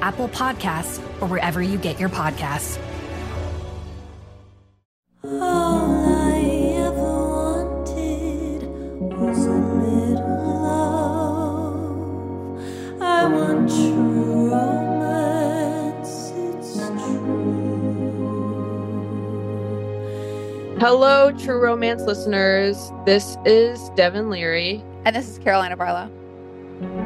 Apple 0.00 0.28
Podcasts, 0.28 0.98
or 1.20 1.28
wherever 1.28 1.60
you 1.62 1.78
get 1.78 1.98
your 1.98 2.08
podcasts. 2.08 2.78
All 5.24 6.06
I 6.06 6.40
ever 6.86 7.00
wanted 7.00 8.62
was 9.18 9.46
a 9.46 9.50
little 9.50 10.62
love. 10.62 11.82
I 13.02 13.24
want 13.26 13.68
true 13.68 14.50
romance, 14.52 16.32
it's 16.36 16.76
true. 16.88 17.58
Hello, 20.80 21.32
True 21.32 21.60
Romance 21.60 22.02
listeners. 22.02 22.92
This 23.04 23.36
is 23.44 23.90
Devin 23.96 24.30
Leary. 24.30 24.84
And 25.04 25.16
this 25.16 25.28
is 25.28 25.38
Carolina 25.38 25.76
Barlow. 25.76 26.08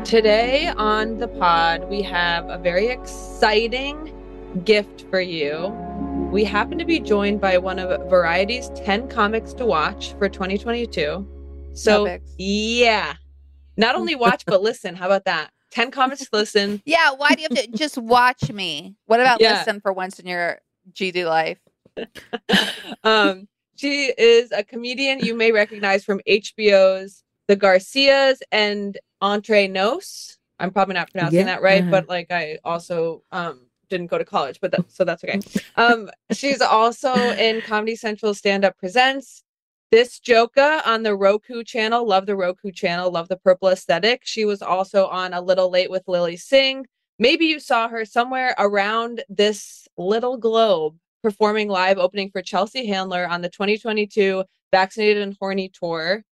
Today 0.04 0.68
on 0.68 1.16
the 1.16 1.28
pod, 1.28 1.88
we 1.88 2.02
have 2.02 2.46
a 2.50 2.58
very 2.58 2.88
exciting 2.88 4.12
gift 4.64 5.06
for 5.08 5.20
you. 5.20 5.68
We 6.30 6.44
happen 6.44 6.76
to 6.78 6.84
be 6.84 7.00
joined 7.00 7.40
by 7.40 7.56
one 7.56 7.78
of 7.78 8.10
Variety's 8.10 8.68
10 8.74 9.08
comics 9.08 9.54
to 9.54 9.64
watch 9.64 10.12
for 10.18 10.28
2022. 10.28 11.26
So, 11.72 12.18
yeah, 12.36 13.14
not 13.78 13.94
only 13.94 14.14
watch, 14.14 14.44
but 14.44 14.60
listen. 14.60 14.94
How 14.94 15.06
about 15.06 15.24
that? 15.24 15.50
10 15.70 15.90
comics 15.90 16.20
to 16.20 16.28
listen. 16.32 16.82
Yeah, 16.84 17.12
why 17.16 17.34
do 17.34 17.40
you 17.40 17.48
have 17.50 17.64
to 17.64 17.70
just 17.78 17.96
watch 17.96 18.52
me? 18.52 18.94
What 19.06 19.20
about 19.20 19.40
Yeah. 19.40 19.54
listen 19.58 19.80
for 19.80 19.92
once 19.92 20.18
in 20.18 20.26
your 20.26 20.58
GD 20.92 21.24
life? 21.24 21.58
um, 23.04 23.48
she 23.76 24.12
is 24.18 24.52
a 24.52 24.62
comedian 24.62 25.20
you 25.20 25.34
may 25.34 25.50
recognize 25.50 26.04
from 26.04 26.20
HBO's 26.28 27.24
The 27.48 27.56
Garcias 27.56 28.42
and 28.50 28.98
Entre 29.20 29.68
Nos. 29.68 30.38
I'm 30.58 30.70
probably 30.70 30.94
not 30.94 31.10
pronouncing 31.10 31.40
Yeah, 31.40 31.46
that 31.46 31.62
right, 31.62 31.82
uh-huh. 31.82 31.90
but 31.90 32.08
like 32.08 32.30
I 32.30 32.58
also 32.64 33.22
um 33.32 33.66
didn't 33.92 34.06
go 34.06 34.18
to 34.18 34.24
college, 34.24 34.58
but 34.60 34.70
that, 34.72 34.90
so 34.90 35.04
that's 35.04 35.22
okay. 35.22 35.38
Um, 35.76 36.10
she's 36.32 36.62
also 36.62 37.14
in 37.14 37.60
Comedy 37.60 37.94
Central 37.94 38.32
Stand 38.32 38.64
Up 38.64 38.76
Presents. 38.78 39.44
This 39.90 40.18
Joka 40.18 40.80
on 40.86 41.02
the 41.02 41.14
Roku 41.14 41.62
channel. 41.62 42.06
Love 42.06 42.24
the 42.24 42.34
Roku 42.34 42.72
channel. 42.72 43.10
Love 43.10 43.28
the 43.28 43.36
purple 43.36 43.68
aesthetic. 43.68 44.22
She 44.24 44.46
was 44.46 44.62
also 44.62 45.06
on 45.08 45.34
A 45.34 45.40
Little 45.42 45.70
Late 45.70 45.90
with 45.90 46.08
Lilly 46.08 46.38
Singh. 46.38 46.86
Maybe 47.18 47.44
you 47.44 47.60
saw 47.60 47.88
her 47.88 48.06
somewhere 48.06 48.54
around 48.58 49.22
this 49.28 49.86
little 49.98 50.38
globe 50.38 50.96
performing 51.22 51.68
live 51.68 51.98
opening 51.98 52.30
for 52.30 52.40
Chelsea 52.40 52.86
Handler 52.86 53.28
on 53.28 53.42
the 53.42 53.50
2022 53.50 54.42
Vaccinated 54.72 55.22
and 55.22 55.36
Horny 55.38 55.68
tour. 55.68 56.24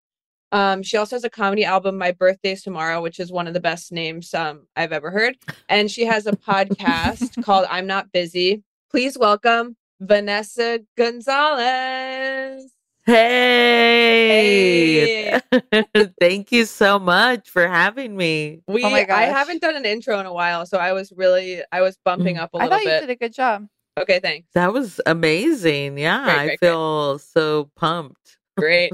Um, 0.51 0.81
she 0.83 0.97
also 0.97 1.15
has 1.15 1.23
a 1.23 1.29
comedy 1.29 1.63
album, 1.65 1.97
My 1.97 2.11
Birthday's 2.11 2.63
Tomorrow, 2.63 3.01
which 3.01 3.19
is 3.19 3.31
one 3.31 3.47
of 3.47 3.53
the 3.53 3.59
best 3.59 3.91
names 3.91 4.33
um, 4.33 4.67
I've 4.75 4.91
ever 4.91 5.11
heard. 5.11 5.35
And 5.69 5.89
she 5.91 6.05
has 6.05 6.25
a 6.25 6.31
podcast 6.31 7.43
called 7.45 7.67
I'm 7.69 7.85
Not 7.87 8.11
Busy. 8.11 8.63
Please 8.89 9.17
welcome 9.17 9.75
Vanessa 9.99 10.79
Gonzalez. 10.97 12.73
Hey. 14.09 15.39
Thank 16.19 16.51
you 16.51 16.65
so 16.65 16.99
much 16.99 17.49
for 17.49 17.67
having 17.67 18.15
me. 18.17 18.61
We 18.67 18.83
Oh 18.83 18.89
my 18.89 19.05
I 19.09 19.23
haven't 19.23 19.61
done 19.61 19.75
an 19.75 19.85
intro 19.85 20.19
in 20.19 20.25
a 20.25 20.33
while, 20.33 20.65
so 20.65 20.77
I 20.77 20.93
was 20.93 21.11
really 21.15 21.61
I 21.71 21.81
was 21.81 21.97
bumping 22.03 22.35
Mm. 22.37 22.41
up 22.41 22.49
a 22.53 22.57
I 22.57 22.63
little 22.63 22.77
bit. 22.79 22.87
I 22.87 22.89
thought 22.91 22.93
you 23.01 23.07
did 23.07 23.09
a 23.09 23.15
good 23.15 23.33
job. 23.33 23.67
Okay, 23.99 24.19
thanks. 24.19 24.47
That 24.53 24.71
was 24.73 25.01
amazing. 25.05 25.97
Yeah, 25.97 26.23
Great, 26.23 26.33
I 26.33 26.45
great, 26.45 26.59
great. 26.59 26.69
feel 26.69 27.19
so 27.19 27.69
pumped. 27.75 28.37
Great. 28.57 28.93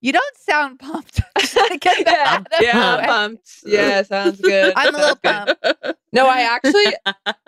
You 0.00 0.12
don't 0.12 0.36
sound 0.36 0.78
pumped. 0.78 1.20
Get 1.80 2.04
that 2.04 2.06
yeah, 2.06 2.24
out 2.34 2.40
of 2.40 2.46
the 2.58 2.64
yeah, 2.64 2.96
way. 2.98 3.04
pumped. 3.06 3.50
Yeah, 3.66 4.02
sounds 4.02 4.40
good. 4.40 4.72
I'm 4.76 4.94
a 4.94 4.98
little 4.98 5.16
pumped. 5.22 5.64
No, 6.12 6.26
I 6.28 6.42
actually, 6.42 6.94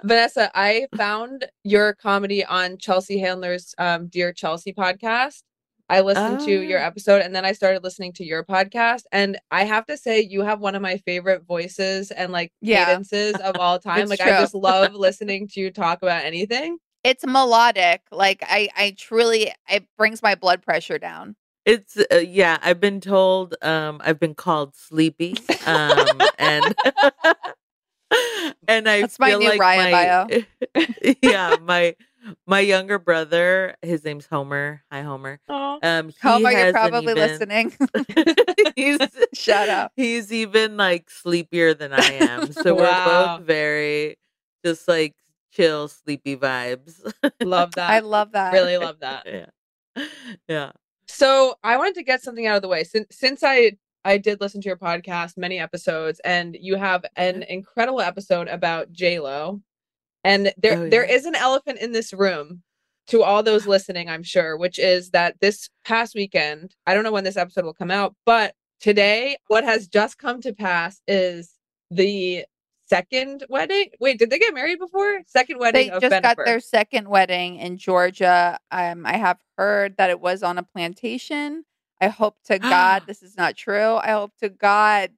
Vanessa, 0.02 0.50
I 0.54 0.86
found 0.96 1.46
your 1.64 1.94
comedy 1.94 2.44
on 2.44 2.76
Chelsea 2.78 3.18
Handler's 3.18 3.74
um, 3.78 4.08
Dear 4.08 4.32
Chelsea 4.32 4.72
podcast. 4.72 5.42
I 5.88 6.00
listened 6.02 6.40
to 6.40 6.50
your 6.60 6.78
Oh. 6.80 6.84
episode 6.84 7.22
and 7.22 7.34
then 7.34 7.44
I 7.44 7.52
started 7.52 7.82
listening 7.82 8.12
to 8.14 8.24
your 8.24 8.44
podcast. 8.44 9.02
And 9.12 9.38
I 9.50 9.64
have 9.64 9.86
to 9.86 9.96
say, 9.96 10.20
you 10.20 10.42
have 10.42 10.60
one 10.60 10.74
of 10.76 10.82
my 10.82 10.98
favorite 10.98 11.44
voices 11.46 12.10
and 12.12 12.30
like 12.32 12.52
Yeah. 12.60 12.84
cadences 12.84 13.34
of 13.36 13.56
all 13.56 13.78
time. 13.80 14.08
Like, 14.08 14.20
true. 14.20 14.30
I 14.32 14.40
just 14.40 14.54
love 14.54 14.94
listening 14.94 15.48
to 15.48 15.60
you 15.60 15.70
talk 15.72 16.02
about 16.02 16.24
anything. 16.24 16.78
It's 17.02 17.24
melodic. 17.26 18.02
Like 18.12 18.42
I, 18.46 18.68
I 18.76 18.94
truly, 18.98 19.52
it 19.68 19.84
brings 19.96 20.22
my 20.22 20.34
blood 20.36 20.62
pressure 20.62 20.98
down. 20.98 21.34
It's 21.70 21.96
uh, 22.12 22.16
yeah, 22.16 22.58
I've 22.62 22.80
been 22.80 23.00
told 23.00 23.54
um 23.62 24.00
I've 24.04 24.18
been 24.18 24.34
called 24.34 24.74
sleepy. 24.74 25.36
Um 25.66 26.20
and 26.38 26.74
and 28.68 28.88
I 28.88 29.02
That's 29.02 29.18
my 29.20 29.30
feel 29.30 29.38
new 29.38 29.48
like 29.50 29.60
Ryan 29.60 29.92
my 29.92 30.46
yeah, 31.22 31.56
my 31.62 31.94
my 32.46 32.60
younger 32.60 32.98
brother, 32.98 33.76
his 33.82 34.04
name's 34.04 34.26
Homer. 34.26 34.82
Hi 34.90 35.02
Homer. 35.02 35.38
Oh, 35.48 35.78
Um 35.82 36.12
Homer, 36.20 36.50
you're 36.50 36.72
probably 36.72 37.12
even- 37.12 37.16
listening. 37.16 37.76
he's 38.76 38.98
Shout 39.32 39.68
out. 39.68 39.92
He's 39.96 40.32
even 40.32 40.76
like 40.76 41.08
sleepier 41.08 41.72
than 41.74 41.92
I 41.92 42.04
am. 42.04 42.52
So 42.52 42.74
we're 42.74 43.04
both 43.04 43.42
very 43.46 44.18
just 44.64 44.88
like 44.88 45.14
chill, 45.52 45.88
sleepy 45.88 46.36
vibes. 46.36 47.00
love 47.42 47.74
that. 47.76 47.90
I 47.90 48.00
love 48.00 48.32
that. 48.32 48.52
really 48.52 48.76
love 48.76 48.98
that. 49.00 49.26
yeah. 49.26 50.04
Yeah. 50.48 50.72
So 51.10 51.54
I 51.62 51.76
wanted 51.76 51.94
to 51.96 52.02
get 52.02 52.22
something 52.22 52.46
out 52.46 52.56
of 52.56 52.62
the 52.62 52.68
way 52.68 52.84
since 52.84 53.06
since 53.10 53.42
I 53.42 53.72
I 54.04 54.16
did 54.16 54.40
listen 54.40 54.60
to 54.62 54.68
your 54.68 54.76
podcast 54.76 55.36
many 55.36 55.58
episodes 55.58 56.20
and 56.24 56.56
you 56.58 56.76
have 56.76 57.04
an 57.16 57.40
mm-hmm. 57.40 57.52
incredible 57.52 58.00
episode 58.00 58.48
about 58.48 58.92
J 58.92 59.18
Lo, 59.20 59.60
and 60.24 60.52
there 60.56 60.78
Oh, 60.78 60.84
yeah. 60.84 61.02
is 61.02 61.26
an 61.26 61.34
elephant 61.34 61.78
in 61.80 61.92
this 61.92 62.12
room. 62.12 62.62
To 63.08 63.24
all 63.24 63.42
those 63.42 63.66
listening, 63.66 64.08
I'm 64.08 64.22
sure, 64.22 64.56
which 64.56 64.78
is 64.78 65.10
that 65.10 65.34
this 65.40 65.68
past 65.84 66.14
weekend, 66.14 66.76
I 66.86 66.94
don't 66.94 67.02
know 67.02 67.10
when 67.10 67.24
this 67.24 67.36
episode 67.36 67.64
will 67.64 67.74
come 67.74 67.90
out, 67.90 68.14
but 68.24 68.54
today, 68.78 69.36
what 69.48 69.64
has 69.64 69.88
just 69.88 70.16
come 70.16 70.40
to 70.42 70.52
pass 70.52 71.00
is 71.08 71.52
the 71.90 72.44
second 72.90 73.44
wedding. 73.48 73.90
Wait, 74.00 74.18
did 74.18 74.30
they 74.30 74.38
get 74.38 74.54
married 74.54 74.78
before? 74.78 75.20
Second 75.26 75.58
wedding 75.58 75.88
They 75.88 75.90
of 75.90 76.02
just 76.02 76.22
got 76.22 76.36
Bennifer. 76.36 76.44
their 76.44 76.60
second 76.60 77.08
wedding 77.08 77.56
in 77.56 77.78
Georgia. 77.78 78.58
Um, 78.70 79.06
I 79.06 79.16
have 79.16 79.38
heard 79.56 79.96
that 79.96 80.10
it 80.10 80.20
was 80.20 80.42
on 80.42 80.58
a 80.58 80.62
plantation. 80.62 81.64
I 82.00 82.08
hope 82.08 82.36
to 82.46 82.58
God 82.58 83.04
this 83.08 83.22
is 83.22 83.36
not 83.36 83.56
true. 83.56 83.96
I 83.96 84.10
hope 84.12 84.32
to 84.42 84.50
God 84.50 85.10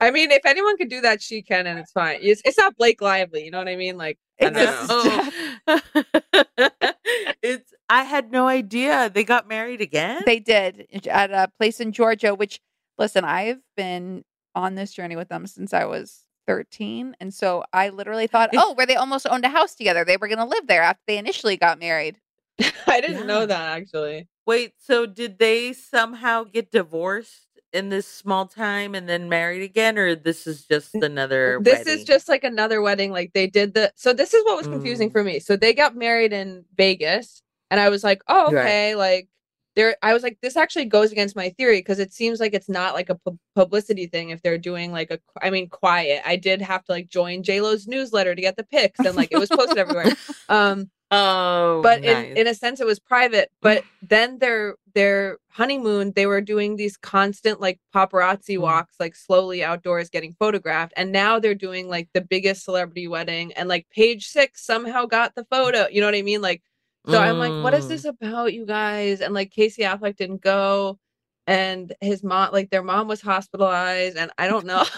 I 0.00 0.10
mean, 0.12 0.30
if 0.30 0.46
anyone 0.46 0.76
could 0.76 0.90
do 0.90 1.00
that, 1.00 1.20
she 1.20 1.42
can, 1.42 1.66
and 1.66 1.78
it's 1.78 1.90
fine. 1.92 2.18
It's, 2.22 2.40
it's 2.44 2.56
not 2.58 2.76
Blake 2.76 3.02
Lively, 3.02 3.44
you 3.44 3.50
know 3.50 3.58
what 3.58 3.68
I 3.68 3.76
mean? 3.76 3.96
Like, 3.96 4.18
It's 4.38 4.56
I 4.56 5.24
a 5.66 5.80
know. 6.06 6.92
it's 7.42 7.72
I 7.88 8.04
had 8.04 8.30
no 8.30 8.46
idea 8.46 9.10
they 9.12 9.24
got 9.24 9.48
married 9.48 9.80
again. 9.80 10.22
They 10.24 10.38
did 10.38 10.86
at 11.10 11.32
a 11.32 11.50
place 11.58 11.80
in 11.80 11.92
Georgia, 11.92 12.34
which 12.34 12.60
listen, 12.96 13.24
I've 13.24 13.60
been 13.76 14.24
on 14.54 14.76
this 14.76 14.92
journey 14.92 15.16
with 15.16 15.28
them 15.28 15.46
since 15.46 15.72
I 15.74 15.84
was 15.86 16.24
13. 16.48 17.14
And 17.20 17.32
so 17.32 17.62
I 17.74 17.90
literally 17.90 18.26
thought, 18.26 18.50
oh, 18.54 18.72
where 18.74 18.86
they 18.86 18.96
almost 18.96 19.26
owned 19.30 19.44
a 19.44 19.48
house 19.50 19.74
together. 19.74 20.02
They 20.04 20.16
were 20.16 20.28
going 20.28 20.38
to 20.38 20.44
live 20.46 20.66
there 20.66 20.82
after 20.82 21.02
they 21.06 21.18
initially 21.18 21.56
got 21.58 21.78
married. 21.78 22.16
I 22.88 23.00
didn't 23.02 23.26
know 23.26 23.44
that 23.46 23.78
actually. 23.78 24.26
Wait, 24.46 24.72
so 24.78 25.04
did 25.04 25.38
they 25.38 25.74
somehow 25.74 26.44
get 26.44 26.72
divorced 26.72 27.46
in 27.74 27.90
this 27.90 28.06
small 28.06 28.46
time 28.46 28.94
and 28.94 29.06
then 29.06 29.28
married 29.28 29.62
again, 29.62 29.98
or 29.98 30.14
this 30.14 30.46
is 30.46 30.64
just 30.64 30.94
another? 30.94 31.60
This 31.60 31.86
is 31.86 32.04
just 32.04 32.30
like 32.30 32.44
another 32.44 32.80
wedding. 32.80 33.12
Like 33.12 33.34
they 33.34 33.46
did 33.46 33.74
the 33.74 33.92
so 33.94 34.14
this 34.14 34.32
is 34.32 34.42
what 34.46 34.56
was 34.56 34.66
confusing 34.66 35.10
Mm. 35.10 35.12
for 35.12 35.22
me. 35.22 35.38
So 35.38 35.54
they 35.54 35.74
got 35.74 35.94
married 35.96 36.32
in 36.32 36.64
Vegas, 36.78 37.42
and 37.70 37.78
I 37.78 37.90
was 37.90 38.02
like, 38.02 38.22
oh, 38.26 38.50
Right. 38.50 38.64
okay, 38.64 38.94
like 38.94 39.28
there. 39.78 39.96
I 40.02 40.12
was 40.12 40.22
like, 40.22 40.36
this 40.42 40.56
actually 40.56 40.84
goes 40.84 41.12
against 41.12 41.34
my 41.36 41.48
theory 41.50 41.78
because 41.78 41.98
it 42.00 42.12
seems 42.12 42.40
like 42.40 42.52
it's 42.52 42.68
not 42.68 42.92
like 42.94 43.08
a 43.08 43.14
pu- 43.14 43.38
publicity 43.54 44.06
thing. 44.06 44.30
If 44.30 44.42
they're 44.42 44.58
doing 44.58 44.92
like 44.92 45.10
a, 45.10 45.18
I 45.40 45.48
mean, 45.50 45.68
quiet. 45.70 46.20
I 46.26 46.36
did 46.36 46.60
have 46.60 46.84
to 46.84 46.92
like 46.92 47.08
join 47.08 47.42
J 47.42 47.60
Lo's 47.62 47.86
newsletter 47.86 48.34
to 48.34 48.42
get 48.42 48.56
the 48.56 48.64
pics, 48.64 48.98
and 49.00 49.16
like 49.16 49.30
it 49.32 49.38
was 49.38 49.48
posted 49.48 49.78
everywhere. 49.78 50.12
Um, 50.50 50.90
oh, 51.10 51.80
but 51.82 52.02
nice. 52.02 52.30
in 52.32 52.36
in 52.38 52.46
a 52.46 52.54
sense 52.54 52.80
it 52.80 52.86
was 52.86 52.98
private 52.98 53.50
but 53.62 53.82
then 54.02 54.38
their 54.38 54.76
their 54.94 55.38
honeymoon 55.50 56.12
they 56.16 56.26
were 56.26 56.40
doing 56.40 56.76
these 56.76 56.96
constant 56.98 57.60
like 57.60 57.78
paparazzi 57.94 58.56
Mm. 58.56 58.60
walks 58.60 58.94
like 59.00 59.14
slowly 59.14 59.62
outdoors 59.64 60.10
getting 60.10 60.34
photographed 60.38 60.92
and 60.96 61.12
now 61.12 61.38
they're 61.38 61.54
doing 61.54 61.88
like 61.88 62.08
the 62.14 62.20
biggest 62.20 62.64
celebrity 62.64 63.08
wedding 63.08 63.52
and 63.54 63.68
like 63.68 63.86
page 63.90 64.26
six 64.26 64.64
somehow 64.64 65.04
got 65.06 65.34
the 65.34 65.44
photo 65.50 65.86
you 65.90 66.00
know 66.00 66.06
what 66.06 66.14
i 66.14 66.22
mean 66.22 66.42
like 66.42 66.62
so 67.10 67.18
i'm 67.20 67.38
like 67.38 67.56
what 67.60 67.74
is 67.74 67.86
Mm. 67.86 67.88
this 67.88 68.04
about 68.04 68.52
you 68.54 68.66
guys 68.66 69.20
and 69.20 69.34
like 69.34 69.50
casey 69.50 69.82
affleck 69.82 70.16
didn't 70.16 70.42
go 70.42 70.98
and 71.46 71.94
his 72.00 72.22
mom 72.22 72.52
like 72.52 72.70
their 72.70 72.82
mom 72.82 73.08
was 73.08 73.20
hospitalized 73.20 74.16
and 74.16 74.30
i 74.38 74.46
don't 74.46 74.66
know 74.66 74.84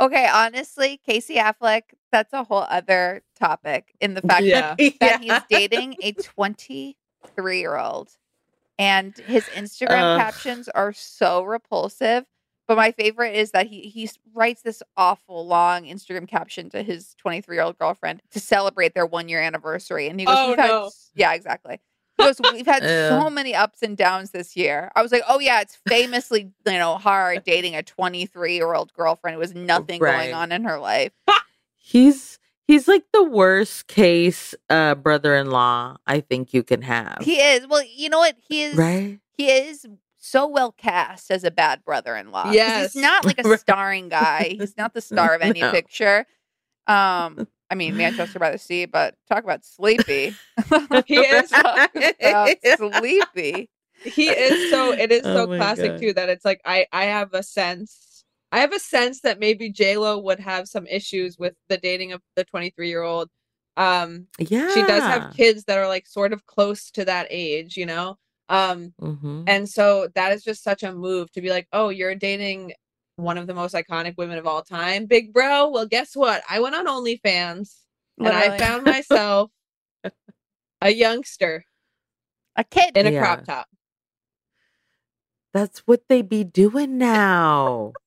Okay, 0.00 0.28
honestly, 0.32 1.00
Casey 1.04 1.36
Affleck, 1.36 1.82
that's 2.12 2.32
a 2.32 2.44
whole 2.44 2.64
other 2.68 3.22
topic 3.38 3.94
in 4.00 4.14
the 4.14 4.22
fact 4.22 4.44
Yeah. 4.44 4.74
that 5.00 5.20
he's 5.20 5.42
Yeah. 5.42 5.48
dating 5.50 5.96
a 6.02 6.12
23 6.12 7.60
year 7.60 7.76
old. 7.76 8.10
And 8.78 9.16
his 9.18 9.48
Instagram 9.48 10.12
Ugh. 10.14 10.18
captions 10.20 10.68
are 10.68 10.92
so 10.92 11.42
repulsive. 11.42 12.24
But 12.68 12.76
my 12.76 12.92
favorite 12.92 13.34
is 13.34 13.52
that 13.52 13.66
he 13.66 13.80
he 13.88 14.08
writes 14.34 14.60
this 14.62 14.82
awful 14.96 15.46
long 15.46 15.84
Instagram 15.84 16.28
caption 16.28 16.68
to 16.70 16.82
his 16.82 17.14
23 17.14 17.56
year 17.56 17.64
old 17.64 17.78
girlfriend 17.78 18.22
to 18.30 18.38
celebrate 18.40 18.94
their 18.94 19.06
one 19.06 19.28
year 19.28 19.40
anniversary. 19.40 20.06
And 20.08 20.20
he 20.20 20.26
goes, 20.26 20.36
Oh, 20.38 20.50
We've 20.50 20.58
had 20.58 20.70
no. 20.70 20.90
yeah, 21.14 21.32
exactly. 21.32 21.80
He 22.18 22.24
goes, 22.24 22.38
We've 22.52 22.66
had 22.66 22.82
so 22.84 23.30
many 23.30 23.54
ups 23.54 23.82
and 23.82 23.96
downs 23.96 24.32
this 24.32 24.54
year. 24.54 24.90
I 24.94 25.00
was 25.02 25.12
like, 25.12 25.22
Oh 25.26 25.38
yeah, 25.40 25.62
it's 25.62 25.78
famously, 25.88 26.52
you 26.66 26.72
know, 26.72 26.98
hard 26.98 27.42
dating 27.44 27.74
a 27.74 27.82
23 27.82 28.54
year 28.54 28.74
old 28.74 28.92
girlfriend 28.92 29.36
who 29.36 29.40
has 29.40 29.54
nothing 29.54 30.02
Right. 30.02 30.24
going 30.24 30.34
on 30.34 30.52
in 30.52 30.64
her 30.64 30.78
life. 30.78 31.12
he's 31.76 32.38
he's 32.66 32.86
like 32.86 33.04
the 33.14 33.22
worst 33.22 33.86
case 33.86 34.54
uh 34.68 34.94
brother-in-law 34.94 35.96
I 36.06 36.20
think 36.20 36.52
you 36.52 36.62
can 36.62 36.82
have. 36.82 37.18
He 37.22 37.40
is. 37.40 37.66
Well, 37.66 37.82
you 37.82 38.10
know 38.10 38.18
what? 38.18 38.36
He 38.46 38.62
is 38.62 38.76
right? 38.76 39.18
he 39.38 39.50
is 39.50 39.86
so 40.28 40.46
well 40.46 40.72
cast 40.72 41.30
as 41.30 41.44
a 41.44 41.50
bad 41.50 41.84
brother-in-law. 41.84 42.52
Yes. 42.52 42.92
he's 42.94 43.02
not 43.02 43.24
like 43.24 43.38
a 43.38 43.56
starring 43.58 44.08
guy. 44.08 44.48
He's 44.58 44.76
not 44.76 44.94
the 44.94 45.00
star 45.00 45.34
of 45.34 45.42
any 45.42 45.60
No. 45.60 45.72
picture. 45.72 46.26
Um, 46.86 47.46
I 47.70 47.74
mean 47.74 47.96
Manchester 47.96 48.38
by 48.38 48.50
the 48.50 48.58
Sea, 48.58 48.86
but 48.86 49.14
talk 49.28 49.44
about 49.44 49.64
sleepy. 49.64 50.36
he 51.06 51.16
is 51.20 51.50
sleepy. 52.76 53.68
he 54.04 54.30
is 54.30 54.70
so 54.70 54.92
it 54.92 55.12
is 55.12 55.22
so 55.22 55.44
Oh 55.44 55.46
my 55.48 55.58
classic 55.58 55.92
God. 55.92 56.00
too 56.00 56.12
that 56.14 56.28
it's 56.28 56.44
like 56.44 56.60
I 56.64 56.86
I 56.92 57.04
have 57.04 57.34
a 57.34 57.42
sense 57.42 58.24
I 58.50 58.60
have 58.60 58.72
a 58.72 58.78
sense 58.78 59.20
that 59.20 59.38
maybe 59.38 59.70
J 59.70 59.98
Lo 59.98 60.18
would 60.18 60.40
have 60.40 60.68
some 60.68 60.86
issues 60.86 61.36
with 61.38 61.54
the 61.68 61.76
dating 61.76 62.12
of 62.12 62.22
the 62.36 62.44
23 62.44 62.88
year 62.88 63.02
old. 63.02 63.28
Um, 63.76 64.26
Yeah. 64.38 64.68
she 64.74 64.82
does 64.82 65.02
have 65.04 65.34
kids 65.36 65.64
that 65.64 65.76
are 65.78 65.86
like 65.88 66.06
sort 66.06 66.32
of 66.32 66.46
close 66.46 66.90
to 66.92 67.04
that 67.04 67.26
age, 67.30 67.76
you 67.76 67.84
know. 67.86 68.16
Um, 68.48 68.94
Mhm. 69.00 69.44
and 69.46 69.68
so 69.68 70.08
that 70.14 70.32
is 70.32 70.42
just 70.42 70.62
such 70.62 70.82
a 70.82 70.92
move 70.92 71.30
to 71.32 71.40
be 71.40 71.50
like, 71.50 71.68
oh, 71.72 71.88
you're 71.90 72.14
dating 72.14 72.72
one 73.16 73.36
of 73.38 73.46
the 73.46 73.54
most 73.54 73.74
iconic 73.74 74.16
women 74.16 74.38
of 74.38 74.46
all 74.46 74.62
time, 74.62 75.06
big 75.06 75.32
bro. 75.32 75.68
Well, 75.68 75.86
guess 75.86 76.14
what? 76.16 76.42
I 76.48 76.60
went 76.60 76.74
on 76.76 76.86
OnlyFans 76.86 77.74
and 78.18 78.28
I 78.28 78.58
found 78.58 78.84
myself 78.84 79.50
a 80.82 80.90
youngster 80.90 81.64
a 82.56 82.64
kid. 82.64 82.96
in 82.96 83.06
a 83.06 83.10
Yeah. 83.12 83.20
crop 83.20 83.44
top. 83.44 83.66
That's 85.52 85.80
what 85.80 86.02
they 86.08 86.22
be 86.22 86.44
doing 86.44 86.98
now. 86.98 87.94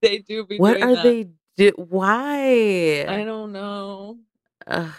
They 0.00 0.18
do 0.18 0.46
be 0.46 0.58
what 0.58 0.80
are 0.80 0.94
that. 0.94 1.02
they 1.02 1.28
do? 1.56 1.72
Why? 1.76 3.04
I 3.08 3.24
don't 3.24 3.50
know. 3.52 4.18
Ugh, 4.68 4.92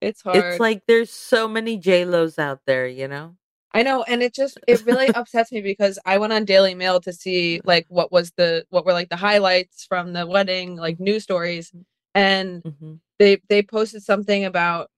It's 0.00 0.22
hard. 0.22 0.36
it's 0.44 0.60
like 0.60 0.86
there's 0.86 1.10
so 1.10 1.48
many 1.48 1.76
J 1.76 2.04
Los 2.04 2.38
out 2.38 2.60
there, 2.66 2.86
you 2.86 3.08
know. 3.08 3.34
I 3.74 3.82
know, 3.82 4.04
and 4.04 4.22
it 4.22 4.32
just 4.32 4.58
it 4.68 4.84
really 4.86 5.08
upsets 5.14 5.50
me 5.52 5.60
because 5.60 5.98
I 6.06 6.18
went 6.18 6.32
on 6.32 6.44
Daily 6.44 6.74
Mail 6.74 7.00
to 7.00 7.12
see 7.12 7.60
like 7.64 7.86
what 7.88 8.12
was 8.12 8.32
the 8.36 8.64
what 8.70 8.86
were 8.86 8.92
like 8.92 9.08
the 9.10 9.16
highlights 9.16 9.84
from 9.84 10.12
the 10.12 10.26
wedding, 10.26 10.76
like 10.76 11.00
news 11.00 11.24
stories, 11.24 11.72
and 12.14 12.62
Mhm. 12.62 13.00
they 13.18 13.40
they 13.48 13.62
posted 13.62 14.02
something 14.04 14.44
about 14.44 14.90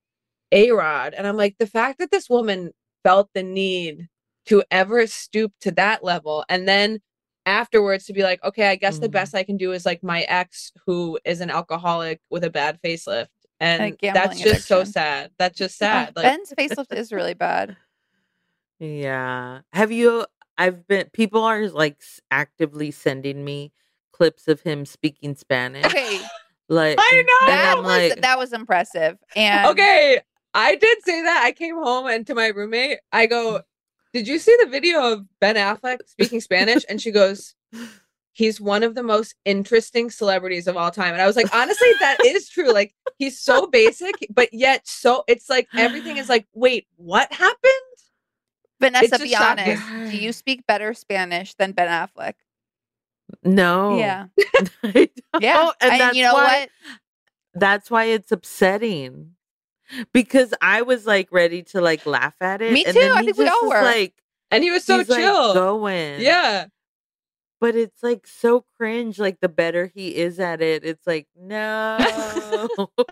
A 0.52 0.70
Rod, 0.72 1.14
and 1.14 1.26
I'm 1.26 1.36
like, 1.36 1.56
the 1.58 1.66
fact 1.66 1.98
that 1.98 2.10
this 2.10 2.28
woman 2.28 2.72
felt 3.02 3.30
the 3.34 3.42
need 3.42 4.08
to 4.46 4.62
ever 4.70 5.06
stoop 5.06 5.52
to 5.62 5.70
that 5.72 6.04
level, 6.04 6.44
and 6.48 6.68
then 6.68 7.00
afterwards 7.46 8.04
to 8.06 8.12
be 8.12 8.22
like, 8.24 8.42
okay, 8.44 8.68
I 8.68 8.76
guess 8.76 8.98
the 8.98 9.08
Mhm. 9.08 9.12
best 9.12 9.34
I 9.34 9.42
can 9.44 9.56
do 9.56 9.72
is 9.72 9.86
like 9.86 10.02
my 10.02 10.22
ex 10.22 10.72
who 10.84 11.18
is 11.24 11.40
an 11.40 11.48
alcoholic 11.50 12.20
with 12.28 12.44
a 12.44 12.50
bad 12.50 12.78
facelift, 12.84 13.28
and 13.58 13.96
that's 14.02 14.38
just 14.40 14.66
so 14.68 14.84
sad. 14.84 15.30
That's 15.38 15.56
just 15.56 15.76
Oh, 15.80 15.86
sad. 15.86 16.16
like, 16.16 16.24
Ben's 16.24 16.52
facelift 16.52 16.92
is 16.92 17.10
really 17.12 17.34
bad. 17.34 17.76
Yeah. 18.78 19.60
Have 19.72 19.92
you? 19.92 20.26
I've 20.58 20.86
been. 20.86 21.08
People 21.12 21.42
are 21.42 21.68
like 21.68 21.96
s- 22.00 22.20
actively 22.30 22.90
sending 22.90 23.44
me 23.44 23.72
clips 24.12 24.48
of 24.48 24.60
him 24.62 24.86
speaking 24.86 25.34
Spanish. 25.34 25.84
Okay, 25.86 26.20
Like 26.68 26.98
I 27.00 27.22
know. 27.26 27.52
and 27.52 27.60
that 27.62 27.76
I'm 27.78 27.84
was 27.84 27.86
like, 28.10 28.20
that 28.22 28.38
was 28.38 28.52
impressive. 28.52 29.18
And 29.34 29.66
Okay, 29.68 30.20
I 30.54 30.74
did 30.76 30.98
say 31.04 31.22
that. 31.22 31.42
I 31.44 31.52
came 31.52 31.76
home 31.76 32.06
and 32.06 32.26
to 32.26 32.34
my 32.34 32.46
roommate, 32.48 32.98
I 33.12 33.26
go, 33.26 33.60
"Did 34.14 34.26
you 34.26 34.38
see 34.38 34.56
the 34.62 34.68
video 34.70 35.12
of 35.12 35.26
Ben 35.40 35.56
Affleck 35.56 35.98
speaking 36.06 36.40
Spanish?" 36.40 36.84
And 36.88 37.00
she 37.00 37.10
goes, 37.10 37.54
"He's 38.32 38.58
one 38.60 38.82
of 38.82 38.94
the 38.94 39.02
most 39.02 39.34
interesting 39.44 40.10
celebrities 40.10 40.66
of 40.66 40.76
all 40.78 40.90
time." 40.90 41.12
And 41.12 41.20
I 41.20 41.26
was 41.26 41.36
like, 41.36 41.54
"Honestly, 41.54 41.92
that 42.00 42.16
is 42.24 42.48
true. 42.48 42.72
Like, 42.72 42.94
he's 43.18 43.38
so 43.38 43.66
basic, 43.66 44.14
but 44.30 44.48
yet 44.54 44.86
so 44.88 45.24
it's 45.28 45.50
like 45.50 45.68
everything 45.76 46.16
is 46.16 46.30
like, 46.30 46.46
wait, 46.54 46.86
what 46.96 47.30
happened?" 47.32 47.72
Vanessa, 48.80 49.08
just 49.08 49.22
be 49.22 49.30
shocking. 49.30 49.78
honest. 49.78 50.10
Do 50.12 50.16
you 50.18 50.32
speak 50.32 50.66
better 50.66 50.92
Spanish 50.94 51.54
than 51.54 51.72
Ben 51.72 51.88
Affleck? 51.88 52.34
no. 53.42 53.98
Yeah. 53.98 54.26
Yeah. 55.40 55.54
don't, 55.54 55.76
and, 55.80 55.92
and 55.92 56.00
that's 56.00 56.16
you 56.16 56.22
know 56.24 56.34
why, 56.34 56.60
what? 56.60 56.68
That's 57.54 57.90
why 57.90 58.04
it's 58.04 58.30
upsetting. 58.32 59.32
Because 60.12 60.52
I 60.62 60.82
was 60.82 61.06
like 61.06 61.30
ready 61.32 61.62
to 61.64 61.80
like 61.80 62.06
laugh 62.06 62.34
at 62.40 62.62
it. 62.62 62.72
Me 62.72 62.84
and 62.84 62.94
too, 62.94 63.00
then 63.00 63.12
I 63.12 63.22
think 63.22 63.36
we 63.36 63.48
all 63.48 63.64
is 63.64 63.68
were. 63.70 63.82
Like 63.82 64.14
And 64.50 64.64
he 64.64 64.70
was 64.70 64.84
so 64.84 64.98
he's, 64.98 65.08
like, 65.08 65.20
chill. 65.20 65.54
going. 65.54 66.20
yeah. 66.20 66.66
But 67.60 67.74
it's 67.74 68.02
like 68.02 68.26
so 68.26 68.64
cringe. 68.76 69.18
Like 69.18 69.40
the 69.40 69.48
better 69.48 69.90
he 69.94 70.14
is 70.16 70.38
at 70.40 70.60
it, 70.62 70.84
it's 70.84 71.06
like, 71.06 71.26
no. 71.36 71.98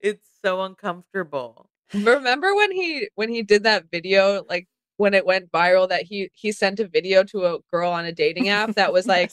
it's 0.00 0.26
so 0.44 0.62
uncomfortable. 0.62 1.68
Remember 1.92 2.54
when 2.54 2.72
he 2.72 3.08
when 3.14 3.28
he 3.28 3.42
did 3.42 3.62
that 3.64 3.84
video 3.90 4.44
like 4.48 4.66
when 4.96 5.14
it 5.14 5.26
went 5.26 5.50
viral 5.52 5.88
that 5.88 6.02
he 6.02 6.30
he 6.32 6.52
sent 6.52 6.80
a 6.80 6.88
video 6.88 7.22
to 7.24 7.44
a 7.46 7.58
girl 7.72 7.90
on 7.90 8.04
a 8.04 8.12
dating 8.12 8.48
app 8.48 8.74
that 8.74 8.92
was 8.92 9.06
like, 9.08 9.30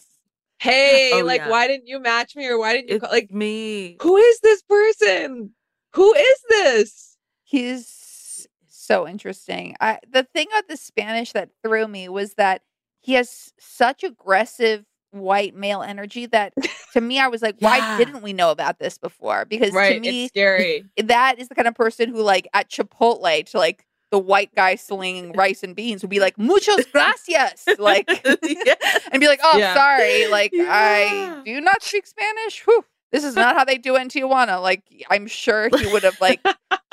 "Hey, 0.60 1.22
Oh, 1.22 1.26
like 1.26 1.40
yeah. 1.42 1.50
why 1.50 1.68
didn't 1.68 1.88
you 1.88 2.00
match 2.00 2.36
me 2.36 2.48
or 2.48 2.58
why 2.60 2.74
didn't 2.74 2.90
you 2.90 2.96
It's 2.96 3.04
call? 3.06 3.12
like 3.12 3.32
me. 3.32 3.98
who 4.02 4.18
is 4.18 4.40
this 4.42 4.62
person? 4.64 5.52
Who 5.94 6.14
is 6.14 6.40
this?" 6.50 7.18
He's 7.44 8.48
so 8.68 9.08
interesting. 9.08 9.76
I 9.80 10.00
the 10.10 10.24
thing 10.24 10.48
about 10.52 10.68
the 10.68 10.78
Spanish 10.78 11.32
that 11.34 11.50
threw 11.64 11.88
me 11.88 12.10
was 12.10 12.36
that 12.36 12.62
he 13.00 13.14
has 13.14 13.54
such 13.60 14.04
aggressive 14.04 14.86
white 15.12 15.56
male 15.56 15.82
energy 15.82 16.26
that 16.28 16.54
to 16.94 17.02
me 17.02 17.20
I 17.20 17.28
was 17.28 17.42
like, 17.42 17.56
why 17.60 17.78
Yeah. 17.78 17.98
didn't 17.98 18.22
we 18.22 18.34
know 18.34 18.52
about 18.52 18.80
this 18.80 18.98
before? 18.98 19.46
Because 19.46 19.72
to 19.72 20.00
me 20.00 20.24
it's 20.26 20.32
scary. 20.34 20.86
that 21.04 21.40
is 21.40 21.48
the 21.50 21.56
kind 21.56 21.68
of 21.68 21.76
person 21.76 22.10
who 22.10 22.22
like 22.22 22.48
at 22.54 22.70
Chipotle 22.70 23.46
to 23.52 23.58
like 23.58 23.86
the 24.12 24.20
white 24.20 24.54
guy 24.56 24.76
slinging 24.76 25.32
rice 25.38 25.64
and 25.64 25.76
beans 25.76 26.02
would 26.02 26.10
be 26.10 26.20
like 26.20 26.38
muchos 26.38 26.86
gracias 26.92 27.66
like 27.80 28.10
Yeah. 28.44 28.76
and 29.12 29.20
be 29.22 29.28
like 29.28 29.40
oh 29.44 29.58
Yeah. 29.58 29.74
sorry 29.74 30.28
like 30.28 30.52
I 30.56 31.42
do 31.46 31.62
not 31.62 31.82
speak 31.84 32.06
Spanish 32.08 32.62
Whew. 32.66 32.84
this 33.12 33.24
is 33.24 33.36
not 33.36 33.56
how 33.56 33.64
they 33.66 33.78
do 33.78 33.96
it 33.98 34.02
in 34.02 34.08
Tijuana. 34.10 34.62
Like, 34.62 34.84
I'm 35.10 35.28
sure 35.28 35.70
he 35.78 35.88
would 35.88 36.04
have 36.04 36.20
like 36.22 36.40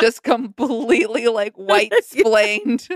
just 0.01 0.23
completely 0.25 1.29
like 1.29 1.55
white 1.55 1.93
splained. 2.05 2.89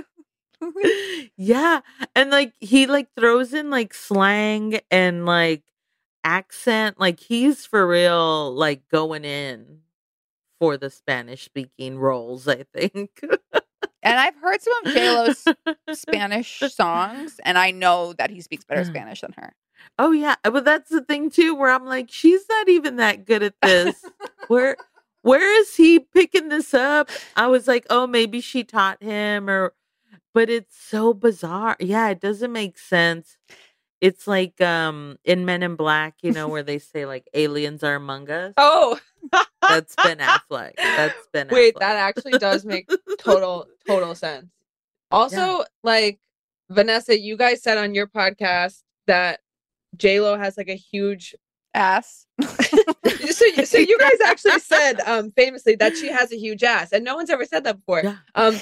yeah. 1.36 1.80
And 2.14 2.30
like 2.30 2.52
he 2.60 2.86
like 2.86 3.08
throws 3.16 3.52
in 3.54 3.70
like 3.70 3.94
slang 3.94 4.80
and 4.90 5.26
like 5.26 5.62
accent. 6.24 7.00
Like 7.00 7.20
he's 7.20 7.66
for 7.66 7.86
real 7.86 8.54
like 8.54 8.88
going 8.88 9.24
in 9.24 9.80
for 10.58 10.76
the 10.76 10.90
Spanish 10.90 11.44
speaking 11.44 11.98
roles, 11.98 12.46
I 12.46 12.64
think. 12.74 13.10
and 14.02 14.18
I've 14.18 14.36
heard 14.36 14.60
some 14.60 14.86
of 14.86 14.92
J 14.92 15.10
Lo's 15.10 15.44
Spanish 15.98 16.60
songs, 16.68 17.40
and 17.44 17.58
I 17.58 17.70
know 17.70 18.12
that 18.14 18.30
he 18.30 18.40
speaks 18.40 18.64
better 18.64 18.84
Spanish 18.84 19.22
than 19.22 19.32
her. 19.36 19.54
Oh 19.98 20.12
yeah, 20.12 20.36
uh, 20.44 20.50
but 20.50 20.64
that's 20.64 20.90
the 20.90 21.02
thing 21.02 21.30
too, 21.30 21.54
where 21.54 21.70
I'm 21.70 21.84
like, 21.84 22.10
she's 22.10 22.42
not 22.48 22.68
even 22.68 22.96
that 22.96 23.24
good 23.24 23.42
at 23.42 23.54
this. 23.62 24.04
where 24.48 24.76
where 25.22 25.60
is 25.60 25.74
he 25.76 25.98
picking 25.98 26.48
this 26.48 26.74
up? 26.74 27.10
I 27.36 27.46
was 27.46 27.66
like, 27.68 27.86
oh, 27.90 28.06
maybe 28.06 28.40
she 28.40 28.64
taught 28.64 29.02
him, 29.02 29.48
or 29.48 29.72
but 30.34 30.48
it's 30.50 30.76
so 30.76 31.14
bizarre. 31.14 31.76
Yeah, 31.80 32.08
it 32.10 32.20
doesn't 32.20 32.52
make 32.52 32.78
sense. 32.78 33.36
It's 34.00 34.26
like 34.26 34.60
um 34.60 35.18
in 35.24 35.44
Men 35.44 35.62
in 35.62 35.76
Black, 35.76 36.14
you 36.22 36.32
know, 36.32 36.48
where 36.52 36.62
they 36.62 36.78
say 36.78 37.06
like 37.06 37.28
aliens 37.34 37.82
are 37.84 37.94
among 37.94 38.30
us. 38.30 38.54
Oh, 38.56 38.98
That's 39.60 39.94
Ben 39.96 40.18
Affleck. 40.20 40.72
That's 40.76 41.14
Ben 41.32 41.48
wait, 41.50 41.74
Affleck. 41.74 41.78
that 41.80 41.96
actually 41.96 42.32
does 42.38 42.64
make 42.64 42.90
total 43.18 43.66
total 43.86 44.14
sense. 44.14 44.46
Also, 45.10 45.64
like 45.82 46.18
Vanessa, 46.70 47.18
you 47.18 47.36
guys 47.36 47.62
said 47.62 47.78
on 47.78 47.94
your 47.94 48.06
podcast 48.06 48.82
that 49.06 49.40
J 49.96 50.20
Lo 50.20 50.36
has 50.38 50.56
like 50.56 50.68
a 50.68 50.74
huge. 50.74 51.34
Ass. 51.74 52.26
So, 53.32 53.64
so 53.64 53.78
you 53.78 53.98
guys 53.98 54.20
actually 54.24 54.58
said 54.60 55.00
um 55.00 55.30
famously 55.32 55.74
that 55.76 55.96
she 55.96 56.08
has 56.08 56.32
a 56.32 56.36
huge 56.38 56.62
ass, 56.62 56.92
and 56.92 57.04
no 57.04 57.16
one's 57.16 57.30
ever 57.30 57.44
said 57.44 57.64
that 57.64 57.76
before. 57.78 58.02
Yeah. 58.04 58.16
Um, 58.34 58.56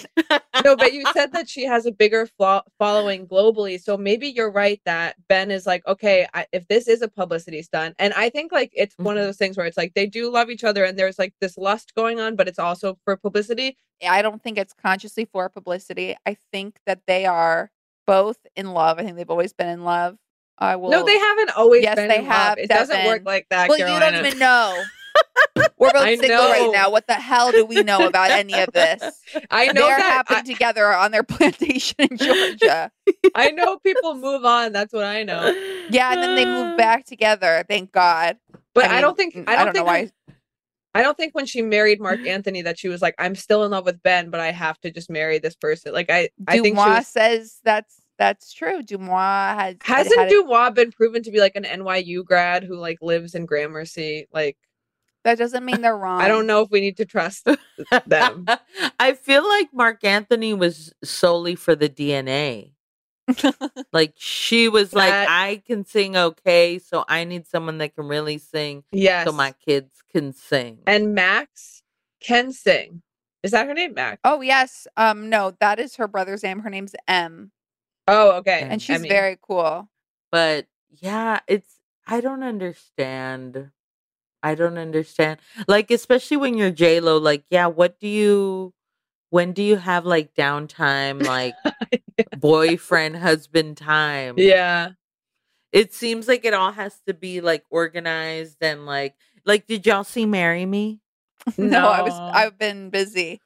no, 0.64 0.76
but 0.76 0.92
you 0.92 1.04
said 1.12 1.32
that 1.32 1.48
she 1.54 1.64
has 1.64 1.86
a 1.86 1.92
bigger 1.92 2.26
flo- 2.26 2.62
following 2.78 3.26
globally. 3.26 3.80
So 3.80 3.96
maybe 3.96 4.28
you're 4.28 4.50
right 4.50 4.80
that 4.84 5.16
Ben 5.28 5.50
is 5.50 5.66
like, 5.66 5.86
okay, 5.86 6.26
I, 6.34 6.46
if 6.52 6.66
this 6.68 6.88
is 6.88 7.02
a 7.02 7.08
publicity 7.08 7.62
stunt, 7.62 7.94
and 7.98 8.12
I 8.14 8.30
think 8.30 8.52
like 8.52 8.70
it's 8.74 8.94
one 8.98 9.16
of 9.16 9.22
Mhm. 9.22 9.26
those 9.26 9.36
things 9.36 9.56
where 9.56 9.66
it's 9.66 9.76
like 9.76 9.94
they 9.94 10.06
do 10.06 10.30
love 10.30 10.50
each 10.50 10.64
other, 10.64 10.84
and 10.84 10.98
there's 10.98 11.18
like 11.18 11.34
this 11.40 11.56
lust 11.58 11.94
going 11.94 12.20
on, 12.20 12.36
but 12.36 12.48
it's 12.48 12.58
also 12.58 12.98
for 13.04 13.16
publicity. 13.16 13.76
I 14.08 14.22
don't 14.22 14.42
think 14.42 14.56
it's 14.58 14.72
consciously 14.72 15.26
for 15.26 15.48
publicity. 15.48 16.16
I 16.24 16.36
think 16.52 16.78
that 16.86 17.00
they 17.06 17.26
are 17.26 17.70
both 18.06 18.38
in 18.56 18.72
love. 18.72 18.98
I 18.98 19.04
think 19.04 19.16
they've 19.16 19.30
always 19.30 19.52
been 19.52 19.68
in 19.68 19.84
love. 19.84 20.16
I 20.60 20.76
will. 20.76 20.90
no, 20.90 21.04
they 21.04 21.18
haven't 21.18 21.56
always 21.56 21.82
Yes, 21.82 21.96
been 21.96 22.08
they 22.08 22.18
in 22.18 22.24
love. 22.24 22.32
have, 22.32 22.58
It 22.58 22.68
doesn't 22.68 23.06
work 23.06 23.22
like 23.24 23.46
that. 23.50 23.68
Well, 23.68 23.78
you 23.78 23.84
Carolina. 23.84 24.12
don't 24.12 24.26
even 24.26 24.38
know. 24.38 24.84
We're 25.78 25.90
both 25.90 26.02
I 26.02 26.16
single 26.16 26.50
right 26.50 26.70
now. 26.72 26.90
What 26.90 27.06
the 27.06 27.14
hell 27.14 27.52
do 27.52 27.64
we 27.64 27.82
know 27.82 28.06
about 28.06 28.30
any 28.30 28.60
of 28.60 28.70
this? 28.72 29.20
I 29.50 29.68
know 29.68 29.86
They're 29.86 29.96
that. 29.96 30.12
happening 30.28 30.44
together 30.44 30.92
on 30.92 31.10
their 31.10 31.22
plantation 31.24 31.96
in 31.98 32.16
Georgia. 32.18 32.90
I, 33.34 33.48
I 33.48 33.50
know 33.52 33.78
people 33.78 34.14
move 34.14 34.44
on. 34.44 34.72
That's 34.72 34.92
what 34.92 35.04
I 35.04 35.22
know. 35.22 35.54
Yeah, 35.88 36.12
and 36.12 36.22
then 36.22 36.34
they 36.34 36.44
move 36.44 36.76
back 36.76 37.06
together. 37.06 37.64
Thank 37.66 37.92
God. 37.92 38.36
But 38.74 38.84
I, 38.86 38.94
mean, 38.94 39.00
don't 39.00 39.16
think 39.16 39.34
mm, 39.34 39.48
I 39.48 39.56
don't, 39.56 39.66
know 39.66 39.72
think 39.72 39.86
why. 39.86 40.10
I 40.94 41.02
don't 41.02 41.16
think 41.16 41.34
when 41.34 41.46
she 41.46 41.62
married 41.62 42.00
Marc 42.00 42.26
Anthony 42.26 42.62
that 42.62 42.78
she 42.78 42.88
was 42.88 43.00
like, 43.00 43.14
I'm 43.18 43.34
still 43.34 43.64
in 43.64 43.70
love 43.70 43.84
with 43.86 44.02
Ben, 44.02 44.30
but 44.30 44.40
I 44.40 44.50
have 44.50 44.78
to 44.80 44.90
just 44.90 45.08
marry 45.08 45.38
this 45.38 45.54
person. 45.54 45.92
Like 45.94 46.10
I, 46.10 46.28
I 46.46 46.58
think 46.58 46.78
she 46.78 47.02
says 47.04 47.60
that's 47.64 47.99
that's 48.20 48.52
true. 48.52 48.82
DeuxMoi 48.82 49.54
has 49.58 49.76
hasn't 49.82 50.16
had 50.20 50.30
it- 50.30 50.46
DeuxMoi 50.46 50.74
been 50.74 50.92
proven 50.92 51.22
to 51.24 51.30
be 51.32 51.40
like 51.40 51.56
an 51.56 51.64
NYU 51.64 52.22
grad 52.24 52.62
who 52.62 52.76
like 52.76 52.98
lives 53.00 53.34
in 53.34 53.46
Gramercy? 53.46 54.28
Like 54.32 54.56
that 55.24 55.38
doesn't 55.38 55.64
mean 55.64 55.80
they're 55.80 55.96
wrong. 55.96 56.20
I 56.20 56.28
don't 56.28 56.46
know 56.46 56.60
if 56.62 56.70
we 56.70 56.80
need 56.80 56.98
to 56.98 57.04
trust 57.06 57.46
them. 58.06 58.46
I 59.00 59.14
feel 59.14 59.46
like 59.48 59.70
Marc 59.72 60.04
Anthony 60.04 60.54
was 60.54 60.92
solely 61.02 61.54
for 61.54 61.74
the 61.74 61.88
DNA. 61.88 62.72
like 63.92 64.12
she 64.16 64.68
was 64.68 64.92
like, 64.92 65.12
I 65.12 65.62
can 65.66 65.84
sing 65.84 66.16
okay, 66.16 66.78
so 66.78 67.04
I 67.08 67.24
need 67.24 67.46
someone 67.46 67.78
that 67.78 67.94
can 67.94 68.06
really 68.06 68.38
sing 68.38 68.82
Yes. 68.92 69.24
so 69.26 69.32
my 69.32 69.54
kids 69.64 69.92
can 70.12 70.32
sing. 70.32 70.78
and 70.86 71.14
Max 71.14 71.82
can 72.20 72.52
sing. 72.52 73.02
Is 73.42 73.52
that 73.52 73.66
her 73.66 73.72
name, 73.74 73.94
Max? 73.94 74.20
Oh 74.24 74.40
yes. 74.42 74.86
Um 74.96 75.30
no, 75.30 75.52
that 75.60 75.78
is 75.78 75.96
her 75.96 76.08
brother's 76.08 76.42
name. 76.42 76.58
Her 76.60 76.70
name's 76.70 76.94
M. 77.08 77.52
Oh, 78.08 78.32
okay. 78.38 78.66
And 78.68 78.82
she's 78.82 79.00
Emme. 79.00 79.08
very 79.08 79.38
cool. 79.40 79.88
but 80.30 80.66
yeah, 80.90 81.40
it's 81.46 81.76
I 82.06 82.20
don't 82.20 82.42
understand. 82.42 83.70
I 84.42 84.54
don't 84.54 84.78
understand. 84.78 85.40
Like 85.68 85.90
especially 85.90 86.36
when 86.38 86.54
you're 86.56 86.70
J 86.70 87.00
Lo, 87.00 87.18
like, 87.18 87.44
yeah, 87.50 87.66
what 87.66 88.00
do 88.00 88.08
you 88.08 88.74
when 89.30 89.52
do 89.52 89.62
you 89.62 89.76
have 89.76 90.04
like 90.06 90.34
downtime, 90.34 91.22
like 91.22 91.54
boyfriend, 92.36 93.16
husband 93.16 93.76
time? 93.76 94.34
yeah. 94.38 94.90
It 95.72 95.94
seems 95.94 96.26
like 96.26 96.44
it 96.44 96.54
all 96.54 96.72
has 96.72 97.00
to 97.06 97.14
be 97.14 97.40
like 97.40 97.64
organized 97.70 98.58
and 98.60 98.86
like 98.86 99.14
like 99.44 99.66
did 99.66 99.86
y'all 99.86 100.04
see 100.04 100.26
Marry 100.26 100.66
Me? 100.66 101.00
No, 101.56 101.88
I 101.88 102.02
was 102.02 102.20
I've 102.34 102.58
been 102.58 102.90
busy. 102.90 103.40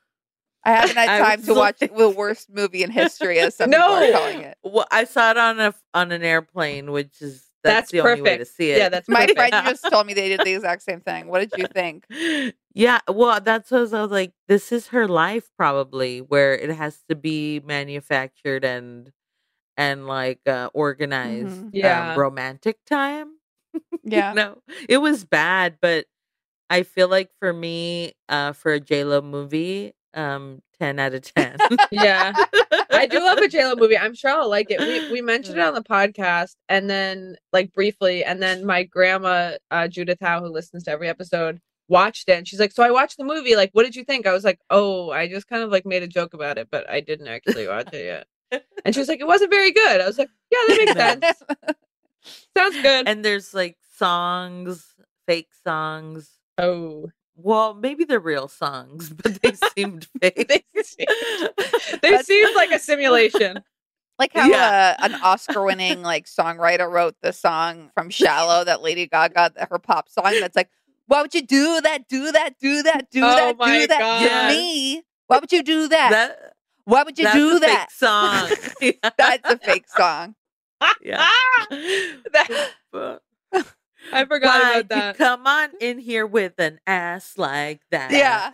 I 0.65 0.71
haven't 0.73 0.97
had 0.97 1.07
time 1.23 1.43
to 1.43 1.55
watch 1.55 1.79
the 1.81 2.15
worst 2.17 2.51
movie 2.51 2.83
in 2.83 2.91
history, 2.91 3.39
as 3.39 3.55
some 3.55 3.71
people 3.71 3.83
are 3.83 4.13
calling 4.13 4.41
it. 4.41 4.57
Well, 4.63 4.87
I 4.91 5.05
saw 5.05 5.31
it 5.31 5.37
on 5.37 5.61
a 5.61 5.75
on 5.93 6.13
an 6.13 6.23
airplane, 6.23 6.91
which 6.93 7.21
is 7.21 7.45
that's, 7.63 7.91
That's 7.91 7.93
the 7.93 8.01
only 8.01 8.23
way 8.23 8.37
to 8.39 8.45
see 8.45 8.71
it. 8.73 8.79
Yeah, 8.79 8.89
that's 8.91 9.09
My 9.09 9.21
perfect. 9.27 9.39
friend 9.39 9.67
just 9.67 9.89
told 9.91 10.07
me 10.07 10.15
they 10.15 10.29
did 10.29 10.41
the 10.45 10.53
exact 10.55 10.83
same 10.83 11.01
thing. 11.01 11.29
What 11.29 11.41
did 11.41 11.53
you 11.57 11.67
think? 11.67 12.05
Yeah, 12.75 13.01
well, 13.09 13.41
that's 13.41 13.71
what 13.71 13.79
I 13.79 13.81
was, 13.81 13.95
I 13.95 14.03
was 14.03 14.11
like. 14.11 14.33
This 14.49 14.73
is 14.73 14.89
her 14.89 15.07
life, 15.09 15.49
probably, 15.57 16.21
where 16.21 16.55
it 16.55 16.71
has 16.71 17.03
to 17.09 17.15
be 17.15 17.61
manufactured 17.65 18.65
and 18.65 19.13
and 19.77 20.07
like 20.07 20.41
uh, 20.47 20.71
organized. 20.75 21.47
Mhm. 21.47 21.63
um, 21.67 21.71
Yeah. 21.73 22.15
romantic 22.17 22.79
time. 22.87 23.33
Yeah. 24.03 24.33
no, 24.35 24.63
it 24.89 24.99
was 24.99 25.25
bad, 25.25 25.79
but 25.81 26.07
I 26.71 26.83
feel 26.85 27.09
like 27.09 27.31
for 27.41 27.53
me, 27.53 28.15
uh, 28.29 28.53
for 28.53 28.73
a 28.75 28.81
J 28.81 29.05
Lo 29.05 29.23
movie, 29.23 29.95
um, 30.15 30.63
ten 30.79 30.99
out 30.99 31.15
of 31.15 31.23
ten. 31.23 31.57
yeah. 31.91 32.33
I 32.91 33.07
do 33.07 33.19
love 33.21 33.39
a 33.39 33.43
JLo 33.49 33.77
movie. 33.79 33.99
I'm 33.99 34.15
sure 34.15 34.31
I'll 34.31 34.49
like 34.49 34.71
it. 34.71 34.81
We 34.81 35.11
we 35.13 35.21
mentioned 35.23 35.59
it 35.59 35.63
on 35.65 35.75
the 35.75 35.83
podcast 35.83 36.57
and 36.69 36.89
then 36.89 37.37
like 37.53 37.73
briefly, 37.73 38.25
and 38.25 38.43
then 38.43 38.65
my 38.65 38.85
grandma, 38.85 39.53
uh, 39.71 39.89
Judith 39.89 40.19
Howe, 40.21 40.41
who 40.41 40.49
listens 40.49 40.85
to 40.85 40.91
every 40.91 41.09
episode, 41.09 41.61
watched 41.89 42.29
it 42.29 42.39
and 42.39 42.49
she's 42.49 42.61
like, 42.61 42.73
So 42.73 42.83
I 42.83 42.91
watched 42.91 43.17
the 43.19 43.25
movie, 43.25 43.57
like, 43.57 43.71
what 43.73 43.83
did 43.85 43.95
you 43.97 44.05
think? 44.05 44.27
I 44.27 44.33
was 44.33 44.45
like, 44.45 44.59
Oh, 44.71 45.11
I 45.11 45.29
just 45.29 45.49
kind 45.49 45.63
of 45.63 45.71
like 45.71 45.85
made 45.87 46.03
a 46.03 46.09
joke 46.09 46.33
about 46.35 46.59
it, 46.59 46.69
but 46.71 46.89
I 46.89 47.01
didn't 47.01 47.29
actually 47.29 47.67
watch 47.69 47.89
it 47.93 48.05
yet. 48.05 48.63
And 48.85 48.95
she 48.95 49.01
was 49.01 49.09
like, 49.09 49.21
It 49.21 49.27
wasn't 49.27 49.51
very 49.51 49.73
good. 49.73 50.01
I 50.01 50.07
was 50.07 50.19
like, 50.19 50.31
Yeah, 50.51 50.59
that 50.69 50.79
makes 50.79 51.39
sense. 51.43 51.43
Sounds 52.57 52.81
good. 52.81 53.09
and 53.09 53.25
there's 53.25 53.53
like 53.53 53.77
songs, 53.99 54.95
fake 55.27 55.51
songs. 55.67 56.31
oh. 56.59 57.11
Well, 57.37 57.75
maybe 57.75 58.05
they're 58.05 58.21
real 58.21 58.49
songs, 58.49 59.11
but 59.23 59.41
they 59.43 59.53
seemed 59.77 60.07
fake. 60.23 60.65
They 60.75 60.83
seemed- 60.83 62.01
they 62.03 62.19
seemed 62.23 62.55
like 62.55 62.71
a 62.71 62.79
simulation. 62.79 63.63
Like 64.19 64.33
how 64.33 64.47
Yeah. 64.47 64.97
uh, 65.01 65.05
an 65.07 65.15
Oscar-winning 65.17 66.03
like 66.03 66.27
songwriter 66.27 66.89
wrote 66.91 67.17
the 67.23 67.33
song 67.33 67.91
from 67.95 68.11
"Shallow" 68.11 68.63
that 68.65 68.81
Lady 68.83 69.07
Gaga, 69.07 69.53
that 69.57 69.69
her 69.71 69.79
pop 69.79 70.09
song. 70.09 70.33
That's 70.41 70.55
like, 70.55 70.71
why 71.07 71.21
would 71.23 71.35
you 71.35 71.43
do 71.43 71.81
that? 71.81 72.07
Do 72.09 72.31
that? 72.31 72.59
Do 72.61 72.83
that? 72.85 73.11
Do 73.11 73.21
Oh 73.25 73.35
that? 73.37 73.59
Do 73.59 73.87
that 73.89 73.99
God. 73.99 74.49
to 74.51 74.55
me? 74.57 75.03
Why 75.27 75.39
would 75.39 75.51
you 75.51 75.63
do 75.65 75.89
that? 75.89 76.11
That, 76.11 76.53
why 76.85 77.03
would 77.03 77.19
you 77.19 77.25
that's 77.25 77.37
do 77.37 77.57
a 77.57 77.61
that? 77.61 77.89
fake 77.91 78.91
song. 78.91 79.03
That's 79.19 79.51
a 79.51 79.59
fake 79.59 79.89
song. 79.89 80.35
Yeah. 81.03 81.29
That- 81.71 82.31
But 82.33 82.71
I 84.15 84.25
forgot 84.27 84.63
why'd 84.63 84.85
about 84.87 84.89
that. 84.89 85.17
Come 85.19 85.47
on 85.47 85.71
in 85.81 85.99
here 85.99 86.27
with 86.27 86.55
an 86.59 86.81
ass 86.87 87.37
like 87.37 87.81
that. 87.91 88.11
Yeah. 88.13 88.51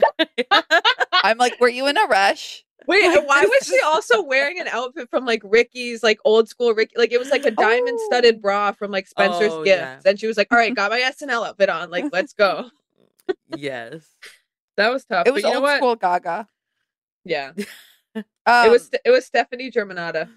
I'm 1.13 1.39
like, 1.39 1.61
were 1.61 1.69
you 1.69 1.87
in 1.87 1.97
a 1.97 2.07
rush? 2.07 2.65
Wait, 2.87 3.07
Like, 3.07 3.29
why 3.29 3.43
was 3.43 3.67
she 3.69 3.79
also 3.85 4.23
wearing 4.23 4.59
an 4.59 4.67
outfit 4.67 5.09
from 5.11 5.25
like 5.27 5.43
Ricky's, 5.45 6.03
like 6.03 6.19
old 6.25 6.49
school 6.49 6.73
Ricky? 6.75 6.95
Like 6.97 7.13
it 7.13 7.19
was 7.19 7.29
like 7.31 7.45
a 7.45 7.51
diamond 7.51 8.01
studded 8.07 8.37
Oh. 8.37 8.41
bra 8.41 8.73
from 8.73 8.91
like 8.91 9.07
Spencer's 9.07 9.53
Oh, 9.53 9.63
Gifts, 9.65 10.03
yeah. 10.05 10.11
and 10.11 10.19
she 10.19 10.27
was 10.27 10.37
like, 10.37 10.49
"All 10.51 10.57
right, 10.59 10.75
got 10.75 10.91
my 10.91 11.01
SNL 11.17 11.47
outfit 11.47 11.69
on. 11.69 11.91
Like, 11.91 12.07
let's 12.11 12.33
go." 12.33 12.71
yes. 13.55 14.03
That 14.77 14.89
was 14.89 15.05
tough. 15.05 15.27
It 15.27 15.35
was 15.35 15.43
but 15.43 15.49
you 15.49 15.55
know 15.55 15.61
old 15.61 15.65
what? 15.65 15.77
school 15.77 15.95
Gaga. 15.97 16.49
Yeah, 17.25 17.53
Um, 18.17 18.25
it 18.47 18.71
was. 18.71 18.91
It 19.05 19.11
was 19.11 19.27
Stefani 19.27 19.71
Germanotta. 19.71 20.31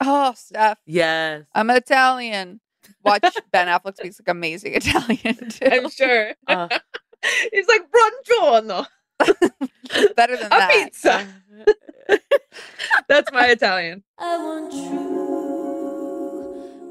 Oh, 0.00 0.32
Steph, 0.34 0.78
Yes. 0.86 1.44
I'm 1.54 1.68
Italian. 1.68 2.60
Watch 3.04 3.22
Ben 3.52 3.68
Affleck 3.68 3.96
speaks 3.96 4.20
like 4.20 4.28
amazing 4.28 4.74
Italian 4.74 5.36
too. 5.50 5.66
I'm 5.70 5.88
sure. 5.90 6.34
Uh, 6.46 6.68
He's 7.52 7.66
like 7.68 7.82
buongiorno, 7.90 8.86
Better 10.16 10.36
than 10.36 10.46
a 10.46 10.48
that. 10.50 10.70
pizza. 10.72 11.26
That's 13.08 13.30
my 13.32 13.48
Italian. 13.48 14.02
I 14.18 14.36
want 14.38 14.72
true 14.72 15.20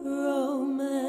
romance. 0.06 1.09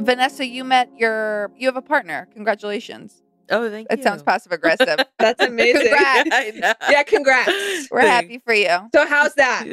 Vanessa, 0.00 0.46
you 0.46 0.64
met 0.64 0.90
your 0.96 1.50
you 1.56 1.66
have 1.66 1.76
a 1.76 1.82
partner. 1.82 2.28
Congratulations. 2.34 3.22
Oh, 3.50 3.70
thank 3.70 3.86
It 3.90 3.98
you. 3.98 4.02
sounds 4.02 4.22
passive 4.22 4.52
aggressive. 4.52 4.98
That's 5.18 5.42
amazing. 5.42 5.82
Congrats. 5.88 6.28
I 6.32 6.50
know. 6.54 6.72
Yeah, 6.90 7.02
congrats. 7.02 7.88
We're 7.90 8.00
happy 8.00 8.40
for 8.44 8.52
you. 8.52 8.76
So 8.94 9.06
how's 9.06 9.34
that? 9.34 9.66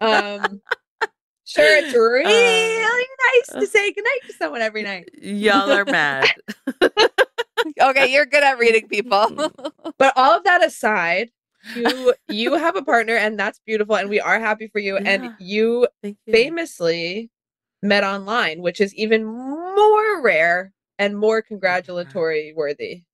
Um, 0.00 0.62
sure, 1.44 1.76
it's 1.76 1.94
really 1.94 3.06
nice 3.34 3.60
to 3.60 3.66
say 3.66 3.92
goodnight 3.92 4.20
to 4.28 4.32
someone 4.32 4.62
every 4.62 4.82
night. 4.82 5.10
Y'all 5.20 5.70
are 5.70 5.84
mad. 5.84 6.26
Okay, 7.80 8.12
you're 8.12 8.26
good 8.26 8.44
at 8.44 8.58
reading 8.58 8.88
people. 8.88 9.52
But 9.98 10.12
all 10.16 10.36
of 10.36 10.44
that 10.44 10.64
aside, 10.64 11.30
you 11.74 12.14
you 12.28 12.54
have 12.54 12.76
a 12.76 12.82
partner, 12.82 13.16
and 13.16 13.38
that's 13.38 13.60
beautiful, 13.66 13.96
and 13.96 14.08
we 14.08 14.20
are 14.20 14.38
happy 14.40 14.68
for 14.68 14.78
you. 14.78 14.94
Yeah. 14.94 15.10
And 15.10 15.34
you 15.38 15.86
you. 16.02 16.16
famously 16.30 17.30
met 17.86 18.04
online, 18.04 18.60
which 18.62 18.80
is 18.80 18.94
even 18.94 19.24
more 19.24 20.22
rare 20.22 20.72
and 20.98 21.18
more 21.18 21.42
congratulatory 21.42 22.52
worthy. 22.54 23.04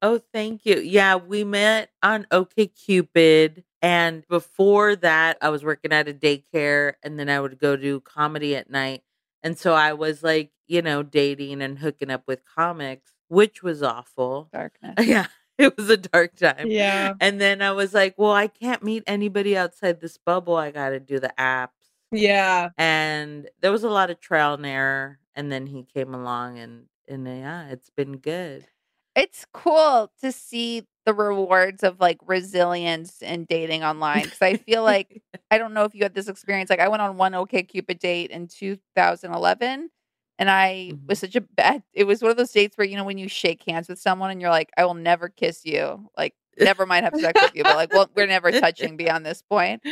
Oh, 0.00 0.20
thank 0.32 0.64
you. 0.64 0.78
Yeah, 0.78 1.16
we 1.16 1.44
met 1.44 1.90
on 2.02 2.24
OKCupid. 2.30 3.64
And 3.82 4.26
before 4.28 4.96
that, 4.96 5.38
I 5.40 5.48
was 5.50 5.64
working 5.64 5.92
at 5.92 6.08
a 6.08 6.12
daycare 6.12 6.94
and 7.02 7.18
then 7.18 7.28
I 7.28 7.40
would 7.40 7.58
go 7.58 7.76
do 7.76 8.00
comedy 8.00 8.54
at 8.56 8.70
night. 8.70 9.02
And 9.42 9.58
so 9.58 9.74
I 9.74 9.92
was 9.92 10.22
like, 10.22 10.50
you 10.66 10.82
know, 10.82 11.02
dating 11.02 11.62
and 11.62 11.78
hooking 11.78 12.10
up 12.10 12.24
with 12.26 12.40
comics, 12.44 13.12
which 13.28 13.62
was 13.62 13.82
awful. 13.82 14.48
Darkness. 14.52 14.94
Yeah, 15.06 15.26
it 15.58 15.76
was 15.76 15.90
a 15.90 15.96
dark 15.96 16.36
time. 16.36 16.66
Yeah. 16.68 17.14
And 17.20 17.40
then 17.40 17.62
I 17.62 17.72
was 17.72 17.94
like, 17.94 18.14
well, 18.16 18.32
I 18.32 18.46
can't 18.46 18.82
meet 18.82 19.02
anybody 19.06 19.56
outside 19.56 20.00
this 20.00 20.16
bubble. 20.16 20.56
I 20.56 20.70
got 20.70 20.90
to 20.90 21.00
do 21.00 21.18
the 21.18 21.32
apps. 21.38 21.68
Yeah. 22.10 22.70
And 22.78 23.50
there 23.60 23.72
was 23.72 23.84
a 23.84 23.90
lot 23.90 24.10
of 24.10 24.20
trial 24.20 24.54
and 24.54 24.66
error. 24.66 25.18
And 25.34 25.52
then 25.52 25.66
he 25.66 25.84
came 25.84 26.14
along 26.14 26.58
and, 26.58 26.86
and 27.06 27.26
yeah, 27.26 27.68
it's 27.68 27.90
been 27.90 28.18
good. 28.18 28.66
It's 29.14 29.46
cool 29.52 30.12
to 30.20 30.30
see 30.32 30.84
the 31.04 31.14
rewards 31.14 31.82
of 31.82 31.98
like 32.00 32.18
resilience 32.26 33.22
in 33.22 33.44
dating 33.46 33.82
online 33.82 34.26
because 34.26 34.42
I 34.42 34.54
feel 34.54 34.82
like 34.82 35.22
I 35.50 35.58
don't 35.58 35.74
know 35.74 35.84
if 35.84 35.94
you 35.94 36.02
had 36.04 36.14
this 36.14 36.28
experience. 36.28 36.70
Like 36.70 36.80
I 36.80 36.88
went 36.88 37.02
on 37.02 37.16
one 37.16 37.34
OK 37.34 37.62
Cupid 37.64 37.98
date 37.98 38.30
in 38.30 38.46
2011, 38.48 39.90
and 40.38 40.50
I 40.50 40.92
Mhm. 40.92 41.08
was 41.08 41.18
such 41.18 41.34
a 41.36 41.40
bad. 41.40 41.82
It 41.94 42.04
was 42.04 42.22
one 42.22 42.30
of 42.30 42.36
those 42.36 42.52
dates 42.52 42.76
where 42.78 42.86
you 42.86 42.96
know 42.96 43.04
when 43.04 43.18
you 43.18 43.28
shake 43.28 43.62
hands 43.66 43.88
with 43.88 43.98
someone 43.98 44.30
and 44.30 44.40
you're 44.40 44.50
like, 44.50 44.70
I 44.76 44.84
will 44.84 44.94
never 44.94 45.28
kiss 45.28 45.64
you. 45.64 46.08
Like 46.16 46.34
never 46.60 46.86
mind 46.86 47.04
have 47.04 47.14
sex 47.16 47.40
with 47.40 47.54
you, 47.54 47.64
but 47.64 47.76
like 47.76 47.92
well 47.92 48.08
we're 48.14 48.26
never 48.26 48.50
touching 48.52 48.96
beyond 48.96 49.24
this 49.26 49.42
point. 49.42 49.82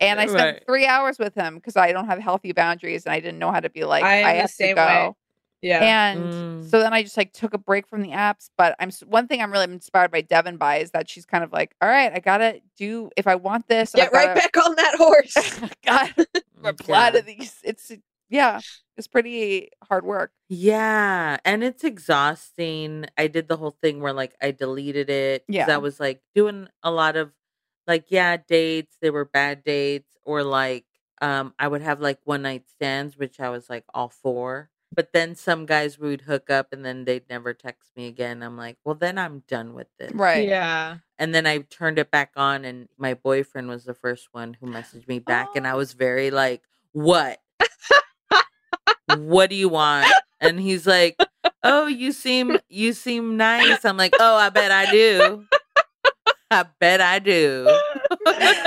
And 0.00 0.20
I 0.20 0.26
spent 0.26 0.56
Right. 0.56 0.62
three 0.66 0.86
hours 0.86 1.18
with 1.18 1.34
him 1.34 1.56
because 1.56 1.76
I 1.76 1.92
don't 1.92 2.06
have 2.06 2.18
healthy 2.18 2.52
boundaries 2.52 3.04
and 3.06 3.12
I 3.12 3.20
didn't 3.20 3.38
know 3.38 3.52
how 3.52 3.60
to 3.60 3.70
be 3.70 3.84
like 3.84 4.04
I 4.04 4.24
I 4.24 4.32
have 4.34 4.54
to 4.56 4.74
go. 4.74 4.84
way. 4.84 5.12
Yeah. 5.62 5.84
And 5.84 6.32
Mm. 6.32 6.68
so 6.70 6.80
then 6.80 6.92
I 6.92 7.02
just 7.04 7.16
like 7.16 7.32
took 7.32 7.54
a 7.54 7.58
break 7.58 7.86
from 7.86 8.02
the 8.02 8.08
apps. 8.10 8.50
But 8.58 8.74
I'm 8.80 8.90
one 9.06 9.28
thing 9.28 9.40
I'm 9.40 9.52
really 9.52 9.64
inspired 9.72 10.10
by 10.10 10.20
Devin 10.22 10.56
by 10.56 10.78
is 10.78 10.90
that 10.90 11.08
she's 11.08 11.24
kind 11.24 11.44
of 11.44 11.52
like, 11.52 11.74
all 11.80 11.88
right, 11.88 12.12
I 12.12 12.18
gotta 12.18 12.60
do 12.76 13.10
if 13.16 13.26
I 13.28 13.36
want 13.36 13.68
this. 13.68 13.92
Get 13.92 14.08
I've 14.08 14.12
right 14.12 14.26
gotta, 14.34 14.40
back 14.52 14.66
on 14.66 14.74
that 14.74 14.94
horse. 14.96 15.60
gotta 15.84 16.26
reply 16.60 17.06
Yeah. 17.08 17.20
to 17.20 17.22
these. 17.22 17.54
It's 17.62 17.92
yeah, 18.32 18.60
it's 18.96 19.06
pretty 19.06 19.68
hard 19.88 20.04
work. 20.04 20.32
Yeah, 20.48 21.36
and 21.44 21.62
it's 21.62 21.84
exhausting. 21.84 23.06
I 23.16 23.26
did 23.28 23.46
the 23.48 23.56
whole 23.58 23.76
thing 23.82 24.00
where 24.00 24.12
like 24.12 24.34
I 24.42 24.50
deleted 24.50 25.10
it 25.10 25.44
Yeah. 25.48 25.66
I 25.72 25.78
was 25.78 26.00
like 26.00 26.20
doing 26.34 26.68
a 26.82 26.90
lot 26.90 27.16
of 27.16 27.30
like 27.86 28.06
yeah 28.08 28.36
dates. 28.38 28.96
They 29.00 29.10
were 29.10 29.24
bad 29.24 29.62
dates, 29.64 30.16
or 30.24 30.42
like 30.42 30.86
um 31.20 31.54
I 31.58 31.68
would 31.68 31.82
have 31.82 32.00
like 32.00 32.18
one 32.24 32.42
night 32.42 32.64
stands, 32.68 33.16
which 33.16 33.38
I 33.38 33.48
was 33.50 33.68
like 33.70 33.84
all 33.94 34.08
for. 34.08 34.70
But 34.94 35.12
then 35.14 35.34
some 35.34 35.64
guys 35.64 35.98
would 35.98 36.22
hook 36.22 36.50
up 36.50 36.72
and 36.72 36.84
then 36.84 37.06
they'd 37.06 37.28
never 37.30 37.54
text 37.54 37.92
me 37.96 38.08
again. 38.08 38.42
I'm 38.42 38.58
like, 38.58 38.76
well, 38.84 38.94
then 38.94 39.16
I'm 39.16 39.42
done 39.48 39.72
with 39.72 39.88
this. 39.98 40.12
Right. 40.12 40.46
Yeah. 40.46 40.98
And 41.18 41.34
then 41.34 41.46
I 41.46 41.58
turned 41.58 41.98
it 41.98 42.10
back 42.10 42.32
on, 42.36 42.66
and 42.66 42.88
my 42.98 43.14
boyfriend 43.14 43.68
was 43.68 43.84
the 43.84 43.94
first 43.94 44.28
one 44.32 44.52
who 44.60 44.66
messaged 44.66 45.08
me 45.08 45.18
back, 45.18 45.48
and 45.56 45.66
I 45.66 45.72
Oh. 45.72 45.76
was 45.78 45.94
very 45.94 46.30
like, 46.30 46.62
"What? 46.92 47.38
what 49.16 49.50
do 49.50 49.56
you 49.56 49.68
want?" 49.68 50.10
And 50.40 50.58
he's 50.58 50.86
like, 50.86 51.16
oh, 51.62 51.86
you 51.86 52.12
seem 52.12 52.58
you 52.68 52.92
seem 52.92 53.36
nice. 53.36 53.84
I'm 53.84 53.96
like, 53.96 54.14
oh, 54.18 54.36
I 54.36 54.50
bet 54.50 54.70
I 54.70 54.90
do. 54.90 55.44
I 56.50 56.64
bet 56.80 57.00
I 57.00 57.18
do. 57.18 57.66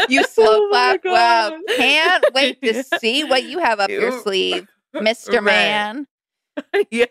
You 0.09 0.23
slow 0.23 0.45
Oh 0.47 0.69
my. 0.71 0.99
Wow. 1.03 1.57
Can't 1.75 2.25
wait 2.33 2.61
to 2.61 2.83
see 2.99 3.23
what 3.23 3.43
you 3.43 3.59
have 3.59 3.79
up 3.79 3.89
your 3.89 4.11
sleeve, 4.21 4.67
Mr. 4.95 5.35
Right. 5.35 5.43
Man. 5.43 6.07
yeah. 6.91 7.05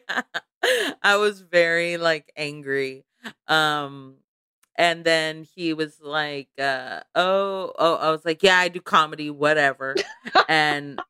I 1.02 1.16
was 1.16 1.40
very 1.40 1.96
like 1.96 2.32
angry. 2.36 3.04
Um 3.48 4.16
and 4.76 5.04
then 5.04 5.46
he 5.54 5.72
was 5.72 6.00
like 6.00 6.48
uh 6.58 7.00
oh 7.14 7.72
oh 7.78 7.96
I 7.96 8.10
was 8.10 8.24
like 8.24 8.42
yeah 8.42 8.58
I 8.58 8.68
do 8.68 8.80
comedy 8.80 9.30
whatever 9.30 9.94
and 10.48 11.00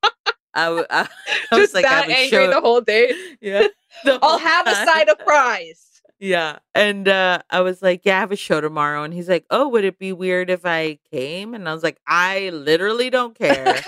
I, 0.55 0.65
w- 0.67 0.87
I, 0.91 1.01
I 1.51 1.57
was 1.57 1.61
Just 1.65 1.75
like 1.75 1.85
that 1.85 2.07
would 2.07 2.15
angry 2.15 2.29
show 2.31 2.47
the 2.51 2.61
whole 2.61 2.81
day. 2.81 3.13
yeah 3.41 3.67
the 4.05 4.19
I'll 4.23 4.31
whole 4.31 4.39
have 4.39 4.67
a 4.67 4.75
side 4.75 5.09
of 5.09 5.19
fries. 5.25 5.91
Yeah. 6.21 6.59
And 6.75 7.07
uh 7.09 7.41
I 7.51 7.61
was 7.61 7.83
like, 7.83 8.03
Yeah, 8.05 8.17
I 8.17 8.21
have 8.21 8.33
a 8.33 8.37
show 8.37 8.61
tomorrow. 8.61 9.03
And 9.03 9.13
he's 9.13 9.29
like, 9.29 9.45
Oh, 9.51 9.69
would 9.69 9.85
it 9.85 9.99
be 9.99 10.13
weird 10.13 10.49
if 10.51 10.65
I 10.65 10.99
came? 11.13 11.55
And 11.55 11.69
I 11.69 11.75
was 11.75 11.83
like, 11.83 11.99
I 12.07 12.51
literally 12.51 13.11
don't 13.11 13.37
care. 13.37 13.81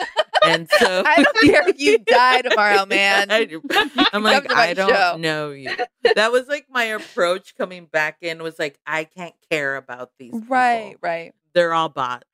and 0.44 0.68
so 0.78 1.02
I 1.06 1.22
don't 1.22 1.36
care 1.52 1.68
if 1.68 1.78
you 1.80 1.98
die 1.98 2.42
tomorrow, 2.42 2.84
man. 2.84 3.28
I, 3.30 3.48
I'm 4.12 4.22
like, 4.22 4.52
I 4.52 4.74
don't 4.74 4.90
show." 4.90 5.16
know 5.18 5.50
you. 5.50 5.70
That 6.14 6.30
was 6.32 6.46
like 6.48 6.66
my 6.68 6.84
approach 6.84 7.56
coming 7.56 7.86
back 7.86 8.18
in 8.20 8.42
was 8.42 8.58
like, 8.58 8.78
I 8.86 9.04
can't 9.04 9.34
care 9.50 9.76
about 9.76 10.10
these. 10.18 10.32
Right, 10.32 10.40
people. 10.40 10.50
right. 10.50 10.96
right. 11.02 11.34
They're 11.54 11.72
all 11.72 11.88
bots. 11.88 12.26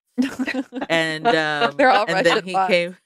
And 0.88 1.26
um 1.28 1.76
They're 1.76 1.90
all 1.90 2.06
and 2.08 2.26
then 2.26 2.34
Russian 2.42 2.44
he 2.46 2.52
bots. 2.54 2.70
came 2.72 2.96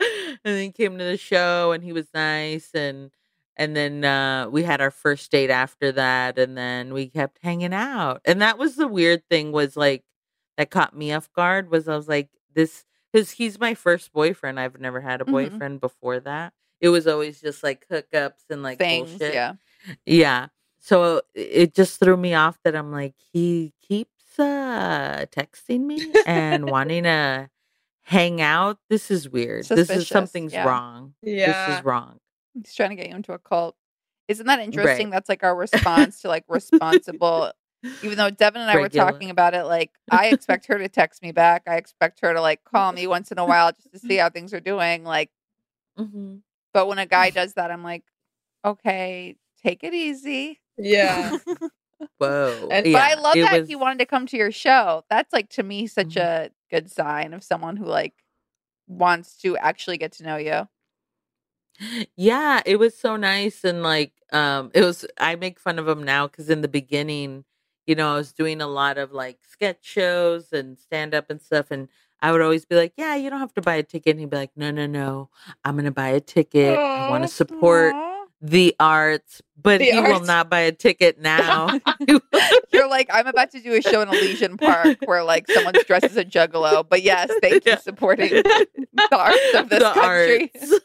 and 0.00 0.38
then 0.44 0.62
he 0.62 0.70
came 0.72 0.98
to 0.98 1.04
the 1.04 1.16
show 1.16 1.72
and 1.72 1.82
he 1.84 1.92
was 1.92 2.06
nice 2.14 2.70
and 2.74 3.10
and 3.56 3.76
then 3.76 4.04
uh 4.04 4.48
we 4.50 4.62
had 4.62 4.80
our 4.80 4.90
first 4.90 5.30
date 5.30 5.50
after 5.50 5.92
that 5.92 6.38
and 6.38 6.56
then 6.56 6.92
we 6.94 7.08
kept 7.08 7.38
hanging 7.42 7.74
out 7.74 8.20
and 8.24 8.40
that 8.42 8.58
was 8.58 8.76
the 8.76 8.88
weird 8.88 9.22
thing 9.28 9.52
was 9.52 9.76
like 9.76 10.02
that 10.56 10.70
caught 10.70 10.96
me 10.96 11.12
off 11.12 11.30
guard 11.32 11.70
was 11.70 11.86
i 11.88 11.94
was 11.96 12.08
like 12.08 12.28
this 12.54 12.84
because 13.12 13.30
he's 13.32 13.60
my 13.60 13.74
first 13.74 14.12
boyfriend 14.12 14.58
i've 14.58 14.80
never 14.80 15.00
had 15.00 15.20
a 15.20 15.24
Mhm. 15.24 15.30
boyfriend 15.32 15.80
before 15.80 16.20
that 16.20 16.52
it 16.80 16.88
was 16.88 17.06
always 17.06 17.40
just 17.40 17.62
like 17.62 17.86
hookups 17.90 18.48
and 18.50 18.62
like 18.62 18.78
Things, 18.78 19.10
bullshit. 19.10 19.34
yeah. 19.34 19.54
yeah 20.06 20.46
so 20.78 21.20
it 21.34 21.74
just 21.74 22.00
threw 22.00 22.16
me 22.16 22.34
off 22.34 22.58
that 22.64 22.74
i'm 22.74 22.90
like 22.90 23.14
he 23.32 23.72
keeps 23.86 24.38
uh 24.38 25.26
texting 25.30 25.80
me 25.82 26.12
and 26.26 26.64
wanting 26.70 27.02
to 27.04 27.50
hang 28.04 28.40
out 28.40 28.78
this 28.90 29.10
is 29.10 29.28
weird 29.28 29.64
this 29.66 29.88
is 29.90 30.08
something's 30.08 30.52
yeah. 30.52 30.64
wrong 30.66 31.14
this 31.22 31.56
is 31.78 31.84
wrong 31.84 32.18
He's 32.54 32.74
trying 32.74 32.90
to 32.90 32.96
get 32.96 33.08
you 33.08 33.14
into 33.16 33.32
a 33.32 33.38
cult. 33.38 33.76
Isn't 34.28 34.44
that 34.46 34.60
interesting? 34.60 35.06
Right. 35.06 35.12
That's 35.12 35.28
like 35.30 35.42
our 35.42 35.56
response 35.56 36.20
to 36.20 36.28
like 36.28 36.44
responsible. 36.48 37.50
Even 38.02 38.18
though 38.18 38.28
Devin 38.28 38.60
and 38.60 38.70
I 38.70 38.74
Regular. 38.74 39.06
were 39.06 39.10
talking 39.12 39.30
about 39.30 39.54
it, 39.54 39.64
like 39.64 39.90
I 40.10 40.26
expect 40.26 40.66
her 40.66 40.76
to 40.76 40.86
text 40.88 41.22
me 41.22 41.32
back. 41.32 41.62
I 41.66 41.76
expect 41.76 42.20
her 42.20 42.34
to 42.34 42.42
like 42.42 42.62
call 42.64 42.92
me 42.92 43.06
once 43.06 43.32
in 43.32 43.38
a 43.38 43.46
while 43.46 43.72
just 43.72 43.90
to 43.92 43.98
see 43.98 44.16
how 44.18 44.28
things 44.28 44.52
are 44.52 44.60
doing. 44.60 45.02
Like, 45.02 45.30
hmm 45.96 46.36
but 46.74 46.88
when 46.88 46.98
a 46.98 47.06
guy 47.06 47.30
does 47.40 47.54
that, 47.54 47.70
I'm 47.70 47.82
like, 47.82 48.04
okay, 48.66 49.36
take 49.62 49.82
it 49.82 49.94
easy. 49.94 50.60
Yeah. 50.76 51.38
whoa 52.18 52.68
And- 52.70 52.86
yeah, 52.86 52.92
but 52.92 53.18
I 53.18 53.20
love 53.20 53.34
that 53.36 53.60
was- 53.60 53.68
he 53.68 53.76
wanted 53.76 53.98
to 54.00 54.06
come 54.06 54.26
to 54.26 54.36
your 54.36 54.52
show. 54.52 55.04
That's 55.08 55.32
like 55.32 55.48
to 55.50 55.62
me 55.62 55.86
such 55.86 56.16
Mhm. 56.16 56.20
a 56.20 56.50
good 56.72 56.90
sign 56.90 57.34
of 57.34 57.44
someone 57.44 57.76
who 57.76 57.84
like 57.84 58.14
wants 58.88 59.36
to 59.36 59.56
actually 59.58 59.98
get 59.98 60.12
to 60.12 60.24
know 60.24 60.36
you. 60.36 60.68
yeah 62.16 62.60
it 62.66 62.78
was 62.78 62.96
so 62.96 63.16
nice 63.16 63.64
and 63.64 63.82
like 63.82 64.12
um 64.32 64.70
it 64.74 64.82
was 64.82 65.06
i 65.18 65.34
make 65.36 65.58
fun 65.58 65.78
of 65.78 65.88
him 65.88 66.02
now 66.02 66.26
because 66.26 66.50
in 66.50 66.60
the 66.60 66.68
beginning 66.68 67.44
you 67.86 67.94
know 67.94 68.12
i 68.12 68.16
was 68.16 68.32
doing 68.32 68.60
a 68.60 68.66
lot 68.66 68.98
of 68.98 69.12
like 69.12 69.38
sketch 69.50 69.78
shows 69.80 70.52
and 70.52 70.78
stand 70.78 71.14
up 71.14 71.30
and 71.30 71.40
stuff 71.40 71.70
and 71.70 71.88
i 72.20 72.30
would 72.30 72.42
always 72.42 72.64
be 72.66 72.76
like 72.76 72.92
yeah 72.96 73.14
you 73.16 73.30
don't 73.30 73.40
have 73.40 73.54
to 73.54 73.62
buy 73.62 73.74
a 73.74 73.82
ticket 73.82 74.12
and 74.12 74.20
he'd 74.20 74.30
be 74.30 74.36
like 74.36 74.50
no 74.54 74.70
no 74.70 74.86
no 74.86 75.28
i'm 75.64 75.76
gonna 75.76 75.90
buy 75.90 76.08
a 76.08 76.20
ticket 76.20 76.78
i 76.78 77.10
want 77.10 77.24
to 77.24 77.28
support 77.28 77.94
Aw. 77.94 78.11
The 78.44 78.74
arts 78.80 79.40
but 79.60 79.78
The 79.78 79.92
he 79.92 80.00
will 80.00 80.20
not 80.20 80.50
buy 80.50 80.60
a 80.60 80.72
ticket 80.72 81.20
now 81.20 81.78
You're 82.72 82.88
like, 82.88 83.08
I'm 83.12 83.26
about 83.28 83.50
to 83.52 83.60
do 83.60 83.74
a 83.74 83.80
show 83.82 84.00
in 84.00 84.08
Elysian 84.08 84.56
Park 84.56 84.98
where 85.04 85.22
like 85.22 85.48
someone's 85.48 85.84
dressed 85.84 86.06
as 86.06 86.16
a 86.16 86.24
juggalo. 86.24 86.84
But 86.88 87.02
yes, 87.02 87.30
thank 87.40 87.64
you 87.66 87.72
Yeah. 87.72 87.78
supporting 87.78 88.30
the 88.30 89.08
arts 89.12 89.54
of 89.54 89.68
this 89.68 89.78
The 89.78 89.92
country. 89.92 90.50
arts. 90.54 90.80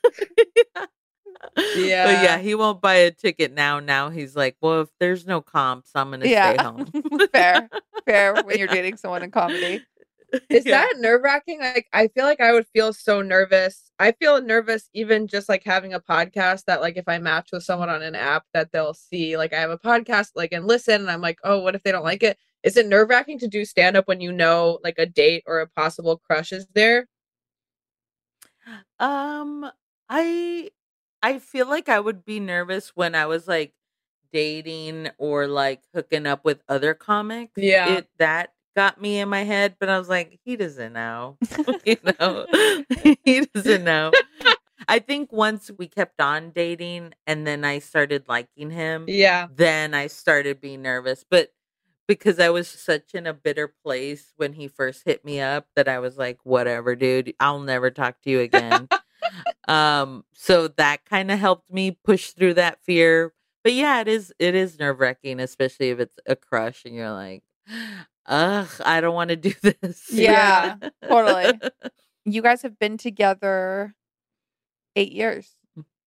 Yeah. 1.75 2.05
But 2.05 2.23
yeah, 2.23 2.37
he 2.39 2.55
won't 2.55 2.81
buy 2.81 2.95
a 2.95 3.11
ticket 3.11 3.53
now. 3.53 3.79
Now 3.79 4.09
he's 4.09 4.35
like, 4.35 4.57
well, 4.61 4.81
if 4.81 4.89
there's 4.99 5.25
no 5.25 5.41
comps, 5.41 5.91
I'm 5.95 6.11
gonna 6.11 6.25
stay 6.25 6.57
home. 6.59 6.91
fair. 7.33 7.69
Fair 8.05 8.35
when 8.43 8.57
you're 8.57 8.67
dating 8.67 8.97
someone 8.97 9.23
in 9.23 9.31
comedy. 9.31 9.81
Is 10.49 10.65
Yeah. 10.65 10.71
that 10.89 10.95
nerve 10.99 11.21
wracking? 11.23 11.59
Like, 11.61 11.87
I 11.93 12.07
feel 12.09 12.25
like 12.25 12.41
I 12.41 12.51
would 12.53 12.67
feel 12.67 12.93
so 12.93 13.21
nervous. 13.21 13.91
I 13.99 14.11
feel 14.11 14.41
nervous 14.41 14.89
even 14.93 15.27
just 15.27 15.47
like 15.49 15.63
having 15.63 15.93
a 15.93 15.99
podcast 15.99 16.65
that, 16.65 16.81
like, 16.81 16.97
if 16.97 17.07
I 17.07 17.17
match 17.19 17.49
with 17.51 17.63
someone 17.63 17.89
on 17.89 18.01
an 18.03 18.15
app, 18.15 18.43
that 18.53 18.71
they'll 18.71 18.93
see, 18.93 19.37
like, 19.37 19.53
I 19.53 19.59
have 19.59 19.69
a 19.71 19.77
podcast, 19.77 20.31
like, 20.35 20.51
and 20.51 20.67
listen. 20.67 21.01
And 21.01 21.09
I'm 21.11 21.21
like, 21.21 21.39
oh, 21.43 21.59
what 21.59 21.75
if 21.75 21.83
they 21.83 21.91
don't 21.91 22.03
like 22.03 22.23
it? 22.23 22.37
Is 22.63 22.75
it 22.77 22.87
nerve 22.87 23.09
wracking 23.09 23.39
to 23.39 23.47
do 23.47 23.63
stand 23.65 23.95
up 23.97 24.07
when 24.07 24.21
you 24.21 24.31
know, 24.33 24.79
like, 24.83 24.95
a 24.99 25.05
date 25.05 25.43
or 25.47 25.59
a 25.61 25.67
possible 25.67 26.17
crush 26.17 26.51
is 26.51 26.67
there? 26.73 27.07
Um, 28.99 29.69
I 30.09 30.69
I 31.21 31.39
feel 31.39 31.67
like 31.67 31.89
I 31.89 31.99
would 31.99 32.25
be 32.25 32.39
nervous 32.39 32.89
when 32.95 33.15
I 33.15 33.25
was 33.25 33.47
like 33.47 33.73
dating 34.31 35.09
or 35.17 35.47
like 35.47 35.81
hooking 35.93 36.27
up 36.27 36.45
with 36.45 36.61
other 36.69 36.93
comics. 36.93 37.53
Yeah. 37.57 37.97
It 37.97 38.07
that 38.19 38.51
got 38.77 39.01
me 39.01 39.19
in 39.19 39.27
my 39.27 39.43
head, 39.43 39.75
but 39.79 39.89
I 39.89 39.97
was 39.97 40.07
like, 40.07 40.39
he 40.45 40.55
doesn't 40.55 40.93
know. 40.93 41.37
you 41.83 41.97
know. 42.19 42.45
he 43.25 43.41
doesn't 43.53 43.83
know. 43.83 44.11
I 44.87 44.99
think 44.99 45.33
once 45.33 45.71
we 45.77 45.87
kept 45.87 46.21
on 46.21 46.51
dating 46.51 47.13
and 47.25 47.45
then 47.47 47.65
I 47.65 47.79
started 47.79 48.25
liking 48.29 48.69
him, 48.69 49.05
Yeah. 49.07 49.47
then 49.53 49.95
I 49.95 50.05
started 50.07 50.61
being 50.61 50.83
nervous. 50.83 51.25
But 51.29 51.51
because 52.07 52.39
I 52.39 52.49
was 52.51 52.67
such 52.67 53.15
in 53.15 53.25
a 53.25 53.33
bitter 53.33 53.73
place 53.83 54.31
when 54.37 54.53
he 54.53 54.67
first 54.67 55.01
hit 55.05 55.25
me 55.25 55.41
up 55.41 55.65
that 55.75 55.87
I 55.89 55.97
was 55.99 56.17
like, 56.17 56.37
whatever, 56.43 56.95
dude, 56.95 57.33
I'll 57.39 57.59
never 57.59 57.89
talk 57.89 58.21
to 58.21 58.29
you 58.29 58.39
again. 58.41 58.87
um, 59.67 60.23
so 60.33 60.67
that 60.69 61.03
kind 61.05 61.31
of 61.31 61.39
helped 61.39 61.71
me 61.71 61.97
push 62.05 62.29
through 62.29 62.53
that 62.53 62.79
fear. 62.83 63.33
But 63.63 63.73
yeah, 63.73 63.99
it 64.01 64.07
is 64.07 64.31
it 64.39 64.55
is 64.55 64.79
nerve 64.79 64.99
wracking, 64.99 65.39
especially 65.41 65.89
if 65.89 65.99
it's 65.99 66.17
a 66.27 66.35
crush 66.37 66.85
and 66.85 66.95
you're 66.95 67.11
like, 67.11 67.43
ugh, 68.27 68.69
I 68.85 69.01
don't 69.01 69.15
want 69.15 69.29
to 69.29 69.35
do 69.35 69.53
this. 69.81 70.11
Yeah, 70.11 70.75
totally. 71.07 71.59
You 72.25 72.41
guys 72.41 72.61
have 72.61 72.77
been 72.77 72.97
together 72.97 73.95
eight 74.95 75.11
years. 75.11 75.55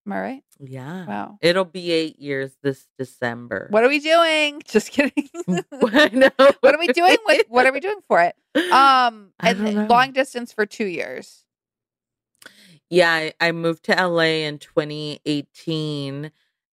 Am 0.07 0.13
I 0.13 0.21
right? 0.21 0.43
yeah. 0.63 1.07
Wow. 1.07 1.39
It'll 1.41 1.65
be 1.65 1.91
eight 1.93 2.19
years 2.19 2.57
this 2.63 2.87
December. 2.99 3.69
What 3.71 3.85
are 3.85 3.89
we 3.89 3.99
doing? 3.99 4.63
Just 4.69 4.91
kidding. 4.91 5.29
I 5.49 6.11
know. 6.13 6.31
what 6.61 6.75
are 6.75 6.79
we 6.79 6.89
doing 6.89 7.17
with 7.27 7.47
what 7.49 7.67
are 7.67 7.73
we 7.73 7.81
doing 7.81 8.01
for 8.07 8.21
it? 8.21 8.35
Um 8.73 9.33
and 9.41 9.89
long 9.89 10.13
distance 10.13 10.53
for 10.53 10.67
two 10.67 10.87
years. 10.87 11.45
Yeah, 12.89 13.13
I, 13.13 13.33
I 13.41 13.53
moved 13.53 13.85
to 13.85 13.93
LA 13.93 14.45
in 14.47 14.59
2018 14.59 16.33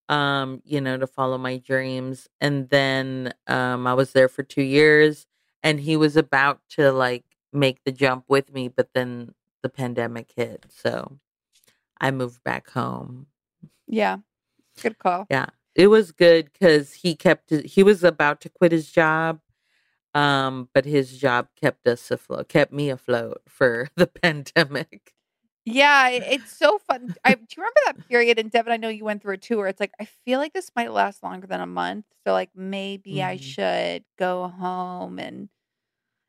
um, 0.10 0.62
you 0.64 0.80
know, 0.80 0.98
to 0.98 1.06
follow 1.06 1.38
my 1.38 1.58
dreams. 1.58 2.28
And 2.42 2.70
then 2.70 3.34
um 3.48 3.88
I 3.88 3.94
was 3.94 4.14
there 4.14 4.30
for 4.30 4.44
2 4.44 4.62
years 4.62 5.28
and 5.67 5.80
he 5.82 5.97
was 5.97 6.15
about 6.15 6.62
to 6.69 6.91
like 6.91 7.25
make 7.51 7.84
the 7.84 7.91
jump 7.91 8.25
with 8.30 8.53
me, 8.53 8.67
but 8.69 8.89
then 8.93 9.34
the 9.63 9.69
pandemic 9.69 10.32
hit. 10.36 10.65
So 10.69 11.17
I 11.99 12.12
moved 12.12 12.43
back 12.43 12.69
home. 12.69 13.27
Yeah. 13.88 14.17
Good 14.82 14.97
call. 14.99 15.27
Yeah. 15.30 15.47
It 15.75 15.88
was 15.88 16.12
good 16.12 16.53
cuz 16.58 16.93
he 16.93 17.15
kept 17.15 17.49
he 17.51 17.84
was 17.84 18.03
about 18.03 18.39
to 18.41 18.49
quit 18.49 18.71
his 18.71 18.91
job. 18.91 19.41
Um, 20.13 20.69
but 20.73 20.86
his 20.86 21.17
job 21.17 21.49
kept 21.62 21.86
us 21.88 22.10
afloat, 22.10 22.49
kept 22.49 22.73
me 22.73 22.89
afloat 22.89 23.41
for 23.47 23.89
the 23.95 24.08
pandemic. 24.08 25.13
Yeah, 25.65 26.10
it's 26.36 26.51
so 26.58 26.80
fun. 26.80 27.13
I 27.25 27.36
do 27.36 27.41
you 27.41 27.62
remember 27.63 27.82
that 27.88 28.08
period? 28.08 28.39
And 28.39 28.49
Devin, 28.49 28.71
I 28.73 28.77
know 28.77 28.89
you 28.89 29.03
went 29.03 29.21
through 29.21 29.34
a 29.36 29.38
tour. 29.38 29.67
it's 29.67 29.80
like 29.82 29.93
I 29.99 30.06
feel 30.06 30.39
like 30.39 30.53
this 30.53 30.71
might 30.75 30.91
last 30.93 31.21
longer 31.23 31.45
than 31.45 31.62
a 31.62 31.67
month. 31.67 32.06
So 32.25 32.32
like 32.34 32.51
maybe 32.56 33.21
I 33.21 33.36
Mhm. 33.38 33.41
should 33.41 34.03
go 34.17 34.47
home. 34.47 35.19
And 35.19 35.49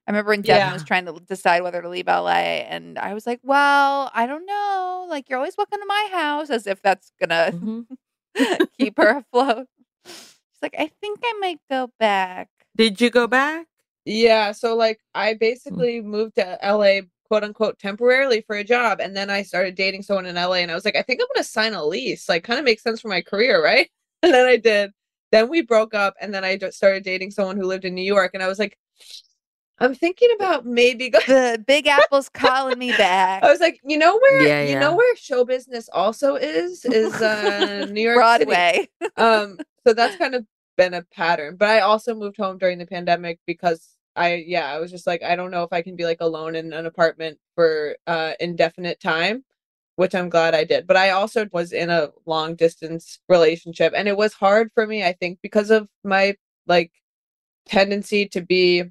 I 0.08 0.10
remember 0.10 0.30
when 0.30 0.40
Devin 0.40 0.72
was 0.72 0.84
trying 0.84 1.04
to 1.04 1.20
decide 1.28 1.62
whether 1.62 1.82
to 1.82 1.88
leave 1.88 2.06
LA, 2.08 2.64
and 2.66 2.98
I 2.98 3.12
was 3.12 3.26
like, 3.26 3.40
"Well, 3.42 4.10
I 4.14 4.26
don't 4.26 4.46
know. 4.46 5.06
Like 5.08 5.28
you're 5.28 5.38
always 5.38 5.54
welcome 5.58 5.80
to 5.80 5.86
my 5.86 6.08
house," 6.10 6.48
as 6.48 6.66
if 6.66 6.80
that's 6.80 7.12
gonna 7.20 7.52
Mhm. 7.52 7.86
keep 8.78 8.96
her 8.96 9.18
afloat. 9.18 9.66
She's 10.06 10.62
like, 10.62 10.74
"I 10.78 10.90
think 11.02 11.18
I 11.22 11.34
might 11.40 11.58
go 11.70 11.92
back." 12.00 12.48
Did 12.74 13.02
you 13.02 13.10
go 13.10 13.26
back? 13.26 13.66
Yeah, 14.06 14.52
so 14.52 14.74
like 14.74 14.98
I 15.14 15.34
basically 15.34 16.00
moved 16.00 16.36
to 16.36 16.58
LA 16.62 17.02
quote 17.26 17.44
unquote 17.44 17.78
temporarily 17.78 18.40
for 18.46 18.56
a 18.56 18.64
job. 18.64 19.00
And 19.02 19.14
then 19.14 19.28
I 19.28 19.42
started 19.42 19.74
dating 19.74 20.02
someone 20.04 20.24
in 20.24 20.36
LA 20.36 20.54
and 20.62 20.70
I 20.70 20.74
was 20.74 20.86
like, 20.86 20.96
I 20.96 21.02
think 21.02 21.20
I'm 21.20 21.26
going 21.34 21.44
to 21.44 21.50
sign 21.50 21.74
a 21.74 21.84
lease. 21.84 22.26
Like, 22.26 22.42
kind 22.44 22.58
of 22.58 22.64
makes 22.64 22.82
sense 22.82 23.02
for 23.02 23.08
my 23.08 23.20
career, 23.20 23.62
right? 23.62 23.90
And 24.22 24.32
then 24.32 24.46
I 24.46 24.56
did. 24.56 24.92
Then 25.30 25.50
we 25.50 25.60
broke 25.60 25.92
up 25.94 26.14
and 26.22 26.32
then 26.32 26.42
I 26.42 26.56
just 26.56 26.78
started 26.78 27.04
dating 27.04 27.32
someone 27.32 27.58
who 27.58 27.66
lived 27.66 27.84
in 27.84 27.94
New 27.94 28.00
York. 28.02 28.30
And 28.32 28.42
I 28.42 28.48
was 28.48 28.58
like, 28.58 28.78
I'm 29.80 29.94
thinking 29.94 30.30
about 30.36 30.66
maybe 30.66 31.10
go- 31.10 31.20
The 31.26 31.62
Big 31.66 31.86
Apple's 31.86 32.28
calling 32.28 32.78
me 32.78 32.92
back. 32.96 33.42
I 33.42 33.50
was 33.50 33.60
like, 33.60 33.80
you 33.84 33.98
know 33.98 34.18
where 34.18 34.46
Yeah, 34.48 34.62
you 34.62 34.70
yeah. 34.70 34.80
know 34.80 34.96
where 34.96 35.16
show 35.16 35.44
business 35.44 35.88
also 35.92 36.34
is 36.36 36.84
is 36.84 37.20
uh 37.20 37.86
New 37.88 38.02
York 38.02 38.16
City. 38.16 38.44
Broadway. 38.44 38.88
Um 39.16 39.58
so 39.86 39.92
that's 39.94 40.16
kind 40.16 40.34
of 40.34 40.46
been 40.76 40.94
a 40.94 41.02
pattern. 41.02 41.56
But 41.56 41.68
I 41.68 41.80
also 41.80 42.14
moved 42.14 42.36
home 42.36 42.58
during 42.58 42.78
the 42.78 42.86
pandemic 42.86 43.40
because 43.46 43.88
I 44.16 44.34
yeah, 44.46 44.66
I 44.72 44.78
was 44.80 44.90
just 44.90 45.06
like 45.06 45.22
I 45.22 45.36
don't 45.36 45.50
know 45.52 45.62
if 45.62 45.72
I 45.72 45.82
can 45.82 45.96
be 45.96 46.04
like 46.04 46.20
alone 46.20 46.56
in 46.56 46.72
an 46.72 46.86
apartment 46.86 47.38
for 47.54 47.96
uh 48.06 48.32
indefinite 48.40 49.00
time, 49.00 49.44
which 49.96 50.14
I'm 50.14 50.28
glad 50.28 50.54
I 50.54 50.64
did. 50.64 50.86
But 50.86 50.96
I 50.96 51.10
also 51.10 51.46
was 51.52 51.72
in 51.72 51.90
a 51.90 52.10
long 52.26 52.56
distance 52.56 53.20
relationship 53.28 53.92
and 53.96 54.08
it 54.08 54.16
was 54.16 54.32
hard 54.34 54.70
for 54.74 54.86
me 54.86 55.04
I 55.04 55.12
think 55.12 55.38
because 55.42 55.70
of 55.70 55.88
my 56.04 56.36
like 56.66 56.92
tendency 57.66 58.26
to 58.28 58.40
be 58.40 58.84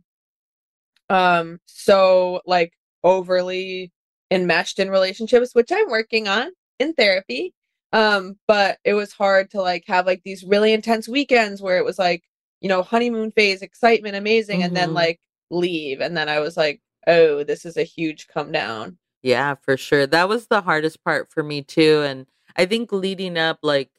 um 1.09 1.59
so 1.65 2.41
like 2.45 2.73
overly 3.03 3.91
enmeshed 4.31 4.79
in 4.79 4.89
relationships 4.89 5.53
which 5.53 5.71
i'm 5.71 5.89
working 5.89 6.27
on 6.27 6.49
in 6.79 6.93
therapy 6.93 7.53
um 7.93 8.37
but 8.47 8.77
it 8.83 8.93
was 8.93 9.13
hard 9.13 9.49
to 9.49 9.61
like 9.61 9.83
have 9.87 10.05
like 10.05 10.21
these 10.23 10.43
really 10.43 10.73
intense 10.73 11.07
weekends 11.07 11.61
where 11.61 11.77
it 11.77 11.85
was 11.85 11.97
like 11.97 12.23
you 12.59 12.67
know 12.69 12.81
honeymoon 12.83 13.31
phase 13.31 13.61
excitement 13.61 14.15
amazing 14.15 14.61
and 14.63 14.75
then 14.75 14.89
Mhm. 14.89 14.95
like 14.95 15.19
leave 15.49 16.01
and 16.01 16.17
then 16.17 16.27
i 16.27 16.39
was 16.39 16.57
like 16.57 16.81
oh 17.07 17.43
this 17.43 17.63
is 17.65 17.77
a 17.77 17.83
huge 17.83 18.27
come 18.27 18.51
down 18.51 18.97
Yeah, 19.23 19.55
for 19.55 19.77
sure. 19.77 20.05
That 20.07 20.29
was 20.29 20.47
the 20.47 20.61
hardest 20.61 21.03
part 21.03 21.29
for 21.31 21.41
me 21.43 21.61
too. 21.63 22.03
And 22.05 22.27
I 22.55 22.65
think 22.65 22.91
leading 22.91 23.37
up, 23.37 23.59
like, 23.63 23.89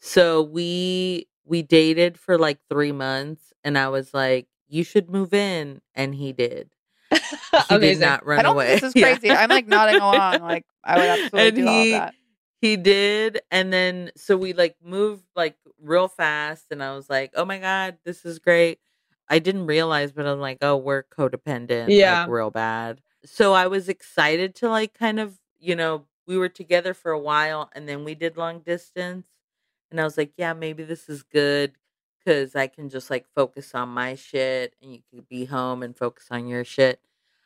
so 0.00 0.42
we 0.42 1.28
we 1.44 1.62
dated 1.62 2.18
for 2.18 2.38
like 2.38 2.58
three 2.70 2.92
months, 2.92 3.52
and 3.64 3.76
I 3.78 3.88
was 3.88 4.14
like, 4.14 4.46
"You 4.72 4.84
should 4.84 5.10
move 5.10 5.34
in," 5.34 5.82
and 5.94 6.14
he 6.14 6.32
did. 6.32 6.70
He 7.68 7.78
did 7.78 8.00
not 8.00 8.26
run 8.26 8.40
I 8.40 8.42
don't 8.42 8.54
away. 8.54 8.66
think 8.68 8.80
this 8.82 8.90
is 8.90 8.94
Yeah. 9.02 9.14
crazy. 9.18 9.30
I'm 9.30 9.50
like 9.50 9.66
nodding 9.68 10.00
along. 10.00 10.42
Like 10.42 10.64
I 10.84 10.98
would 10.98 11.08
absolutely 11.08 11.48
And 11.48 11.56
do 11.56 11.68
all 11.68 11.82
of 11.82 11.88
that. 11.90 12.14
He 12.60 12.76
did, 12.76 13.40
and 13.50 13.72
then 13.72 14.12
so 14.16 14.36
we 14.36 14.52
like 14.52 14.76
moved 14.82 15.24
like 15.36 15.56
real 15.80 16.08
fast, 16.08 16.66
and 16.70 16.82
I 16.82 16.94
was 16.94 17.10
like, 17.10 17.32
"Oh 17.34 17.44
my 17.44 17.58
god, 17.58 17.98
this 18.04 18.24
is 18.24 18.38
great." 18.38 18.78
I 19.28 19.38
didn't 19.40 19.66
realize, 19.66 20.12
but 20.12 20.26
I'm 20.26 20.40
like, 20.40 20.58
"Oh, 20.62 20.76
we're 20.76 21.02
codependent, 21.04 21.88
Yeah. 21.90 22.22
like 22.24 22.30
real 22.32 22.50
bad." 22.50 23.00
So 23.24 23.52
I 23.52 23.66
was 23.66 23.88
excited 23.88 24.54
to 24.56 24.68
like 24.68 24.94
kind 24.94 25.18
of, 25.20 25.38
you 25.60 25.74
know, 25.76 26.06
we 26.26 26.36
were 26.38 26.48
together 26.48 26.94
for 26.94 27.10
a 27.12 27.18
while, 27.18 27.68
and 27.74 27.88
then 27.88 28.04
we 28.04 28.14
did 28.14 28.36
long 28.36 28.60
distance, 28.60 29.26
and 29.90 30.00
I 30.00 30.04
was 30.04 30.16
like, 30.18 30.32
"Yeah, 30.36 30.52
maybe 30.54 30.84
this 30.84 31.08
is 31.08 31.22
good." 31.24 31.74
Cause 32.26 32.54
I 32.54 32.68
can 32.68 32.88
just 32.88 33.10
like 33.10 33.26
focus 33.34 33.74
on 33.74 33.88
my 33.88 34.14
shit 34.14 34.74
and 34.80 34.92
you 34.92 35.00
could 35.10 35.28
be 35.28 35.44
home 35.44 35.82
and 35.82 35.96
focus 35.96 36.26
on 36.30 36.46
your 36.46 36.64
shit. 36.64 37.00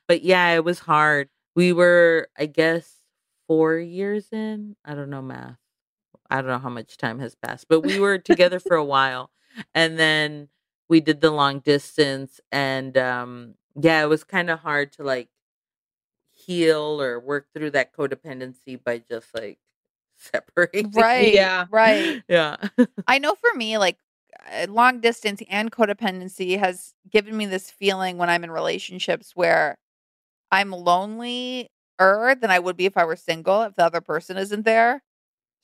But 0.07 0.23
yeah, 0.23 0.51
it 0.51 0.65
was 0.65 0.81
hard. 0.81 1.31
We 1.55 1.73
were, 1.73 2.29
I 2.39 2.47
guess, 2.47 2.97
four 3.47 3.79
years 3.79 4.29
in. 4.33 4.77
I 4.85 4.95
don't 4.95 5.11
know 5.11 5.23
math. 5.23 5.57
I 6.31 6.37
don't 6.37 6.51
know 6.51 6.59
how 6.59 6.69
much 6.69 6.97
time 6.97 7.21
has 7.21 7.35
passed, 7.35 7.67
but 7.69 7.81
we 7.81 7.99
were 7.99 8.19
together 8.19 8.61
for 8.61 8.77
a 8.77 8.85
while. 8.97 9.31
And 9.75 9.99
then 9.99 10.49
we 10.89 11.01
did 11.01 11.21
the 11.21 11.31
long 11.31 11.61
distance. 11.61 12.41
And 12.53 12.99
um, 12.99 13.55
yeah, 13.75 14.03
it 14.03 14.09
was 14.09 14.25
kind 14.25 14.51
of 14.51 14.61
hard 14.61 14.93
to 14.95 15.03
like 15.05 15.29
heal 16.33 17.01
or 17.01 17.19
work 17.19 17.49
through 17.55 17.71
that 17.71 17.95
codependency 17.95 18.83
by 18.83 18.99
just 18.99 19.35
like 19.35 19.59
separating. 20.17 20.91
Right. 20.93 21.33
Yeah. 21.33 21.67
Right. 21.71 22.23
Yeah. 22.29 22.57
I 23.07 23.19
know 23.19 23.35
for 23.35 23.57
me, 23.57 23.79
like 23.79 23.99
long 24.69 25.01
distance 25.01 25.43
and 25.51 25.71
codependency 25.73 26.59
has 26.59 26.95
given 27.11 27.37
me 27.37 27.47
this 27.47 27.71
feeling 27.71 28.19
when 28.19 28.31
I'm 28.31 28.45
in 28.45 28.51
relationships 28.51 29.33
where 29.35 29.77
I'm 30.53 30.71
lonelier 30.73 31.69
than 31.99 32.51
I 32.51 32.59
would 32.59 32.77
be 32.77 32.87
if 32.87 32.97
I 32.97 33.05
were 33.05 33.17
single, 33.17 33.63
if 33.63 33.77
the 33.77 33.85
other 33.85 34.01
person 34.01 34.37
isn't 34.37 34.65
there. 34.65 35.03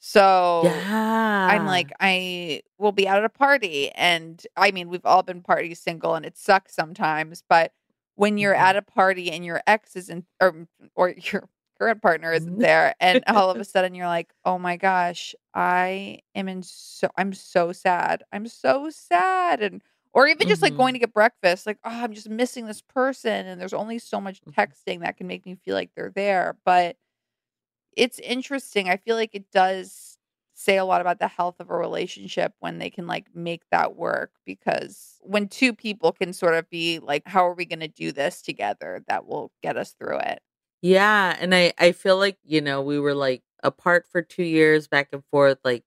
So 0.00 0.62
yeah. 0.64 1.46
I'm 1.50 1.66
like, 1.66 1.92
I 2.00 2.62
will 2.78 2.92
be 2.92 3.08
out 3.08 3.18
at 3.18 3.24
a 3.24 3.28
party. 3.28 3.90
And 3.92 4.44
I 4.56 4.70
mean, 4.72 4.88
we've 4.88 5.06
all 5.06 5.22
been 5.22 5.42
party 5.42 5.74
single 5.74 6.14
and 6.14 6.26
it 6.26 6.36
sucks 6.36 6.74
sometimes. 6.74 7.42
But 7.48 7.72
when 8.16 8.38
you're 8.38 8.54
Mhm. 8.54 8.58
at 8.60 8.76
a 8.76 8.82
party 8.82 9.30
and 9.32 9.44
your 9.44 9.62
ex 9.66 9.96
isn't, 9.96 10.26
or, 10.40 10.66
or 10.94 11.10
your 11.10 11.48
current 11.82 12.00
partner 12.00 12.32
isn't 12.32 12.52
mm-hmm. 12.52 12.60
there, 12.60 12.94
and 13.00 13.24
all 13.26 13.50
of 13.50 13.58
a 13.58 13.64
sudden 13.72 13.94
you're 13.94 14.06
like, 14.06 14.32
oh 14.44 14.58
my 14.58 14.76
gosh, 14.76 15.34
I 15.52 16.20
am 16.34 16.48
in 16.48 16.62
so, 16.62 17.08
I'm 17.16 17.32
so 17.32 17.72
sad. 17.72 18.22
I'm 18.32 18.46
so 18.46 18.88
sad. 18.90 19.62
And, 19.62 19.82
or 20.12 20.28
even 20.28 20.46
just 20.46 20.62
like 20.62 20.76
going 20.76 20.90
mm-hmm. 20.90 21.00
to 21.00 21.06
get 21.06 21.14
breakfast, 21.14 21.66
like, 21.66 21.78
oh, 21.84 21.90
I'm 21.90 22.12
just 22.12 22.28
missing 22.28 22.66
this 22.66 22.82
person. 22.82 23.46
And 23.46 23.60
there's 23.60 23.72
only 23.72 23.98
so 23.98 24.20
much 24.20 24.40
Mhm. 24.42 24.54
texting 24.54 25.00
that 25.00 25.16
can 25.16 25.26
make 25.26 25.44
me 25.44 25.56
feel 25.56 25.74
like 25.74 25.90
they're 25.96 26.12
there. 26.14 26.56
But 26.64 26.96
it's 27.96 28.18
interesting. 28.20 28.88
I 28.88 28.96
feel 28.96 29.16
like 29.16 29.34
it 29.34 29.50
does 29.50 30.18
say 30.54 30.76
a 30.76 30.84
lot 30.84 31.00
about 31.00 31.18
the 31.18 31.28
health 31.28 31.58
of 31.60 31.70
a 31.70 31.76
relationship 31.76 32.54
when 32.60 32.78
they 32.78 32.90
can 32.90 33.06
like 33.06 33.26
make 33.34 33.62
that 33.70 33.96
work 33.96 34.30
because 34.44 35.18
when 35.22 35.48
two 35.48 35.72
people 35.72 36.12
can 36.12 36.32
sort 36.32 36.54
of 36.54 36.68
be 36.70 36.98
like 37.00 37.26
how 37.26 37.44
are 37.46 37.54
we 37.54 37.64
going 37.64 37.80
to 37.80 37.88
do 37.88 38.12
this 38.12 38.42
together 38.42 39.02
that 39.08 39.26
will 39.26 39.50
get 39.62 39.76
us 39.76 39.92
through 39.98 40.18
it. 40.18 40.40
Yeah, 40.84 41.36
and 41.38 41.54
I 41.54 41.72
I 41.78 41.92
feel 41.92 42.18
like, 42.18 42.38
you 42.44 42.60
know, 42.60 42.82
we 42.82 42.98
were 42.98 43.14
like 43.14 43.42
apart 43.62 44.04
for 44.10 44.20
2 44.20 44.42
years 44.42 44.88
back 44.88 45.08
and 45.12 45.24
forth 45.30 45.58
like 45.64 45.84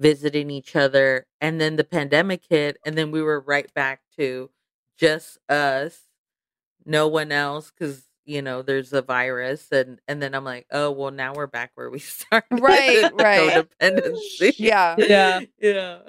visiting 0.00 0.50
each 0.50 0.74
other 0.74 1.26
and 1.40 1.60
then 1.60 1.76
the 1.76 1.84
pandemic 1.84 2.42
hit 2.50 2.76
and 2.84 2.98
then 2.98 3.12
we 3.12 3.22
were 3.22 3.38
right 3.40 3.72
back 3.74 4.00
to 4.18 4.50
just 4.98 5.38
us, 5.48 6.00
no 6.86 7.08
one 7.08 7.32
else 7.32 7.70
cuz 7.72 8.08
you 8.26 8.42
know, 8.42 8.62
there's 8.62 8.92
a 8.92 9.02
virus 9.02 9.68
and 9.72 10.00
and 10.08 10.22
then 10.22 10.34
I'm 10.34 10.44
like, 10.44 10.66
"Oh, 10.72 10.90
well 10.92 11.10
now 11.12 11.34
we're 11.34 11.46
back 11.48 11.72
where 11.76 11.90
we 11.90 11.98
started." 12.00 12.50
Right, 12.50 13.10
right. 13.12 13.66
Codependency. 13.82 14.54
Yeah. 14.58 14.98
Yeah. 15.08 15.40
yeah. 15.60 16.00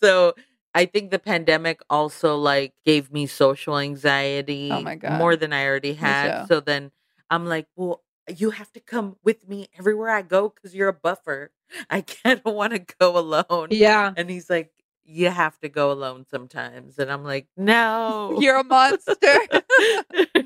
So 0.00 0.34
I 0.74 0.86
think 0.86 1.10
the 1.12 1.18
pandemic 1.20 1.80
also 1.90 2.36
like 2.36 2.74
gave 2.84 3.12
me 3.12 3.26
social 3.26 3.74
oh 3.74 3.78
anxiety 3.82 4.70
Oh 4.78 4.80
my 4.80 4.94
God. 4.96 5.18
more 5.18 5.36
than 5.36 5.52
I 5.52 5.66
already 5.66 5.94
had. 5.94 6.38
So 6.46 6.60
then 6.60 6.92
I'm 7.32 7.46
like, 7.46 7.66
well, 7.76 8.02
you 8.36 8.50
have 8.50 8.70
to 8.72 8.80
come 8.80 9.16
with 9.24 9.48
me 9.48 9.68
everywhere 9.78 10.10
I 10.10 10.20
go 10.20 10.50
because 10.50 10.74
you're 10.74 10.88
a 10.88 10.92
buffer. 10.92 11.50
I 11.90 12.02
can't 12.02 12.44
want 12.44 12.74
to 12.74 12.94
go 13.00 13.18
alone. 13.18 13.68
Yeah. 13.70 14.12
And 14.14 14.28
he's 14.28 14.50
like, 14.50 14.70
you 15.04 15.30
have 15.30 15.58
to 15.60 15.70
go 15.70 15.90
alone 15.90 16.26
sometimes. 16.30 16.98
And 16.98 17.10
I'm 17.10 17.24
like, 17.24 17.48
no. 17.56 18.36
You're 18.38 18.58
a 18.60 18.64
monster. 18.64 19.14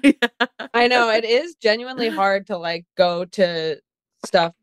Yeah. 0.03 0.47
I 0.73 0.89
know 0.89 1.11
it 1.11 1.25
is 1.25 1.57
genuinely 1.57 2.09
hard 2.09 2.47
to 2.49 2.57
like 2.57 2.85
go 2.97 3.25
to 3.25 3.81
stuff 4.25 4.55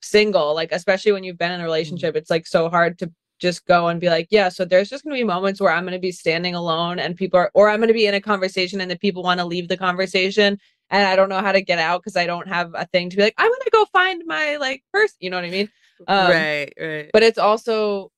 single, 0.00 0.54
like 0.54 0.72
especially 0.72 1.12
when 1.12 1.24
you've 1.24 1.36
been 1.36 1.52
in 1.52 1.60
a 1.60 1.62
mm. 1.62 1.66
relationship. 1.66 2.16
It's 2.16 2.30
like 2.30 2.46
so 2.46 2.70
hard 2.70 2.98
to 3.00 3.12
just 3.40 3.66
go 3.66 3.88
and 3.88 4.00
be 4.00 4.08
like, 4.08 4.28
yeah, 4.30 4.48
so 4.48 4.64
there's 4.64 4.88
just 4.88 5.04
going 5.04 5.14
to 5.14 5.20
be 5.20 5.26
moments 5.26 5.60
where 5.60 5.72
I'm 5.72 5.84
going 5.84 5.92
to 5.92 5.98
be 5.98 6.12
standing 6.12 6.54
alone 6.54 6.98
and 6.98 7.16
people 7.16 7.38
are 7.38 7.50
or 7.52 7.68
I'm 7.68 7.80
going 7.80 7.88
to 7.88 7.94
be 7.94 8.06
in 8.06 8.14
a 8.14 8.20
conversation 8.20 8.80
and 8.80 8.90
the 8.90 8.98
people 8.98 9.22
want 9.22 9.40
to 9.40 9.46
leave 9.46 9.68
the 9.68 9.76
conversation 9.76 10.58
and 10.90 11.06
I 11.06 11.16
don't 11.16 11.28
know 11.28 11.40
how 11.40 11.52
to 11.52 11.60
get 11.62 11.78
out 11.78 12.02
cuz 12.04 12.16
I 12.16 12.26
don't 12.26 12.48
have 12.48 12.72
a 12.74 12.86
thing 12.86 13.10
to 13.10 13.16
be 13.16 13.22
like, 13.22 13.34
I'm 13.38 13.50
to 13.50 13.70
go 13.70 13.84
find 13.92 14.22
my 14.26 14.56
like 14.56 14.82
person, 14.92 15.16
you 15.20 15.30
know 15.30 15.36
what 15.36 15.44
I 15.44 15.50
mean? 15.50 15.70
Um, 16.08 16.30
right, 16.30 16.72
right. 16.80 17.10
but 17.12 17.22
it's 17.22 17.38
also 17.38 18.10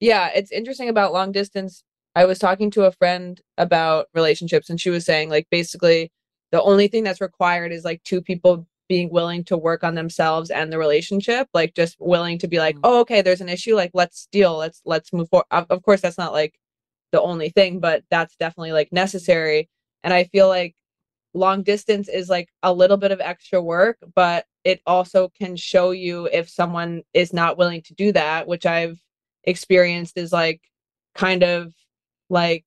yeah 0.00 0.28
it's 0.34 0.50
interesting 0.52 0.88
about 0.90 1.12
long 1.12 1.32
distance 1.32 1.82
i 2.14 2.24
was 2.26 2.38
talking 2.38 2.70
to 2.70 2.84
a 2.84 2.92
friend 2.92 3.40
about 3.56 4.08
relationships 4.14 4.68
and 4.68 4.78
she 4.80 4.90
was 4.90 5.06
saying 5.06 5.30
like 5.30 5.46
basically 5.50 6.12
the 6.52 6.62
only 6.62 6.86
thing 6.88 7.02
that's 7.04 7.20
required 7.20 7.72
is 7.72 7.82
like 7.84 8.02
two 8.04 8.20
people 8.20 8.66
being 8.90 9.08
willing 9.10 9.42
to 9.44 9.56
work 9.56 9.82
on 9.84 9.94
themselves 9.94 10.50
and 10.50 10.70
the 10.70 10.76
relationship 10.78 11.48
like 11.54 11.74
just 11.74 11.96
willing 11.98 12.38
to 12.38 12.46
be 12.48 12.58
like 12.58 12.76
Mhm. 12.76 12.80
oh 12.84 13.00
okay 13.00 13.22
there's 13.22 13.40
an 13.40 13.48
issue 13.48 13.74
like 13.74 13.92
let's 13.94 14.28
deal 14.32 14.56
let's 14.56 14.82
let's 14.84 15.10
move 15.12 15.28
forward 15.30 15.46
of, 15.50 15.66
of 15.70 15.82
course 15.82 16.00
that's 16.02 16.18
not 16.18 16.32
like 16.34 16.54
the 17.12 17.22
only 17.22 17.48
thing 17.50 17.80
but 17.80 18.02
that's 18.10 18.36
definitely 18.36 18.72
like 18.72 18.92
necessary 18.92 19.68
and 20.04 20.12
i 20.12 20.24
feel 20.24 20.48
like 20.48 20.74
long 21.34 21.62
distance 21.62 22.08
is 22.08 22.28
like 22.28 22.48
a 22.62 22.72
little 22.72 22.96
bit 22.96 23.12
of 23.12 23.20
extra 23.20 23.62
work 23.62 23.98
but 24.14 24.46
it 24.64 24.80
also 24.86 25.28
can 25.40 25.56
show 25.56 25.90
you 25.92 26.28
if 26.32 26.48
someone 26.48 27.02
is 27.14 27.32
not 27.32 27.56
willing 27.56 27.80
to 27.82 27.94
do 27.94 28.12
that 28.12 28.48
which 28.48 28.66
i've 28.66 28.98
experienced 29.44 30.18
is 30.18 30.32
like 30.32 30.60
kind 31.14 31.42
of 31.42 31.72
like 32.28 32.64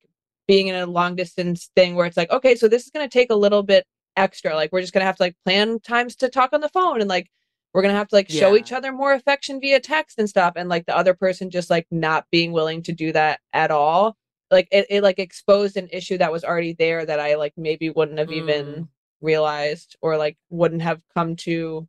being 0.47 0.67
in 0.67 0.75
a 0.75 0.85
long 0.85 1.15
distance 1.15 1.69
thing 1.75 1.95
where 1.95 2.05
it's 2.05 2.17
like 2.17 2.31
okay 2.31 2.55
so 2.55 2.67
this 2.67 2.83
is 2.83 2.89
going 2.91 3.07
to 3.07 3.11
take 3.13 3.31
a 3.31 3.35
little 3.35 3.63
bit 3.63 3.85
extra 4.15 4.55
like 4.55 4.71
we're 4.71 4.81
just 4.81 4.93
going 4.93 5.01
to 5.01 5.05
have 5.05 5.17
to 5.17 5.23
like 5.23 5.35
plan 5.43 5.79
times 5.79 6.15
to 6.15 6.29
talk 6.29 6.51
on 6.53 6.61
the 6.61 6.69
phone 6.69 7.01
and 7.01 7.09
like 7.09 7.29
we're 7.73 7.81
going 7.81 7.93
to 7.93 7.97
have 7.97 8.07
to 8.07 8.15
like 8.15 8.29
show 8.29 8.53
Yeah. 8.53 8.59
each 8.59 8.71
other 8.71 8.91
more 8.91 9.13
affection 9.13 9.59
via 9.59 9.79
text 9.79 10.19
and 10.19 10.29
stuff 10.29 10.53
and 10.55 10.69
like 10.69 10.85
the 10.85 10.95
other 10.95 11.13
person 11.13 11.49
just 11.49 11.69
like 11.69 11.87
not 11.89 12.25
being 12.31 12.51
willing 12.51 12.83
to 12.83 12.91
do 12.91 13.11
that 13.13 13.39
at 13.51 13.71
all 13.71 14.15
like 14.53 14.67
it, 14.71 14.85
it 14.89 15.03
like 15.03 15.19
exposed 15.19 15.75
an 15.75 15.89
issue 15.91 16.17
that 16.17 16.31
was 16.31 16.43
already 16.45 16.73
there 16.73 17.05
that 17.05 17.19
i 17.19 17.35
like 17.35 17.53
maybe 17.57 17.89
wouldn't 17.89 18.19
have 18.19 18.31
even 18.31 18.87
realized 19.21 19.95
or 20.01 20.15
like 20.17 20.37
wouldn't 20.49 20.81
have 20.81 21.01
come 21.13 21.35
to 21.35 21.87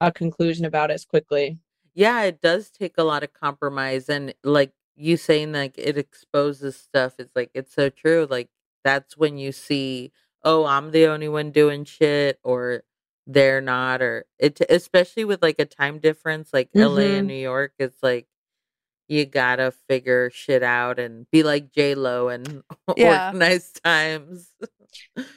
a 0.00 0.10
conclusion 0.12 0.64
about 0.66 0.90
as 0.90 1.04
quickly. 1.06 1.58
yeah 1.94 2.22
it 2.22 2.40
does 2.42 2.70
take 2.70 2.94
a 2.98 3.02
lot 3.04 3.22
of 3.22 3.32
compromise 3.32 4.08
and 4.08 4.34
like 4.44 4.72
you 4.96 5.16
saying 5.16 5.52
like 5.52 5.74
it 5.78 5.96
exposes 5.96 6.76
stuff 6.76 7.14
it's 7.18 7.34
like 7.34 7.50
it's 7.54 7.74
so 7.74 7.88
true 7.88 8.26
like 8.30 8.48
that's 8.84 9.16
when 9.16 9.38
you 9.38 9.52
see 9.52 10.12
oh 10.44 10.66
i'm 10.66 10.90
the 10.90 11.06
only 11.06 11.28
one 11.28 11.50
doing 11.50 11.84
shit 11.84 12.38
or 12.44 12.82
they're 13.26 13.60
not 13.62 14.02
or 14.02 14.24
it 14.38 14.60
especially 14.68 15.24
with 15.24 15.40
like 15.42 15.58
a 15.58 15.64
time 15.64 15.98
difference 15.98 16.50
like 16.52 16.68
la 16.74 17.00
Mhm. 17.00 17.18
and 17.18 17.28
new 17.28 17.34
york 17.52 17.72
it's 17.78 18.02
like 18.02 18.26
you 19.08 19.26
gotta 19.26 19.72
figure 19.88 20.30
shit 20.30 20.62
out 20.62 20.98
and 20.98 21.26
be 21.30 21.42
like 21.42 21.72
j 21.72 21.94
lo 21.94 22.28
and 22.28 22.62
Yeah. 22.96 23.28
organize 23.28 23.72
times 23.84 24.50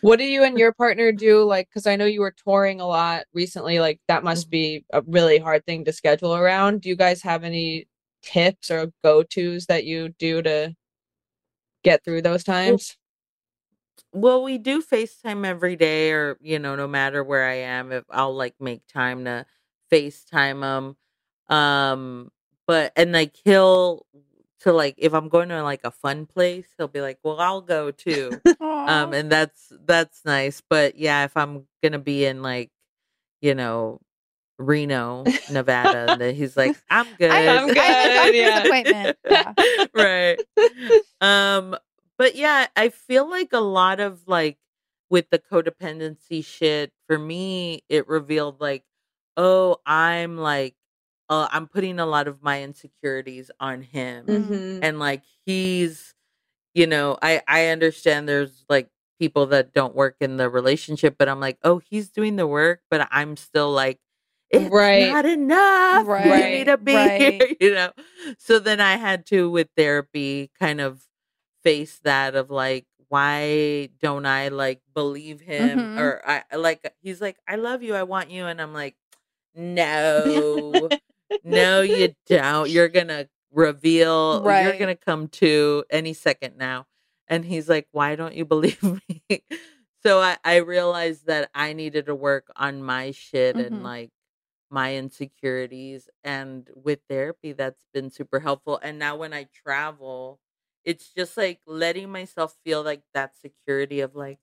What 0.02 0.20
do 0.20 0.26
you 0.26 0.44
and 0.44 0.58
your 0.60 0.74
partner 0.74 1.12
do? 1.12 1.44
Like, 1.44 1.70
because 1.70 1.88
I 1.88 1.96
know 1.96 2.06
you 2.06 2.22
were 2.22 2.36
touring 2.46 2.80
a 2.82 2.88
lot 2.88 3.26
recently. 3.34 3.80
Like, 3.80 4.00
that 4.08 4.24
must 4.24 4.50
be 4.50 4.86
a 4.92 5.02
really 5.02 5.40
hard 5.40 5.66
thing 5.66 5.86
to 5.86 5.94
schedule 5.94 6.36
around. 6.36 6.82
Do 6.82 6.90
you 6.90 6.96
guys 6.96 7.22
have 7.24 7.44
any 7.44 7.88
tips 8.22 8.72
or 8.72 8.92
go 9.04 9.24
tos 9.24 9.66
that 9.68 9.86
you 9.86 10.10
do 10.10 10.42
to 10.42 10.76
get 11.84 12.04
through 12.04 12.22
those 12.22 12.44
times? 12.44 12.98
Well, 14.14 14.44
we 14.44 14.58
do 14.58 14.82
FaceTime 14.82 15.46
every 15.46 15.76
day, 15.76 16.12
or 16.12 16.38
you 16.42 16.60
know, 16.60 16.76
no 16.76 16.88
matter 16.88 17.24
where 17.24 17.46
I 17.48 17.56
am, 17.56 17.92
if 17.92 18.04
I'll 18.10 18.36
like 18.36 18.56
make 18.60 18.82
time 18.88 19.26
to 19.26 19.46
FaceTime 19.92 20.62
them. 20.62 21.56
Um, 21.56 22.32
but 22.68 22.92
and 22.96 23.12
like 23.12 23.36
he'll 23.44 24.06
to 24.62 24.74
like 24.74 24.96
if 24.98 25.14
I'm 25.14 25.30
going 25.30 25.50
to 25.50 25.64
like 25.64 25.82
a 25.84 25.92
fun 25.92 26.26
place, 26.26 26.68
he'll 26.78 26.88
be 26.88 27.02
like, 27.02 27.20
"Well, 27.24 27.40
I'll 27.40 27.62
go 27.62 27.92
too." 27.92 28.40
um, 28.62 29.14
and 29.14 29.32
that's 29.32 29.72
that's 29.86 30.24
nice. 30.26 30.62
But 30.70 30.98
yeah, 30.98 31.24
if 31.26 31.38
I'm 31.38 31.66
gonna 31.82 32.00
be 32.00 32.26
in 32.26 32.42
like, 32.42 32.72
you 33.42 33.56
know, 33.56 34.02
Reno, 34.58 35.24
Nevada, 35.52 36.12
and 36.12 36.22
then 36.22 36.36
he's 36.36 36.58
like, 36.58 36.76
"I'm 36.90 37.08
good, 37.18 37.32
I 37.32 37.40
have, 37.42 37.70
I'm 37.70 37.78
I 37.78 37.82
have 37.84 38.28
a 38.28 38.32
good, 38.32 38.36
doctor's 38.36 38.36
yeah. 38.36 38.64
appointment. 38.64 39.18
Yeah. 39.30 39.86
right. 39.94 40.40
Um, 41.22 41.78
but 42.18 42.36
yeah, 42.36 42.68
I 42.76 42.90
feel 42.90 43.30
like 43.30 43.54
a 43.54 43.60
lot 43.60 44.00
of 44.00 44.28
like 44.28 44.58
with 45.10 45.30
the 45.30 45.40
codependency 45.40 46.44
shit, 46.44 46.92
for 47.08 47.18
me, 47.18 47.84
it 47.90 48.08
revealed 48.08 48.60
like, 48.60 48.84
oh, 49.38 49.78
I'm 49.86 50.38
like, 50.38 50.76
uh, 51.30 51.48
I'm 51.52 51.68
putting 51.68 52.00
a 52.00 52.06
lot 52.06 52.28
of 52.28 52.42
my 52.44 52.64
insecurities 52.64 53.52
on 53.60 53.82
him, 53.82 54.26
Mhm. 54.28 54.80
and 54.82 55.00
like 55.00 55.24
he's, 55.46 56.14
you 56.74 56.88
know, 56.88 57.18
I 57.22 57.42
I 57.48 57.68
understand 57.70 58.28
there's 58.30 58.66
like 58.70 58.90
people 59.20 59.48
that 59.48 59.74
don't 59.74 59.96
work 59.96 60.18
in 60.22 60.38
the 60.38 60.50
relationship, 60.50 61.18
but 61.20 61.30
I'm 61.30 61.40
like, 61.42 61.58
oh, 61.64 61.80
he's 61.80 62.10
doing 62.12 62.36
the 62.38 62.48
work, 62.48 62.82
but 62.92 63.08
I'm 63.12 63.38
still 63.38 63.72
like. 63.72 64.00
It's 64.52 64.70
Right. 64.72 64.96
not 64.96 65.26
enough. 65.26 66.08
You 66.18 66.48
Right, 66.48 66.50
need 66.50 66.66
to 66.66 66.78
be 66.78 67.10
here, 67.10 67.56
you 67.62 67.74
know. 67.74 67.92
So 68.40 68.60
then 68.60 68.80
I 68.82 68.98
had 68.98 69.26
to, 69.28 69.50
with 69.50 69.70
therapy, 69.78 70.52
kind 70.60 70.82
of 70.82 71.02
face 71.64 72.00
that 72.04 72.36
of 72.36 72.50
like, 72.52 72.86
why 73.10 73.90
don't 74.02 74.26
I 74.26 74.50
like 74.50 74.82
believe 74.94 75.42
him? 75.42 75.88
Mhm. 75.88 75.98
Or 75.98 76.22
I 76.28 76.44
like 76.58 76.94
he's 77.02 77.22
like, 77.22 77.38
I 77.48 77.56
love 77.58 77.84
you, 77.84 77.96
I 77.96 78.04
want 78.04 78.32
you, 78.32 78.46
and 78.48 78.62
I'm 78.62 78.74
like, 78.74 78.96
no, 79.56 80.94
no, 81.44 81.82
you 81.82 82.16
don't. 82.28 82.70
You're 82.70 82.90
gonna 82.90 83.28
reveal. 83.52 84.42
You're 84.52 84.74
gonna 84.74 84.96
come 84.96 85.28
to 85.30 85.84
any 85.90 86.14
second 86.14 86.58
now. 86.58 86.88
And 87.28 87.44
he's 87.46 87.70
like, 87.70 87.88
why 87.92 88.16
don't 88.16 88.36
you 88.36 88.46
believe 88.46 88.82
me? 89.30 89.44
so 90.06 90.20
I 90.22 90.38
I 90.44 90.58
realized 90.58 91.28
that 91.28 91.50
I 91.54 91.74
needed 91.74 92.06
to 92.08 92.16
work 92.16 92.48
on 92.56 92.84
my 92.84 93.12
shit 93.12 93.58
and 93.60 93.78
Mhm. 93.78 93.84
like 93.84 94.10
my 94.70 94.96
insecurities 94.98 96.10
and 96.24 96.70
with 96.76 97.00
therapy 97.10 97.54
that's 97.54 97.86
been 97.94 98.10
super 98.10 98.40
helpful 98.40 98.80
and 98.84 99.00
now 99.00 99.16
when 99.16 99.34
i 99.34 99.46
travel 99.54 100.40
it's 100.86 101.14
just 101.14 101.38
like 101.38 101.60
letting 101.68 102.12
myself 102.12 102.56
feel 102.66 102.84
like 102.84 103.02
that 103.14 103.38
security 103.38 104.02
of 104.02 104.16
like 104.16 104.40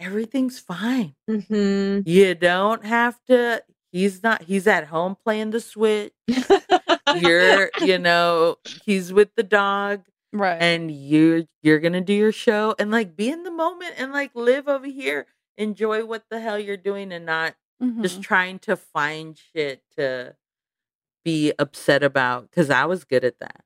everything's 0.00 0.58
fine 0.58 1.14
Mhm. 1.28 2.06
you 2.06 2.34
don't 2.34 2.84
have 2.84 3.18
to 3.26 3.62
he's 3.96 4.22
not 4.22 4.42
he's 4.42 4.66
at 4.66 4.86
home 4.86 5.16
playing 5.24 5.50
the 5.50 5.60
switch 5.60 6.12
you're 7.16 7.70
you 7.80 7.98
know 7.98 8.56
he's 8.84 9.12
with 9.12 9.30
the 9.36 9.42
dog 9.42 10.02
Right. 10.32 10.60
and 10.60 10.90
you're 10.90 11.44
you're 11.62 11.78
gonna 11.78 12.00
do 12.02 12.12
your 12.12 12.32
show 12.32 12.74
and 12.78 12.90
like 12.90 13.16
be 13.16 13.30
in 13.30 13.42
the 13.44 13.50
moment 13.50 13.94
and 13.96 14.12
like 14.12 14.32
live 14.34 14.68
over 14.68 14.86
here 14.86 15.26
enjoy 15.56 16.04
what 16.04 16.24
the 16.30 16.40
hell 16.40 16.58
you're 16.58 16.76
doing 16.76 17.10
and 17.12 17.24
not 17.24 17.54
just 18.02 18.20
Mhm. 18.20 18.22
trying 18.22 18.58
to 18.60 18.76
find 18.76 19.38
shit 19.38 19.82
to 19.96 20.34
be 21.24 21.52
upset 21.58 22.02
about 22.02 22.50
because 22.50 22.70
I 22.70 22.84
was 22.86 23.04
good 23.04 23.24
at 23.24 23.38
that. 23.40 23.64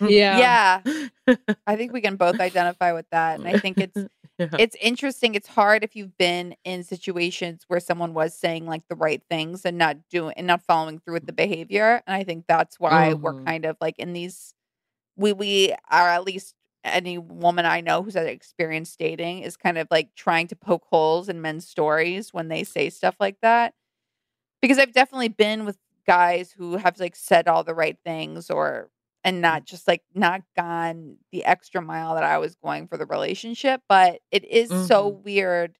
Yeah. 0.00 0.80
yeah. 0.86 1.34
I 1.66 1.76
think 1.76 1.92
we 1.92 2.00
can 2.00 2.16
both 2.16 2.40
identify 2.40 2.92
with 2.92 3.06
that. 3.12 3.38
And 3.38 3.48
I 3.48 3.56
think 3.56 3.80
it's 3.80 3.96
Yeah. 4.38 4.48
it's 4.58 4.76
interesting. 4.80 5.34
It's 5.34 5.46
hard 5.46 5.84
if 5.84 5.94
you've 5.94 6.16
been 6.16 6.56
in 6.64 6.82
situations 6.84 7.64
where 7.68 7.78
someone 7.80 8.14
was 8.14 8.34
saying 8.34 8.66
like 8.66 8.82
the 8.88 8.96
right 8.96 9.22
things 9.30 9.64
and 9.64 9.76
not 9.78 9.98
doing 10.10 10.34
and 10.36 10.46
not 10.46 10.62
following 10.62 10.98
through 10.98 11.14
with 11.14 11.26
the 11.26 11.32
behavior. 11.32 12.02
And 12.06 12.16
I 12.16 12.24
think 12.24 12.46
that's 12.48 12.80
why 12.80 13.12
we're 13.14 13.34
Mhm. 13.34 13.46
kind 13.46 13.64
of 13.66 13.76
like 13.80 13.98
in 13.98 14.14
these 14.14 14.54
we 15.16 15.32
we 15.32 15.74
are 15.90 16.08
at 16.08 16.24
least 16.24 16.54
any 16.84 17.18
woman 17.18 17.66
I 17.66 17.80
know 17.82 18.02
who's 18.02 18.14
had 18.14 18.26
experience 18.26 18.96
dating 18.96 19.40
is 19.40 19.56
kind 19.56 19.78
of 19.78 19.88
like 19.90 20.14
trying 20.16 20.48
to 20.48 20.56
poke 20.56 20.84
holes 20.90 21.28
in 21.28 21.40
men's 21.42 21.68
stories 21.68 22.32
when 22.34 22.48
they 22.48 22.64
say 22.64 22.90
stuff 22.90 23.16
like 23.20 23.36
that. 23.42 23.74
Because 24.62 24.78
I've 24.78 24.92
definitely 24.92 25.28
been 25.28 25.64
with 25.64 25.78
guys 26.06 26.52
who 26.52 26.76
have 26.76 26.98
like 27.00 27.16
said 27.16 27.48
all 27.48 27.64
the 27.64 27.74
right 27.74 27.98
things 28.04 28.50
or 28.50 28.90
and 29.24 29.40
not 29.40 29.64
just 29.64 29.86
like 29.86 30.02
not 30.14 30.42
gone 30.56 31.16
the 31.30 31.44
extra 31.44 31.80
mile 31.80 32.14
that 32.14 32.24
I 32.24 32.38
was 32.38 32.56
going 32.56 32.88
for 32.88 32.96
the 32.96 33.06
relationship. 33.06 33.82
But 33.88 34.20
it 34.30 34.44
is 34.44 34.70
so 34.88 35.08
weird. 35.08 35.78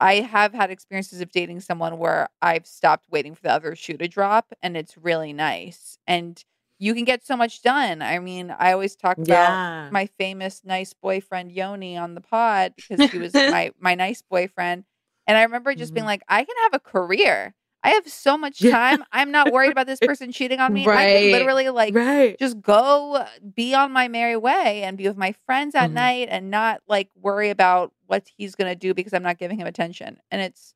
I 0.00 0.16
have 0.16 0.52
had 0.52 0.70
experiences 0.70 1.20
of 1.20 1.30
dating 1.30 1.60
someone 1.60 1.98
where 1.98 2.28
I've 2.42 2.66
stopped 2.66 3.06
waiting 3.10 3.34
for 3.34 3.42
the 3.42 3.52
other 3.52 3.74
shoe 3.76 3.96
to 3.96 4.08
drop 4.08 4.52
and 4.62 4.76
it's 4.76 4.96
really 4.98 5.32
nice. 5.32 5.98
And 6.06 6.42
you 6.78 6.94
can 6.94 7.04
get 7.04 7.24
so 7.24 7.36
much 7.36 7.62
done. 7.62 8.02
I 8.02 8.18
mean, 8.18 8.54
I 8.56 8.72
always 8.72 8.96
talk 8.96 9.18
about 9.18 9.28
yeah. 9.28 9.88
my 9.90 10.06
famous 10.18 10.62
nice 10.64 10.92
boyfriend 10.92 11.52
Yoni 11.52 11.96
on 11.96 12.14
the 12.14 12.20
pod 12.20 12.74
because 12.76 13.10
he 13.10 13.18
was 13.18 13.32
my 13.50 13.72
my 13.78 13.94
nice 13.94 14.22
boyfriend. 14.22 14.84
And 15.26 15.38
I 15.38 15.42
remember 15.44 15.74
just 15.74 15.94
being 15.94 16.04
Mhm. 16.04 16.08
like, 16.08 16.22
I 16.28 16.44
can 16.44 16.56
have 16.64 16.74
a 16.74 16.80
career. 16.80 17.54
I 17.84 17.90
have 17.90 18.08
so 18.08 18.36
much 18.38 18.60
Yeah. 18.60 18.70
time. 18.72 19.04
I'm 19.12 19.30
not 19.30 19.52
worried 19.52 19.70
about 19.70 19.86
this 19.86 20.00
person 20.00 20.32
cheating 20.32 20.58
on 20.58 20.72
me. 20.74 20.88
I 20.88 21.04
can 21.04 21.30
literally 21.30 21.68
like 21.68 21.94
right. 21.94 22.36
just 22.38 22.60
go 22.62 23.24
be 23.54 23.74
on 23.74 23.92
my 23.92 24.08
merry 24.08 24.36
way 24.36 24.82
and 24.82 24.96
be 24.96 25.06
with 25.06 25.16
my 25.18 25.34
friends 25.46 25.74
at 25.74 25.90
Mhm. 25.90 25.94
night 25.94 26.28
and 26.30 26.50
not 26.50 26.80
like 26.88 27.10
worry 27.14 27.50
about 27.50 27.92
what 28.06 28.26
he's 28.36 28.54
going 28.54 28.70
to 28.70 28.74
do 28.74 28.94
because 28.94 29.12
I'm 29.12 29.22
not 29.22 29.38
giving 29.38 29.58
him 29.58 29.66
attention. 29.66 30.18
And 30.30 30.40
it's 30.40 30.74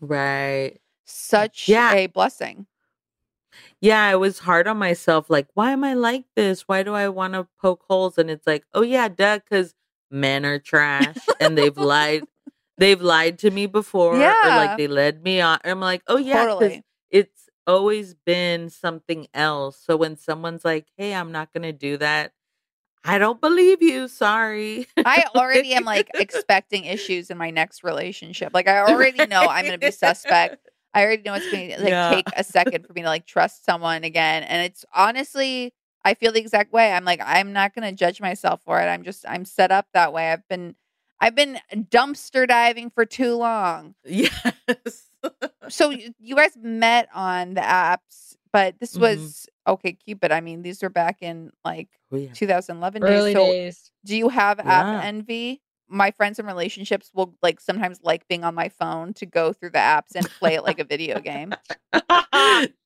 Right. 0.00 0.78
such 1.04 1.68
Yeah. 1.68 1.94
a 1.94 2.06
blessing. 2.08 2.66
Yeah, 3.80 4.02
I 4.02 4.16
was 4.16 4.40
hard 4.40 4.66
on 4.66 4.76
myself. 4.78 5.30
Like, 5.30 5.46
why 5.54 5.70
am 5.70 5.84
I 5.84 5.94
like 5.94 6.24
this? 6.34 6.62
Why 6.62 6.82
do 6.82 6.94
I 6.94 7.08
want 7.08 7.34
to 7.34 7.46
poke 7.60 7.84
holes? 7.88 8.18
And 8.18 8.28
it's 8.30 8.46
like, 8.46 8.64
oh 8.74 8.82
yeah, 8.82 9.08
duh, 9.08 9.38
because 9.38 9.74
men 10.10 10.44
are 10.44 10.58
trash 10.58 11.16
and 11.40 11.56
they've 11.56 11.76
lied. 11.76 12.24
They've 12.78 13.00
lied 13.00 13.38
to 13.40 13.50
me 13.50 13.66
before, 13.66 14.38
or 14.42 14.52
like 14.52 14.76
they 14.76 14.86
led 14.88 15.22
me 15.24 15.40
on. 15.40 15.58
I'm 15.64 15.80
like, 15.80 16.02
oh 16.06 16.16
yeah 16.18 16.46
Totally. 16.46 16.84
it's 17.10 17.48
always 17.66 18.14
been 18.14 18.70
something 18.70 19.26
else. 19.34 19.78
So 19.84 19.96
when 19.96 20.16
someone's 20.16 20.64
like, 20.64 20.86
hey, 20.96 21.14
I'm 21.14 21.32
not 21.32 21.52
gonna 21.52 21.72
do 21.72 21.96
that, 21.98 22.32
I 23.04 23.18
don't 23.18 23.40
believe 23.40 23.82
you. 23.82 24.08
Sorry. 24.08 24.86
I 25.04 25.24
already 25.34 25.74
am 25.74 25.84
like 25.84 26.10
expecting 26.18 26.84
issues 26.84 27.30
in 27.30 27.38
my 27.38 27.50
next 27.50 27.84
relationship. 27.84 28.50
Like 28.54 28.68
I 28.68 28.78
already 28.88 29.24
know 29.24 29.48
I'm 29.48 29.66
going 29.66 29.78
to 29.78 29.78
be 29.78 29.90
suspect. 29.90 30.56
I 30.94 31.04
already 31.04 31.22
know 31.22 31.34
it's 31.34 31.46
going 31.48 31.70
to 31.70 31.80
like 31.80 31.90
Yeah. 31.90 32.08
take 32.08 32.32
a 32.36 32.44
second 32.44 32.86
for 32.86 32.92
me 32.92 33.02
to 33.02 33.08
like 33.08 33.26
trust 33.26 33.64
someone 33.64 34.04
again. 34.04 34.42
And 34.42 34.64
it's 34.64 34.84
honestly, 34.94 35.72
I 36.04 36.14
feel 36.14 36.32
the 36.32 36.40
exact 36.40 36.72
way. 36.72 36.92
I'm 36.92 37.04
like, 37.04 37.20
I'm 37.24 37.52
not 37.52 37.74
going 37.74 37.88
to 37.88 37.94
judge 37.96 38.20
myself 38.20 38.62
for 38.64 38.80
it. 38.80 38.86
I'm 38.86 39.02
just, 39.04 39.24
I'm 39.28 39.44
set 39.44 39.70
up 39.70 39.86
that 39.94 40.12
way. 40.12 40.32
I've 40.32 40.46
been, 40.48 40.74
I've 41.20 41.34
been 41.34 41.58
dumpster 41.74 42.46
diving 42.46 42.90
for 42.90 43.04
too 43.04 43.36
long. 43.36 43.94
yes. 44.04 45.08
So 45.68 45.90
you 45.90 46.36
guys 46.36 46.52
met 46.60 47.08
on 47.14 47.54
the 47.54 47.60
apps, 47.60 48.36
but 48.52 48.78
this 48.80 48.96
Mhm. 48.96 49.00
was 49.00 49.46
OkCupid. 49.66 50.30
I 50.30 50.40
mean, 50.40 50.62
these 50.62 50.82
were 50.82 50.88
back 50.90 51.18
in 51.22 51.50
like 51.64 51.88
Oh, 52.12 52.16
yeah. 52.16 52.32
2011 52.32 53.02
Early 53.02 53.34
days. 53.34 53.34
So 53.34 53.52
days. 53.52 53.90
do 54.04 54.16
you 54.16 54.28
have 54.28 54.60
app 54.60 54.86
Yeah. 54.86 55.02
envy? 55.02 55.60
My 55.88 56.10
friends 56.10 56.38
in 56.38 56.46
relationships 56.46 57.10
will 57.14 57.34
like 57.42 57.60
sometimes 57.60 58.00
like 58.02 58.26
being 58.28 58.44
on 58.44 58.54
my 58.54 58.68
phone 58.68 59.14
to 59.14 59.26
go 59.26 59.52
through 59.52 59.70
the 59.70 59.78
apps 59.78 60.14
and 60.14 60.28
play 60.28 60.54
it 60.54 60.62
like 60.62 60.78
a 60.78 60.84
video 60.84 61.18
game. 61.20 61.54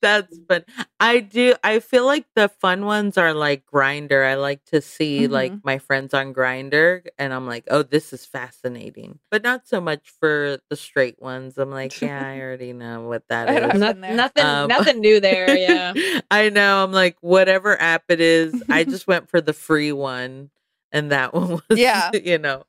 That's 0.01 0.39
fun. 0.49 0.65
I 1.01 1.21
do. 1.21 1.55
I 1.65 1.81
feel 1.81 2.05
like 2.07 2.27
the 2.35 2.49
fun 2.49 2.85
ones 2.85 3.17
are 3.19 3.35
like 3.35 3.65
Grindr. 3.67 4.27
I 4.27 4.35
like 4.35 4.65
to 4.67 4.81
see 4.81 5.27
like 5.29 5.53
Mhm. 5.53 5.61
my 5.65 5.79
friends 5.79 6.15
on 6.15 6.35
Grindr, 6.35 7.07
and 7.19 7.33
I'm 7.33 7.47
like, 7.47 7.65
oh, 7.71 7.83
this 7.83 8.13
is 8.13 8.25
fascinating. 8.27 9.19
But 9.31 9.43
not 9.43 9.67
so 9.67 9.81
much 9.81 10.13
for 10.21 10.59
the 10.71 10.77
straight 10.77 11.21
ones. 11.21 11.59
I'm 11.59 11.71
like, 11.71 12.01
yeah, 12.01 12.25
I 12.27 12.41
already 12.41 12.73
know 12.73 13.03
what 13.09 13.27
that 13.29 13.49
I 13.49 13.61
don't 13.61 13.71
is. 13.75 13.81
know. 13.81 13.87
Not- 13.87 13.95
been 13.95 14.01
there. 14.03 14.15
nothing, 14.17 14.45
Um, 14.45 14.69
nothing 14.69 15.01
new 15.01 15.21
there. 15.21 15.57
Yeah. 15.57 16.21
I 16.31 16.49
know. 16.51 16.85
I'm 16.85 16.93
like, 16.93 17.17
whatever 17.21 17.81
app 17.81 18.05
it 18.09 18.21
is, 18.21 18.63
I 18.69 18.85
just 18.85 19.07
went 19.07 19.29
for 19.31 19.41
the 19.41 19.53
free 19.53 19.93
one. 19.93 20.51
And 20.93 21.11
that 21.11 21.33
one 21.35 21.49
was, 21.53 21.63
Yeah. 21.71 22.11
you 22.13 22.39
know, 22.39 22.65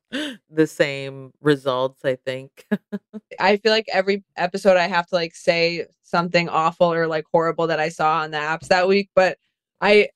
the 0.49 0.65
same 0.67 1.31
results, 1.41 2.03
I 2.05 2.15
think. 2.15 2.65
I 3.39 3.57
feel 3.57 3.71
like 3.71 3.85
every 3.91 4.23
episode 4.37 4.77
I 4.77 4.87
have 4.87 5.07
to 5.07 5.15
like 5.15 5.35
say 5.35 5.85
something 6.03 6.47
awful 6.49 6.91
or 6.93 7.05
like 7.07 7.25
horrible 7.31 7.67
that 7.67 7.79
I 7.79 7.89
saw 7.89 8.21
on 8.21 8.31
the 8.31 8.37
apps 8.37 8.67
that 8.67 8.87
week, 8.87 9.09
but 9.15 9.37
I 9.81 10.09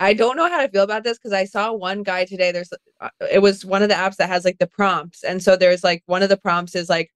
I 0.00 0.14
don't 0.14 0.36
know 0.36 0.48
how 0.48 0.60
to 0.60 0.68
feel 0.68 0.82
about 0.82 1.04
this 1.04 1.16
because 1.18 1.32
I 1.32 1.44
saw 1.44 1.72
one 1.72 2.02
guy 2.02 2.24
today. 2.24 2.50
There's 2.52 2.72
uh, 3.00 3.08
it 3.30 3.38
was 3.40 3.64
one 3.64 3.82
of 3.82 3.88
the 3.88 3.94
apps 3.94 4.16
that 4.16 4.28
has 4.28 4.44
like 4.44 4.58
the 4.58 4.66
prompts, 4.66 5.22
and 5.22 5.42
so 5.42 5.56
there's 5.56 5.84
like 5.84 6.02
one 6.06 6.22
of 6.22 6.28
the 6.28 6.36
prompts 6.36 6.74
is 6.74 6.88
like 6.88 7.10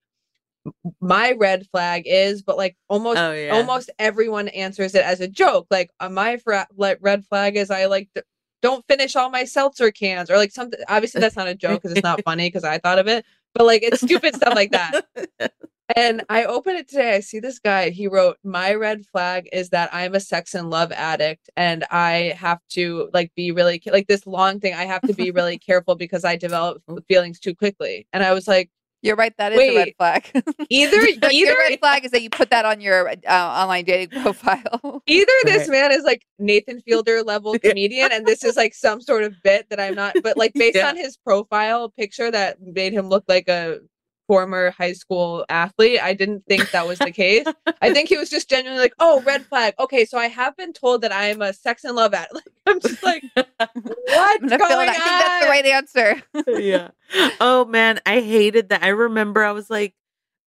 my 1.00 1.32
red 1.32 1.66
flag 1.72 2.02
is, 2.06 2.42
but 2.42 2.56
like 2.56 2.76
almost 2.88 3.18
Oh, 3.18 3.32
yeah. 3.32 3.50
almost 3.52 3.90
everyone 3.98 4.48
answers 4.48 4.94
it 4.94 5.04
as 5.04 5.20
a 5.20 5.28
joke. 5.28 5.66
Like 5.70 5.90
uh, 6.00 6.08
my 6.08 6.36
fra- 6.38 6.66
like 6.76 6.98
red 7.00 7.24
flag 7.24 7.56
is 7.56 7.70
I 7.70 7.86
like 7.86 8.08
d- 8.14 8.22
don't 8.62 8.84
finish 8.86 9.16
all 9.16 9.30
my 9.30 9.44
seltzer 9.44 9.90
cans 9.90 10.30
or 10.30 10.36
like 10.36 10.52
something. 10.52 10.80
Obviously 10.88 11.20
that's 11.20 11.36
not 11.36 11.48
a 11.48 11.54
joke 11.54 11.82
because 11.82 11.92
it's 11.92 12.02
not 12.02 12.22
funny 12.24 12.48
because 12.48 12.64
I 12.64 12.78
thought 12.78 12.98
of 12.98 13.08
it, 13.08 13.24
but 13.54 13.66
like 13.66 13.82
it's 13.82 14.00
stupid 14.00 14.34
stuff 14.34 14.54
like 14.54 14.72
that. 14.72 15.06
And 15.94 16.24
I 16.28 16.44
open 16.44 16.74
it 16.74 16.88
today. 16.88 17.14
I 17.14 17.20
see 17.20 17.38
this 17.38 17.60
guy. 17.60 17.90
He 17.90 18.08
wrote, 18.08 18.38
"My 18.42 18.74
red 18.74 19.06
flag 19.06 19.48
is 19.52 19.68
that 19.70 19.88
I'm 19.94 20.16
a 20.16 20.20
sex 20.20 20.54
and 20.54 20.68
love 20.68 20.90
addict, 20.90 21.48
and 21.56 21.84
I 21.92 22.34
have 22.36 22.58
to 22.70 23.08
like 23.14 23.32
be 23.36 23.52
really 23.52 23.80
like 23.86 24.08
this 24.08 24.26
long 24.26 24.58
thing. 24.58 24.74
I 24.74 24.84
have 24.84 25.02
to 25.02 25.14
be 25.14 25.30
really 25.30 25.58
careful 25.70 25.94
because 25.94 26.24
I 26.24 26.36
develop 26.36 26.82
oh. 26.88 26.98
feelings 27.06 27.38
too 27.38 27.54
quickly." 27.54 28.08
And 28.12 28.24
I 28.24 28.32
was 28.32 28.48
like, 28.48 28.70
You're 29.06 29.16
right. 29.16 29.32
That 29.38 29.52
is 29.52 29.58
a 29.60 29.76
red 29.76 29.92
flag. 29.96 30.30
either 30.68 30.96
Your- 30.96 31.08
either 31.08 31.32
your 31.32 31.56
red 31.58 31.78
flag 31.78 32.04
is 32.04 32.10
that 32.10 32.22
you 32.22 32.30
put 32.30 32.50
that 32.50 32.64
on 32.64 32.80
your 32.80 33.08
uh, 33.08 33.14
online 33.28 33.84
dating 33.84 34.20
profile. 34.22 35.02
either 35.06 35.32
this 35.44 35.68
Right. 35.68 35.80
man 35.80 35.92
is 35.92 36.02
like 36.04 36.22
Nathan 36.38 36.80
Fielder 36.82 37.22
level 37.22 37.58
comedian, 37.62 38.10
and 38.12 38.26
this 38.26 38.44
is 38.44 38.56
like 38.56 38.74
some 38.74 39.00
sort 39.00 39.22
of 39.24 39.34
bit 39.42 39.68
that 39.70 39.80
I'm 39.80 39.94
not. 39.94 40.16
But 40.22 40.36
like 40.36 40.52
based 40.54 40.76
Yeah. 40.76 40.88
on 40.88 40.96
his 40.96 41.16
profile 41.16 41.88
picture 41.90 42.30
that 42.30 42.60
made 42.60 42.92
him 42.92 43.08
look 43.08 43.24
like 43.28 43.48
a 43.48 43.78
former 44.26 44.70
high 44.70 44.92
school 44.92 45.44
athlete, 45.48 46.00
I 46.02 46.14
didn't 46.14 46.44
think 46.46 46.70
that 46.72 46.86
was 46.86 46.98
the 46.98 47.12
case. 47.12 47.46
I 47.80 47.92
think 47.92 48.08
he 48.10 48.16
was 48.16 48.30
just 48.30 48.48
genuinely 48.50 48.82
like, 48.82 48.94
"Oh, 48.98 49.22
red 49.22 49.46
flag. 49.46 49.74
Okay, 49.78 50.04
so 50.04 50.18
I 50.18 50.26
have 50.28 50.56
been 50.56 50.72
told 50.72 51.02
that 51.02 51.12
I 51.12 51.26
am 51.26 51.42
a 51.42 51.52
sex 51.52 51.84
and 51.84 51.94
love 51.96 52.14
addict." 52.14 52.34
Like, 52.66 52.74
I'm 52.74 52.80
just 52.80 53.02
like, 53.04 53.22
what's 53.36 54.42
I'm 54.42 54.48
gonna 54.48 54.58
fill 54.58 54.68
going 54.68 54.88
it. 54.88 54.90
I 54.90 54.94
think 54.94 55.04
that's 55.04 55.44
the 55.44 55.48
right 55.48 55.66
answer. 55.66 56.22
yeah. 56.60 56.88
Oh 57.40 57.64
man, 57.64 58.00
I 58.04 58.20
hated 58.20 58.70
that. 58.70 58.82
I 58.82 58.88
remember 58.88 59.44
I 59.44 59.52
was 59.52 59.70
like, 59.70 59.94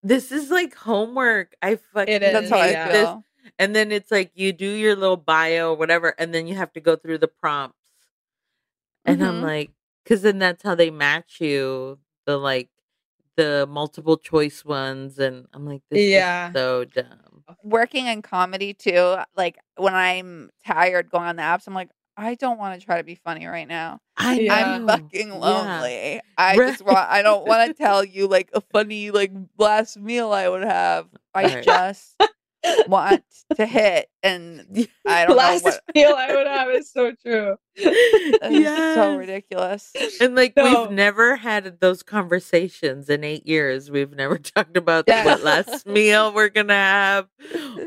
this 0.03 0.31
is 0.31 0.49
like 0.51 0.75
homework. 0.75 1.55
I 1.61 1.77
fucking 1.77 2.13
It 2.13 2.23
is, 2.23 2.33
That's 2.33 2.49
how 2.49 2.57
I 2.57 2.67
hate 2.67 2.71
yeah. 2.73 2.91
this. 2.91 3.09
And 3.57 3.73
then 3.75 3.91
it's 3.93 4.11
like 4.11 4.31
you 4.35 4.51
do 4.53 4.69
your 4.69 4.95
little 4.97 5.17
bio 5.17 5.71
or 5.71 5.77
whatever, 5.77 6.13
and 6.19 6.33
then 6.33 6.45
you 6.47 6.55
have 6.55 6.73
to 6.73 6.81
go 6.81 6.95
through 6.97 7.19
the 7.19 7.27
prompts. 7.29 7.77
And 9.05 9.23
I'm 9.23 9.39
Mhm. 9.39 9.43
like, 9.43 9.71
because 10.03 10.21
then 10.21 10.39
that's 10.39 10.61
how 10.63 10.75
they 10.75 10.91
match 10.91 11.39
you, 11.39 11.99
the 12.25 12.37
like 12.37 12.69
the 13.39 13.65
multiple 13.67 14.17
choice 14.17 14.65
ones. 14.65 15.17
And 15.19 15.47
I'm 15.53 15.65
like, 15.65 15.81
this 15.89 15.99
Yeah. 16.01 16.47
is 16.49 16.53
so 16.53 16.85
dumb. 16.85 17.43
Uh, 17.47 17.53
working 17.63 18.07
in 18.07 18.21
comedy 18.21 18.73
too, 18.73 19.17
like 19.35 19.57
when 19.77 19.95
I'm 19.95 20.49
tired 20.65 21.09
going 21.09 21.25
on 21.25 21.35
the 21.37 21.41
apps, 21.41 21.67
I'm 21.67 21.73
like, 21.73 21.89
I 22.17 22.35
don't 22.35 22.57
want 22.59 22.79
to 22.79 22.85
try 22.85 22.97
to 22.97 23.03
be 23.03 23.15
funny 23.15 23.45
right 23.45 23.67
now. 23.67 23.99
I 24.17 24.35
Yeah. 24.35 24.55
I'm 24.55 24.85
know. 24.85 24.93
fucking 24.93 25.29
Yeah. 25.29 25.37
lonely. 25.39 26.21
I 26.37 26.57
Right. 26.57 26.67
just 26.67 26.83
want. 26.83 27.09
I 27.09 27.21
don't 27.21 27.45
want 27.45 27.67
to 27.69 27.73
tell 27.83 28.03
you 28.03 28.27
like 28.27 28.49
a 28.53 28.59
funny 28.73 29.11
like 29.11 29.31
last 29.57 29.97
meal 29.97 30.31
I 30.33 30.49
would 30.49 30.63
have. 30.63 31.07
I 31.33 31.43
Right. 31.45 31.63
just 31.63 32.17
want 32.87 33.23
to 33.55 33.65
hit, 33.65 34.07
and 34.23 34.65
I 35.07 35.25
don't 35.25 35.37
Last 35.37 35.63
know 35.65 35.71
what. 35.71 35.81
meal 35.95 36.13
I 36.17 36.35
would 36.35 36.47
have 36.47 36.69
is 36.71 36.91
so 36.91 37.11
true. 37.25 37.55
It's 37.81 38.95
so 38.95 39.15
ridiculous. 39.15 39.93
And 40.19 40.35
like 40.35 40.53
No. 40.57 40.83
we've 40.83 40.91
never 40.91 41.37
had 41.37 41.79
those 41.79 42.03
conversations 42.03 43.09
in 43.09 43.23
eight 43.23 43.47
years. 43.47 43.89
We've 43.89 44.11
never 44.11 44.37
talked 44.37 44.75
about 44.75 45.05
Yes. 45.07 45.25
what 45.25 45.43
last 45.43 45.85
meal 45.87 46.33
we're 46.33 46.49
gonna 46.49 46.73
have, 46.73 47.27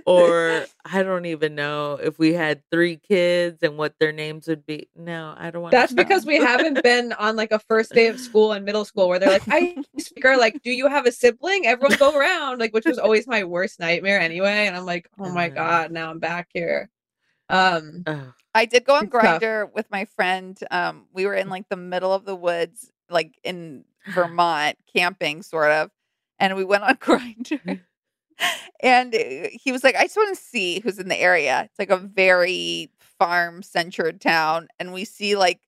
or 0.06 0.64
I 0.84 1.02
don't 1.02 1.26
even 1.26 1.54
know 1.54 1.94
if 2.02 2.18
we 2.18 2.32
had 2.32 2.62
three 2.70 2.96
kids 2.96 3.62
and 3.62 3.76
what 3.76 3.94
their 3.98 4.12
names 4.12 4.48
would 4.48 4.64
be. 4.66 4.88
No, 4.96 5.34
I 5.36 5.50
don't 5.50 5.62
want. 5.62 5.72
That's 5.72 5.92
because 5.92 6.24
we 6.24 6.36
haven't 6.36 6.82
been 6.82 7.12
on 7.14 7.36
like 7.36 7.52
a 7.52 7.58
first 7.58 7.92
day 7.92 8.08
of 8.08 8.18
school 8.18 8.52
in 8.52 8.64
middle 8.64 8.84
school 8.84 9.08
where 9.08 9.18
they're 9.18 9.30
like, 9.30 9.42
I 9.48 9.76
speaker, 9.98 10.36
like, 10.36 10.62
do 10.62 10.70
you 10.70 10.88
have 10.88 11.06
a 11.06 11.12
sibling? 11.12 11.66
Everyone 11.66 11.96
go 11.98 12.16
around, 12.18 12.58
like, 12.60 12.72
which 12.72 12.86
was 12.86 12.98
always 12.98 13.26
my 13.26 13.44
worst 13.44 13.80
nightmare 13.80 14.20
anyway. 14.20 14.66
And 14.66 14.76
I'm 14.76 14.86
like, 14.86 15.08
oh 15.18 15.30
my 15.30 15.46
Uh. 15.50 15.54
god, 15.54 15.90
now 15.92 16.10
I'm 16.10 16.18
back 16.18 16.48
here. 16.52 16.88
Um, 17.48 18.02
Ugh. 18.06 18.32
I 18.54 18.64
did 18.66 18.84
go 18.84 18.96
on 18.96 19.08
Grindr 19.08 19.72
with 19.72 19.90
my 19.90 20.04
friend. 20.04 20.58
Um, 20.70 21.06
we 21.12 21.26
were 21.26 21.34
in 21.34 21.48
like 21.48 21.68
the 21.68 21.76
middle 21.76 22.12
of 22.12 22.24
the 22.24 22.36
woods, 22.36 22.90
like 23.10 23.38
in 23.44 23.84
Vermont, 24.14 24.76
camping 24.94 25.42
sort 25.42 25.70
of, 25.70 25.90
and 26.38 26.56
we 26.56 26.64
went 26.64 26.84
on 26.84 26.94
Grindr. 26.96 27.80
And 28.80 29.14
uh, 29.14 29.48
he 29.52 29.72
was 29.72 29.84
like, 29.84 29.96
"I 29.96 30.02
just 30.04 30.16
want 30.16 30.36
to 30.36 30.42
see 30.42 30.80
who's 30.80 30.98
in 30.98 31.08
the 31.08 31.18
area." 31.20 31.62
It's 31.64 31.78
like 31.78 31.90
a 31.90 31.96
very 31.98 32.90
farm-centered 33.18 34.20
town, 34.20 34.68
and 34.78 34.92
we 34.92 35.04
see 35.04 35.36
like 35.36 35.60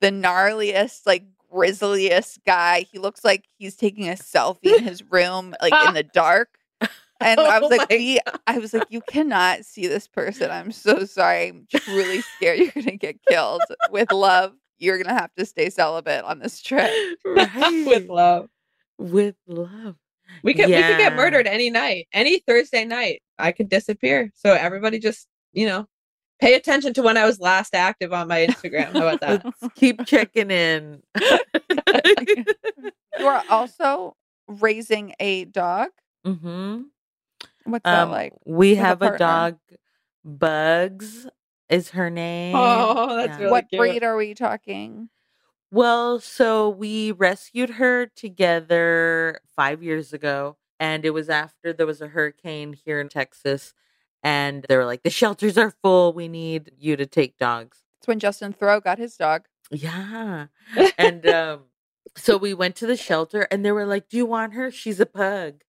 the 0.00 0.10
gnarliest, 0.10 1.06
like 1.06 1.24
grisliest 1.50 2.44
guy. 2.44 2.80
He 2.90 2.98
looks 2.98 3.24
like 3.24 3.44
he's 3.58 3.76
taking 3.76 4.08
a 4.08 4.12
selfie 4.14 4.76
in 4.78 4.84
his 4.84 5.02
room, 5.10 5.54
like 5.60 5.74
in 5.86 5.94
the 5.94 6.02
dark. 6.02 6.58
And 7.20 7.38
I 7.40 7.60
was 7.60 7.70
Oh 7.70 7.76
like, 7.76 7.88
my 7.90 7.96
we, 7.96 8.18
I 8.48 8.58
was 8.58 8.72
like, 8.74 8.86
you 8.90 9.00
cannot 9.00 9.64
see 9.64 9.86
this 9.86 10.08
person. 10.08 10.50
I'm 10.50 10.72
so 10.72 11.04
sorry. 11.04 11.48
I'm 11.50 11.66
truly 11.70 12.20
scared 12.22 12.58
you're 12.58 12.72
gonna 12.72 12.96
get 12.96 13.22
killed. 13.22 13.62
With 13.90 14.10
love, 14.10 14.54
you're 14.78 15.00
gonna 15.00 15.16
have 15.18 15.32
to 15.36 15.46
stay 15.46 15.70
celibate 15.70 16.24
on 16.24 16.40
this 16.40 16.60
trip. 16.60 16.90
Right. 17.24 17.86
with 17.86 18.08
love. 18.08 18.48
with 18.98 19.36
love. 19.46 19.96
We 20.42 20.54
could 20.54 20.66
we 20.66 20.82
could 20.82 20.98
get 20.98 21.14
murdered 21.16 21.46
any 21.46 21.70
night, 21.70 22.08
any 22.12 22.40
Thursday 22.40 22.84
night. 22.84 23.22
I 23.38 23.52
could 23.52 23.68
disappear. 23.68 24.30
So 24.34 24.52
everybody 24.52 24.98
just, 24.98 25.26
you 25.52 25.66
know, 25.66 25.86
pay 26.40 26.54
attention 26.54 26.92
to 26.94 27.02
when 27.02 27.16
I 27.16 27.24
was 27.26 27.38
last 27.40 27.74
active 27.74 28.12
on 28.12 28.28
my 28.28 28.46
Instagram. 28.46 28.92
How 28.92 29.06
about 29.06 29.20
that? 29.22 29.44
Let's 29.44 29.74
keep 29.74 30.04
checking 30.06 30.50
in. 30.50 31.02
You 33.18 33.26
are 33.26 33.44
also 33.50 34.16
raising 34.48 35.14
a 35.20 35.44
dog. 35.44 35.90
hmm 36.24 36.82
What's 37.64 37.84
that 37.84 38.02
Um, 38.04 38.10
like? 38.10 38.32
we 38.44 38.70
with 38.70 38.78
a 38.78 38.82
have 38.82 39.02
a, 39.02 39.04
partner? 39.10 39.18
dog. 39.18 39.58
Bugs 40.24 41.26
is 41.68 41.90
her 41.90 42.10
name. 42.10 42.56
Oh, 42.56 43.16
that's 43.16 43.38
really 43.38 43.50
what 43.50 43.68
cute. 43.68 43.78
breed 43.80 44.02
are 44.02 44.16
we 44.16 44.34
talking? 44.34 45.08
Well, 45.72 46.20
so 46.20 46.68
we 46.68 47.12
rescued 47.12 47.70
her 47.70 48.04
together 48.04 49.40
five 49.56 49.82
years 49.82 50.12
ago, 50.12 50.58
and 50.78 51.02
it 51.06 51.14
was 51.14 51.30
after 51.30 51.72
there 51.72 51.86
was 51.86 52.02
a 52.02 52.08
hurricane 52.08 52.74
here 52.74 53.00
in 53.00 53.08
Texas, 53.08 53.72
and 54.22 54.66
they 54.68 54.76
were 54.76 54.84
like, 54.84 55.02
"The 55.02 55.08
shelters 55.08 55.56
are 55.56 55.70
full. 55.70 56.12
We 56.12 56.28
need 56.28 56.72
you 56.76 56.96
to 56.96 57.06
take 57.06 57.38
dogs." 57.38 57.78
It's 57.98 58.06
when 58.06 58.18
Justin 58.18 58.52
Theroux 58.52 58.84
got 58.84 58.98
his 58.98 59.16
dog. 59.16 59.46
Yeah, 59.70 60.48
and 60.98 61.26
um, 61.40 61.60
so 62.18 62.36
we 62.36 62.52
went 62.52 62.76
to 62.76 62.86
the 62.86 62.96
shelter, 62.96 63.48
and 63.50 63.64
they 63.64 63.72
were 63.72 63.86
like, 63.86 64.10
"Do 64.10 64.18
you 64.18 64.26
want 64.26 64.52
her? 64.52 64.70
She's 64.70 65.00
a 65.00 65.06
pug. 65.06 65.62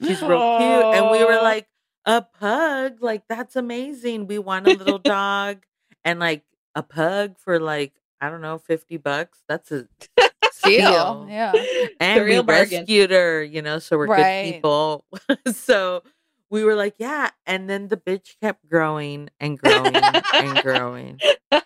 She's 0.00 0.22
real 0.22 0.58
cute." 0.58 0.94
And 0.94 1.10
we 1.10 1.24
were 1.24 1.42
like, 1.42 1.66
"A 2.04 2.22
pug? 2.22 3.02
Like 3.02 3.24
that's 3.28 3.56
amazing. 3.56 4.28
We 4.28 4.38
want 4.38 4.68
a 4.68 4.74
little 4.74 5.00
dog, 5.00 5.64
and 6.04 6.20
like 6.20 6.44
a 6.76 6.84
pug 6.84 7.38
for 7.38 7.58
like 7.58 7.94
I 8.20 8.30
don't 8.30 8.40
know, 8.40 8.58
fifty 8.58 8.96
bucks. 8.96 9.40
That's 9.48 9.70
a 9.72 9.86
steal. 10.52 11.26
Yeah. 11.28 11.52
And 12.00 12.20
we 12.24 12.30
real 12.32 12.42
bargain. 12.42 12.80
rescued 12.80 13.10
her, 13.10 13.42
you 13.42 13.62
know, 13.62 13.78
so 13.78 13.96
we're 13.96 14.06
Right. 14.06 14.44
good 14.44 14.52
people. 14.54 15.04
so 15.52 16.02
we 16.50 16.64
were 16.64 16.74
like, 16.74 16.94
yeah. 16.98 17.30
And 17.46 17.68
then 17.70 17.88
the 17.88 17.96
bitch 17.96 18.36
kept 18.40 18.68
growing 18.68 19.28
and 19.38 19.58
growing 19.58 19.94
and 19.96 20.62
growing. 20.62 21.18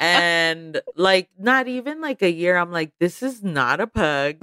And 0.00 0.82
like 0.96 1.30
not 1.38 1.68
even 1.68 2.00
like 2.00 2.20
a 2.20 2.30
year, 2.30 2.56
I'm 2.56 2.70
like, 2.72 2.92
this 3.00 3.22
is 3.22 3.42
not 3.42 3.80
a 3.80 3.86
pug. 3.86 4.36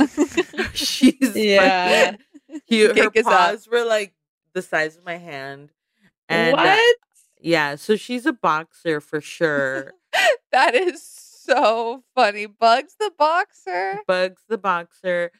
She's 0.73 1.35
Yeah. 1.35 2.11
fucking 2.11 2.61
cute. 2.67 2.97
Her 2.97 3.07
up. 3.07 3.13
paws 3.23 3.67
were 3.67 3.83
like 3.85 4.13
the 4.53 4.61
size 4.61 4.97
of 4.97 5.05
my 5.05 5.17
hand. 5.17 5.69
And 6.29 6.55
uh, 6.55 6.63
what? 6.63 6.97
yeah, 7.41 7.75
so 7.75 7.95
she's 7.95 8.25
a 8.25 8.33
boxer 8.33 9.01
for 9.01 9.21
sure. 9.21 9.91
That 10.51 10.75
is 10.75 11.01
so 11.03 12.03
funny. 12.15 12.45
Bugs 12.45 12.95
the 12.99 13.11
boxer. 13.17 13.99
Bugs 14.07 14.41
the 14.49 14.57
boxer. 14.57 15.31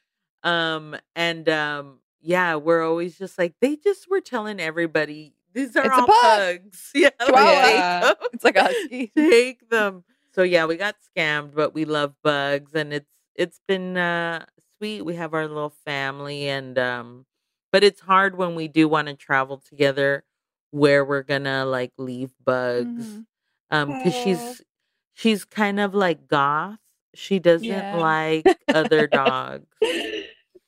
Um, 0.43 0.95
and 1.15 1.47
um, 1.49 1.99
yeah, 2.22 2.55
we're 2.55 2.84
always 2.84 3.17
just 3.17 3.38
like 3.38 3.53
they 3.61 3.76
just 3.76 4.09
were 4.09 4.22
telling 4.22 4.59
everybody 4.59 5.34
these 5.53 5.76
are 5.76 5.86
It's 5.86 5.93
all 5.97 6.07
pug. 6.07 6.61
bugs. 6.63 6.91
Yeah, 6.95 7.09
like, 7.19 7.28
Chihuahua. 7.28 7.61
take 7.61 8.01
them. 8.01 8.15
It's 8.34 8.43
like 8.43 8.55
a 8.55 8.61
husky. 8.67 9.11
take 9.15 9.69
them. 9.69 10.03
So 10.34 10.43
yeah, 10.43 10.65
we 10.65 10.78
got 10.78 10.95
scammed, 11.15 11.53
but 11.53 11.74
we 11.74 11.84
love 11.86 12.13
bugs, 12.24 12.72
and 12.74 12.93
it's 12.93 13.09
it's 13.36 13.59
been 13.67 13.97
uh 13.97 14.45
sweet. 14.78 15.01
We 15.03 15.15
have 15.15 15.34
our 15.34 15.47
little 15.47 15.74
family, 15.86 16.47
and 16.47 16.80
um, 16.80 17.26
but 17.72 17.84
it's 17.84 17.99
hard 18.01 18.38
when 18.38 18.55
we 18.55 18.67
do 18.69 18.88
want 18.88 19.09
to 19.09 19.13
travel 19.13 19.57
together, 19.57 20.24
where 20.72 21.03
we're 21.03 21.24
gonna 21.24 21.65
like 21.65 21.91
leave 21.97 22.32
bugs, 22.43 22.88
Mhm. 23.07 23.26
Um, 23.72 23.88
because 23.97 24.13
she's 24.15 24.61
she's 25.13 25.45
kind 25.45 25.80
of 25.80 25.93
like 25.95 26.28
goth. 26.28 26.78
She 27.13 27.39
doesn't 27.39 27.67
Yeah. 27.67 27.95
like 27.97 28.45
other 28.74 29.07
dogs. 29.11 29.65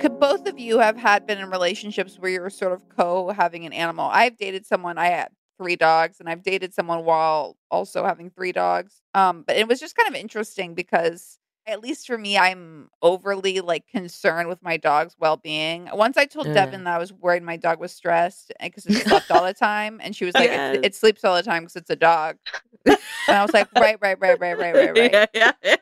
Could 0.00 0.20
both 0.20 0.46
of 0.46 0.58
you 0.58 0.78
have 0.78 0.96
had 0.96 1.26
been 1.26 1.38
in 1.38 1.50
relationships 1.50 2.18
where 2.18 2.30
you 2.30 2.40
were 2.40 2.50
sort 2.50 2.72
of 2.72 2.88
co 2.88 3.30
having 3.30 3.66
an 3.66 3.72
animal? 3.72 4.08
I've 4.12 4.36
dated 4.36 4.66
someone, 4.66 4.98
I 4.98 5.06
had 5.06 5.28
three 5.58 5.76
dogs, 5.76 6.20
and 6.20 6.28
I've 6.28 6.42
dated 6.42 6.72
someone 6.72 7.04
while 7.04 7.56
also 7.70 8.04
having 8.04 8.30
three 8.30 8.52
dogs. 8.52 9.02
Um, 9.14 9.42
but 9.46 9.56
it 9.56 9.66
was 9.66 9.80
just 9.80 9.96
kind 9.96 10.08
of 10.08 10.14
interesting 10.14 10.74
because 10.74 11.38
at 11.66 11.80
least 11.82 12.06
for 12.06 12.16
me, 12.16 12.38
I'm 12.38 12.88
overly 13.02 13.60
like 13.60 13.86
concerned 13.88 14.48
with 14.48 14.62
my 14.62 14.76
dog's 14.76 15.16
well 15.18 15.36
being. 15.36 15.88
Once 15.92 16.16
I 16.16 16.24
told 16.26 16.46
Yeah. 16.46 16.54
Devin 16.54 16.84
that 16.84 16.94
I 16.94 16.98
was 16.98 17.12
worried 17.12 17.42
my 17.42 17.56
dog 17.56 17.78
was 17.80 17.92
stressed 17.92 18.52
because 18.62 18.86
it 18.86 18.94
slept 19.06 19.30
all 19.30 19.44
the 19.44 19.52
time, 19.54 20.00
and 20.02 20.14
she 20.14 20.24
was 20.24 20.34
like, 20.36 20.50
Yes. 20.50 20.76
it, 20.76 20.84
it 20.84 20.94
sleeps 20.94 21.24
all 21.24 21.34
the 21.34 21.42
time 21.42 21.64
because 21.64 21.76
it's 21.76 21.90
a 21.90 21.96
dog. 21.96 22.36
and 22.86 22.96
I 23.28 23.42
was 23.42 23.52
like, 23.52 23.68
right, 23.74 23.98
right, 24.00 24.18
right, 24.20 24.38
right, 24.40 24.56
right, 24.58 24.74
right, 24.74 24.96
right 24.96 25.12
yeah, 25.12 25.26
yeah, 25.34 25.52
yeah. 25.62 25.76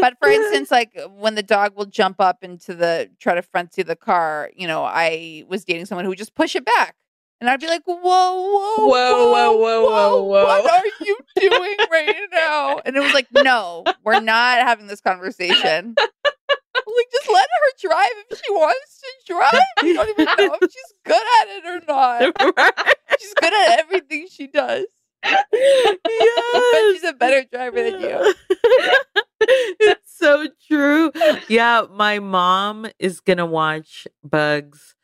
But 0.00 0.16
for 0.20 0.28
instance, 0.30 0.70
like 0.70 0.92
uh, 0.96 1.08
when 1.08 1.34
the 1.34 1.42
dog 1.42 1.76
will 1.76 1.86
jump 1.86 2.20
up 2.20 2.42
into 2.42 2.74
the 2.74 3.10
try 3.20 3.34
to 3.34 3.42
front 3.42 3.74
seat 3.74 3.82
of 3.82 3.88
the 3.88 3.96
car, 3.96 4.50
you 4.56 4.66
know, 4.66 4.84
I 4.84 5.44
was 5.48 5.64
dating 5.64 5.86
someone 5.86 6.04
who 6.04 6.10
would 6.10 6.18
just 6.18 6.34
push 6.34 6.54
it 6.56 6.64
back. 6.64 6.96
And 7.40 7.50
I'd 7.50 7.60
be 7.60 7.66
like, 7.66 7.82
whoa, 7.84 7.96
whoa, 7.98 8.86
Whoa, 8.86 9.30
whoa, 9.32 9.56
whoa, 9.56 9.82
whoa, 9.84 10.22
whoa. 10.22 10.44
What 10.44 10.70
are 10.70 11.04
you 11.04 11.18
doing 11.36 11.76
right 11.90 12.14
now? 12.32 12.78
And 12.86 12.96
it 12.96 13.00
was 13.00 13.12
like, 13.12 13.26
no, 13.32 13.84
we're 14.02 14.20
not 14.20 14.58
having 14.60 14.86
this 14.86 15.00
conversation. 15.00 15.94
Like, 15.98 17.06
just 17.12 17.28
let 17.30 17.46
her 17.46 17.88
drive 17.88 18.10
if 18.30 18.40
she 18.44 18.52
wants 18.52 19.00
to 19.00 19.34
drive. 19.34 19.62
You 19.82 19.94
don't 19.94 20.08
even 20.10 20.24
know 20.24 20.58
if 20.62 20.72
she's 20.72 20.94
good 21.04 21.22
at 21.40 21.48
it 21.48 21.66
or 21.66 21.80
not. 21.86 22.54
Right? 22.56 22.94
She's 23.20 23.34
good 23.34 23.52
at 23.52 23.80
everything 23.80 24.28
she 24.30 24.46
does. 24.46 24.86
Yes. 25.52 26.92
she's 26.94 27.04
a 27.04 27.12
better 27.14 27.44
driver 27.50 27.82
than 27.90 28.00
you. 28.00 28.34
it's 29.80 30.16
so 30.16 30.48
true. 30.66 31.12
Yeah, 31.48 31.86
my 31.90 32.18
mom 32.18 32.86
is 32.98 33.20
gonna 33.20 33.46
watch 33.46 34.06
Bugs, 34.22 34.94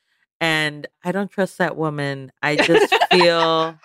and 0.41 0.87
I 1.05 1.13
don't 1.13 1.31
trust 1.31 1.59
that 1.59 1.77
woman. 1.77 2.33
I 2.43 2.57
just 2.57 2.95
feel 3.11 3.77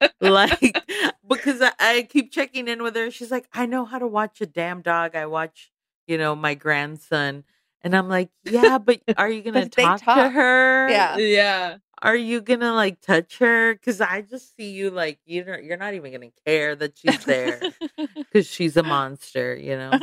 like 0.20 0.82
because 1.28 1.60
I, 1.60 1.72
I 1.78 2.02
keep 2.08 2.32
checking 2.32 2.68
in 2.68 2.82
with 2.82 2.96
her. 2.96 3.10
She's 3.10 3.30
like, 3.30 3.48
I 3.52 3.66
know 3.66 3.84
how 3.84 3.98
to 3.98 4.06
watch 4.06 4.40
a 4.40 4.46
damn 4.46 4.82
dog. 4.82 5.14
I 5.14 5.26
watch, 5.26 5.70
you 6.06 6.18
know, 6.18 6.34
my 6.34 6.54
grandson. 6.54 7.44
And 7.82 7.96
I'm 7.96 8.08
like, 8.08 8.30
yeah, 8.44 8.78
but 8.78 9.00
are 9.16 9.30
you 9.30 9.42
gonna 9.42 9.62
But 9.62 9.72
they 9.72 9.84
talk, 9.84 10.02
to 10.02 10.28
her? 10.30 10.88
Yeah. 10.88 11.16
Yeah. 11.16 11.76
Are 12.02 12.16
you 12.16 12.40
gonna 12.40 12.72
like 12.72 13.00
touch 13.00 13.38
her? 13.38 13.74
Because 13.74 14.00
I 14.00 14.22
just 14.22 14.56
see 14.56 14.70
you 14.70 14.90
like 14.90 15.18
you 15.24 15.44
don't. 15.44 15.64
You're 15.64 15.76
not 15.76 15.94
even 15.94 16.12
gonna 16.12 16.30
care 16.46 16.76
that 16.76 16.98
she's 16.98 17.24
there 17.24 17.62
because 18.16 18.46
she's 18.46 18.76
a 18.76 18.82
monster. 18.82 19.54
You 19.56 19.76
know. 19.76 20.00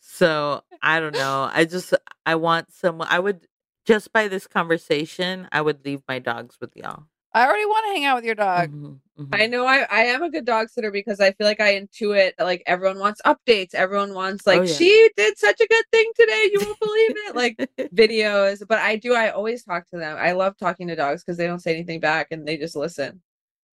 So 0.00 0.62
I 0.82 1.00
don't 1.00 1.14
know. 1.14 1.50
I 1.52 1.64
just 1.64 1.92
I 2.24 2.36
want 2.36 2.72
someone. 2.72 3.08
I 3.10 3.18
would 3.18 3.46
just 3.84 4.12
by 4.12 4.28
this 4.28 4.46
conversation, 4.46 5.48
I 5.52 5.60
would 5.60 5.84
leave 5.84 6.02
my 6.08 6.18
dogs 6.18 6.56
with 6.60 6.76
y'all. 6.76 7.04
I 7.34 7.46
already 7.46 7.66
want 7.66 7.84
to 7.86 7.92
hang 7.94 8.04
out 8.04 8.16
with 8.16 8.24
your 8.24 8.36
dog. 8.36 8.70
Mhm, 8.70 9.00
mhm. 9.18 9.28
I 9.32 9.46
know 9.46 9.66
I, 9.66 9.86
I 9.90 10.04
am 10.04 10.22
a 10.22 10.30
good 10.30 10.44
dog 10.44 10.68
sitter 10.68 10.92
because 10.92 11.18
I 11.18 11.32
feel 11.32 11.46
like 11.48 11.60
I 11.60 11.74
intuit 11.80 12.32
that 12.38 12.44
like 12.44 12.62
everyone 12.66 13.00
wants 13.00 13.20
updates. 13.26 13.74
Everyone 13.74 14.14
wants 14.14 14.46
like 14.46 14.60
Oh, 14.60 14.62
yeah. 14.62 14.72
she 14.72 15.10
did 15.16 15.36
such 15.36 15.60
a 15.60 15.66
good 15.66 15.84
thing 15.90 16.10
today. 16.14 16.48
You 16.52 16.60
won't 16.64 16.80
believe 16.80 17.10
it. 17.16 17.34
Like 17.34 17.56
videos. 17.94 18.62
But 18.68 18.78
I 18.78 18.96
do 18.96 19.14
I 19.14 19.30
always 19.30 19.64
talk 19.64 19.88
to 19.90 19.98
them. 19.98 20.16
I 20.20 20.32
love 20.32 20.56
talking 20.56 20.86
to 20.88 20.94
dogs 20.96 21.24
because 21.24 21.36
they 21.36 21.48
don't 21.48 21.60
say 21.60 21.74
anything 21.74 21.98
back 22.00 22.28
and 22.30 22.46
they 22.46 22.56
just 22.56 22.76
listen. 22.76 23.20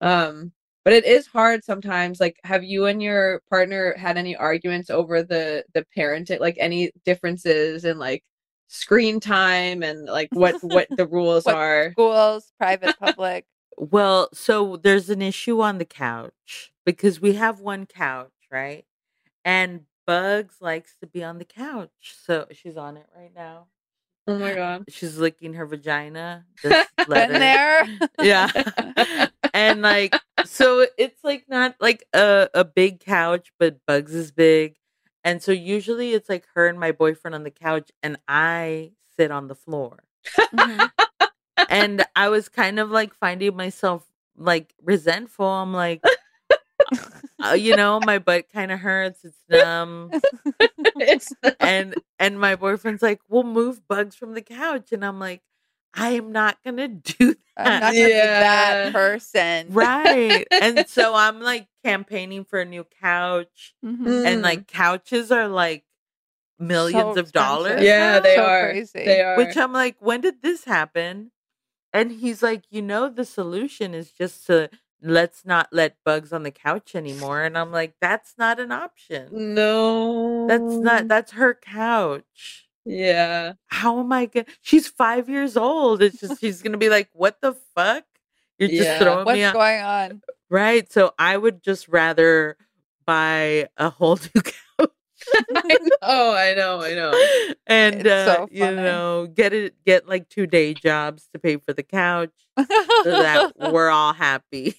Um 0.01 0.51
but 0.83 0.93
it 0.93 1.05
is 1.05 1.25
hard 1.27 1.63
sometimes. 1.63 2.19
Like 2.19 2.37
have 2.43 2.63
you 2.63 2.85
and 2.87 3.01
your 3.01 3.41
partner 3.49 3.95
had 3.97 4.17
any 4.17 4.35
arguments 4.35 4.89
over 4.89 5.23
the 5.23 5.63
the 5.73 5.85
parenting 5.97 6.41
like 6.41 6.57
any 6.59 6.91
differences 7.05 7.85
in 7.85 7.97
like 7.97 8.23
screen 8.67 9.19
time 9.19 9.83
and 9.83 10.05
like 10.05 10.29
what 10.31 10.55
what 10.63 10.87
the 10.89 11.05
rules 11.11 11.45
What 11.45 11.55
are? 11.55 11.91
Schools, 11.91 12.51
private, 12.59 12.97
public. 12.99 13.45
Well, 13.77 14.29
so 14.33 14.77
there's 14.77 15.09
an 15.09 15.21
issue 15.21 15.61
on 15.61 15.77
the 15.79 15.85
couch 15.85 16.71
because 16.85 17.19
we 17.19 17.33
have 17.33 17.59
one 17.59 17.85
couch, 17.85 18.31
right? 18.51 18.85
And 19.43 19.81
Bugs 20.07 20.57
likes 20.61 20.95
to 21.01 21.07
be 21.07 21.23
on 21.23 21.39
the 21.39 21.45
couch. 21.45 21.89
So 22.25 22.47
she's 22.51 22.77
on 22.77 22.95
it 22.97 23.07
right 23.15 23.31
now. 23.35 23.67
Oh 24.27 24.39
my 24.39 24.53
god. 24.55 24.85
She's 24.89 25.17
licking 25.17 25.53
her 25.53 25.65
vagina. 25.65 26.45
Just 26.61 26.89
let 27.07 27.29
Been 27.29 27.41
her- 27.41 27.87
there. 28.07 28.09
Yeah. 28.23 29.27
and 29.53 29.81
like 29.81 30.15
so 30.45 30.85
it's 30.97 31.23
like 31.23 31.45
not 31.47 31.75
like 31.79 32.05
a, 32.13 32.49
a 32.53 32.63
big 32.65 33.01
couch, 33.01 33.51
but 33.59 33.77
Bugs 33.85 34.15
is 34.15 34.31
big. 34.31 34.75
And 35.25 35.43
so 35.43 35.51
usually 35.51 36.13
it's 36.13 36.29
like 36.29 36.45
her 36.55 36.67
and 36.67 36.79
my 36.79 36.93
boyfriend 36.93 37.35
on 37.35 37.43
the 37.43 37.51
couch 37.51 37.91
and 38.03 38.17
I 38.29 38.93
sit 39.17 39.31
on 39.31 39.49
the 39.49 39.55
floor. 39.55 40.03
Mhm. 40.53 40.91
and 41.69 42.05
I 42.15 42.29
was 42.29 42.49
kind 42.49 42.79
of 42.79 42.91
like 42.91 43.13
finding 43.15 43.55
myself 43.57 44.05
like 44.37 44.73
resentful. 44.83 45.47
I'm 45.47 45.73
like, 45.73 46.03
uh, 47.43 47.53
you 47.53 47.75
know, 47.75 47.99
my 47.99 48.19
butt 48.19 48.45
kind 48.51 48.71
of 48.71 48.79
hurts. 48.79 49.23
It's 49.25 49.37
numb, 49.49 50.11
it's 50.97 51.33
and 51.59 51.95
and 52.19 52.39
my 52.39 52.55
boyfriend's 52.55 53.01
like, 53.01 53.21
"We'll 53.29 53.43
move 53.43 53.87
bugs 53.87 54.15
from 54.15 54.33
the 54.33 54.41
couch," 54.41 54.91
and 54.91 55.03
I'm 55.05 55.19
like, 55.19 55.41
"I 55.95 56.09
am 56.11 56.31
not 56.31 56.57
gonna 56.63 56.87
do 56.89 57.35
I'm 57.57 57.65
that." 57.65 57.79
not 57.81 57.93
gonna 57.93 58.07
be 58.09 58.13
Yeah. 58.13 58.39
that 58.39 58.93
person. 58.93 59.67
right, 59.71 60.45
and 60.61 60.87
so 60.87 61.13
I'm 61.15 61.39
like 61.41 61.67
campaigning 61.83 62.45
for 62.45 62.59
a 62.59 62.65
new 62.65 62.85
couch, 63.01 63.73
Mhm. 63.83 64.25
and 64.25 64.41
like 64.41 64.67
couches 64.67 65.31
are 65.31 65.47
like 65.47 65.83
millions 66.59 67.15
So 67.15 67.19
of 67.21 67.31
dollars. 67.31 67.83
Yeah, 67.83 68.19
they 68.19 68.35
So 68.35 68.45
are. 68.45 68.69
crazy. 68.71 68.91
They 68.93 69.21
are. 69.21 69.37
Which 69.37 69.57
I'm 69.57 69.73
like, 69.73 69.97
when 69.99 70.21
did 70.21 70.41
this 70.41 70.65
happen? 70.65 71.31
And 71.93 72.11
he's 72.11 72.43
like, 72.43 72.63
you 72.69 72.81
know, 72.81 73.09
the 73.09 73.25
solution 73.25 73.93
is 73.93 74.11
just 74.11 74.45
to 74.47 74.69
let's 75.01 75.45
not 75.45 75.69
let 75.71 75.95
bugs 76.03 76.33
on 76.33 76.43
the 76.43 76.51
couch 76.51 76.95
anymore. 76.95 77.43
And 77.43 77.57
I'm 77.57 77.71
like, 77.71 77.95
that's 78.01 78.33
not 78.37 78.59
an 78.59 78.71
option. 78.71 79.55
no. 79.55 80.47
That's 80.47 80.77
not, 80.77 81.07
that's 81.07 81.31
her 81.33 81.53
couch. 81.53 82.64
Yeah. 82.85 83.53
How 83.67 83.99
am 83.99 84.11
I 84.13 84.27
gonna? 84.27 84.45
She's 84.61 84.87
five 84.87 85.27
years 85.29 85.57
old. 85.57 86.01
It's 86.03 86.19
just, 86.19 86.39
she's 86.39 86.61
gonna 86.61 86.77
be 86.77 86.89
like, 86.89 87.09
what 87.13 87.41
the 87.41 87.55
fuck? 87.75 88.03
You're 88.59 88.69
just 88.69 88.81
Yeah. 88.81 88.99
throwing 88.99 89.25
What's 89.25 89.35
me 89.35 89.43
out. 89.43 89.53
going 89.53 89.81
on? 89.81 90.21
Right. 90.49 90.91
So 90.91 91.13
I 91.17 91.35
would 91.35 91.63
just 91.63 91.87
rather 91.87 92.57
buy 93.05 93.67
a 93.77 93.89
whole 93.89 94.17
new 94.35 94.41
couch. 94.41 94.53
I 95.55 95.77
know. 96.01 96.33
I 96.35 96.53
know. 96.55 96.81
I 96.81 96.93
know. 96.93 97.55
and 97.65 98.05
uh, 98.05 98.25
so 98.25 98.47
you 98.51 98.69
know 98.69 99.25
get 99.33 99.53
it 99.53 99.73
get 99.83 100.07
like 100.07 100.29
two 100.29 100.45
day 100.45 100.73
jobs 100.75 101.27
to 101.33 101.39
pay 101.39 101.57
for 101.57 101.73
the 101.73 101.81
couch 101.83 102.29
so 102.59 102.65
that 103.11 103.53
we're 103.71 103.89
all 103.89 104.13
happy 104.13 104.75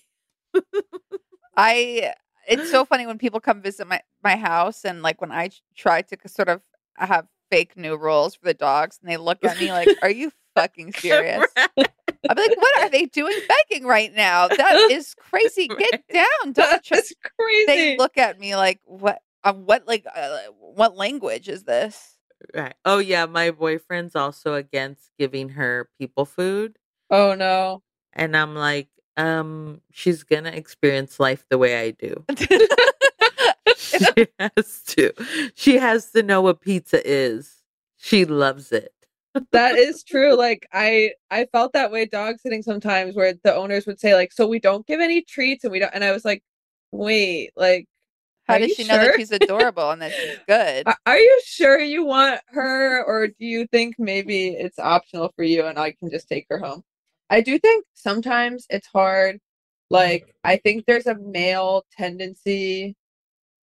I 1.57 2.13
it's 2.49 2.71
so 2.71 2.85
funny 2.85 3.07
when 3.07 3.19
people 3.19 3.41
come 3.41 3.61
visit 3.63 3.87
my 3.89 4.01
my 4.23 4.37
house 4.37 4.85
and 4.85 5.03
like 5.03 5.21
when 5.21 5.33
I 5.33 5.51
try 5.77 6.03
to 6.03 6.17
sort 6.29 6.49
of 6.49 6.61
have 6.97 7.27
fake 7.51 7.77
new 7.77 7.97
rules 7.97 8.35
for 8.35 8.45
the 8.45 8.55
dogs 8.55 8.99
and 9.01 9.11
they 9.11 9.17
look 9.17 9.45
at 9.45 9.59
me 9.59 9.73
like, 9.73 9.89
"Are 10.03 10.11
you 10.11 10.33
fucking 10.55 10.93
serious?" 10.95 11.47
I'm 11.57 12.37
like, 12.37 12.57
"What 12.57 12.83
are 12.83 12.91
they 12.91 13.07
doing 13.07 13.39
begging 13.49 13.87
right 13.87 14.15
now? 14.15 14.49
That 14.49 14.89
is 14.91 15.15
crazy. 15.15 15.69
Get 15.69 16.05
down. 16.13 16.53
Don't. 16.53 16.57
That's 16.57 17.13
crazy. 17.39 17.67
They 17.67 17.97
look 17.97 18.19
at 18.19 18.39
me 18.39 18.57
like, 18.57 18.81
"What? 18.85 19.21
Um, 19.45 19.67
what 19.67 19.87
like 19.87 20.07
uh, 20.15 20.39
what 20.59 20.97
language 20.97 21.49
is 21.49 21.65
this?" 21.65 22.17
right 22.55 22.75
oh 22.85 22.99
yeah 22.99 23.27
my 23.27 23.51
boyfriend's 23.51 24.15
also 24.15 24.55
against 24.55 25.11
giving 25.19 25.51
her 25.51 25.89
people 25.99 26.25
food 26.25 26.77
oh 27.11 27.35
no. 27.35 27.83
and 28.13 28.37
i'm 28.37 28.55
like 28.55 28.89
um 29.17 29.81
she's 29.91 30.23
gonna 30.23 30.51
experience 30.51 31.19
life 31.19 31.45
the 31.49 31.59
way 31.59 31.81
i 31.81 31.91
do 31.91 32.25
she 33.89 34.27
has 34.39 34.83
to 34.87 35.13
she 35.55 35.77
has 35.79 36.11
to 36.13 36.23
know 36.23 36.41
what 36.43 36.61
pizza 36.61 37.01
is 37.09 37.63
she 37.97 38.25
loves 38.25 38.73
it 38.73 38.93
That 39.53 39.77
is 39.77 40.03
true. 40.03 40.35
Like 40.35 40.67
I 40.73 41.13
I 41.31 41.47
felt 41.53 41.73
that 41.75 41.91
way 41.91 42.07
dog 42.07 42.37
sitting 42.41 42.63
sometimes 42.63 43.15
where 43.15 43.35
the 43.45 43.55
owners 43.55 43.87
would 43.87 44.01
say 44.01 44.15
like, 44.15 44.33
so 44.33 44.47
we 44.47 44.59
don't 44.59 44.87
give 44.87 45.01
any 45.01 45.23
treats 45.23 45.65
and 45.65 45.73
we 45.73 45.79
don't 45.79 45.93
and 45.95 46.03
I 46.05 46.13
was 46.13 46.25
like, 46.25 46.43
wait, 46.93 47.51
like 47.57 47.87
How 48.47 48.55
Are 48.55 48.59
does 48.61 48.71
you 48.71 48.75
she 48.77 48.85
know 48.85 48.99
that 48.99 49.15
she's 49.17 49.33
adorable 49.33 49.91
and 49.91 50.01
that 50.03 50.13
she's 50.13 50.39
good? 50.49 50.87
Are- 50.87 50.99
Are 51.07 51.19
you 51.19 51.41
sure 51.45 51.79
you 51.81 52.05
want 52.05 52.41
her, 52.49 53.05
or 53.05 53.29
do 53.29 53.35
you 53.45 53.67
think 53.69 53.97
maybe 53.99 54.49
it's 54.49 54.79
optional 54.79 55.33
for 55.37 55.45
you 55.45 55.67
and 55.67 55.79
I 55.79 55.93
can 55.93 56.11
just 56.11 56.29
take 56.29 56.47
her 56.51 56.59
home? 56.59 56.83
I 57.29 57.41
do 57.41 57.59
think 57.59 57.85
sometimes 57.95 58.67
it's 58.71 58.87
hard. 58.87 59.39
Like, 59.91 60.35
I 60.45 60.57
think 60.59 60.87
there's 60.87 61.07
a 61.07 61.17
male 61.17 61.85
tendency, 61.97 62.97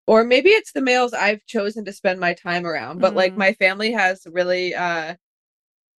or 0.07 0.23
maybe 0.23 0.49
it's 0.51 0.71
the 0.73 0.81
males 0.81 1.13
I've 1.13 1.45
chosen 1.45 1.85
to 1.85 1.93
spend 1.93 2.19
my 2.19 2.33
time 2.33 2.65
around, 2.65 2.99
but 3.01 3.15
like 3.15 3.33
Mhm. 3.33 3.37
my 3.37 3.53
family 3.53 3.91
has 3.93 4.25
really, 4.31 4.75
uh, 4.75 5.15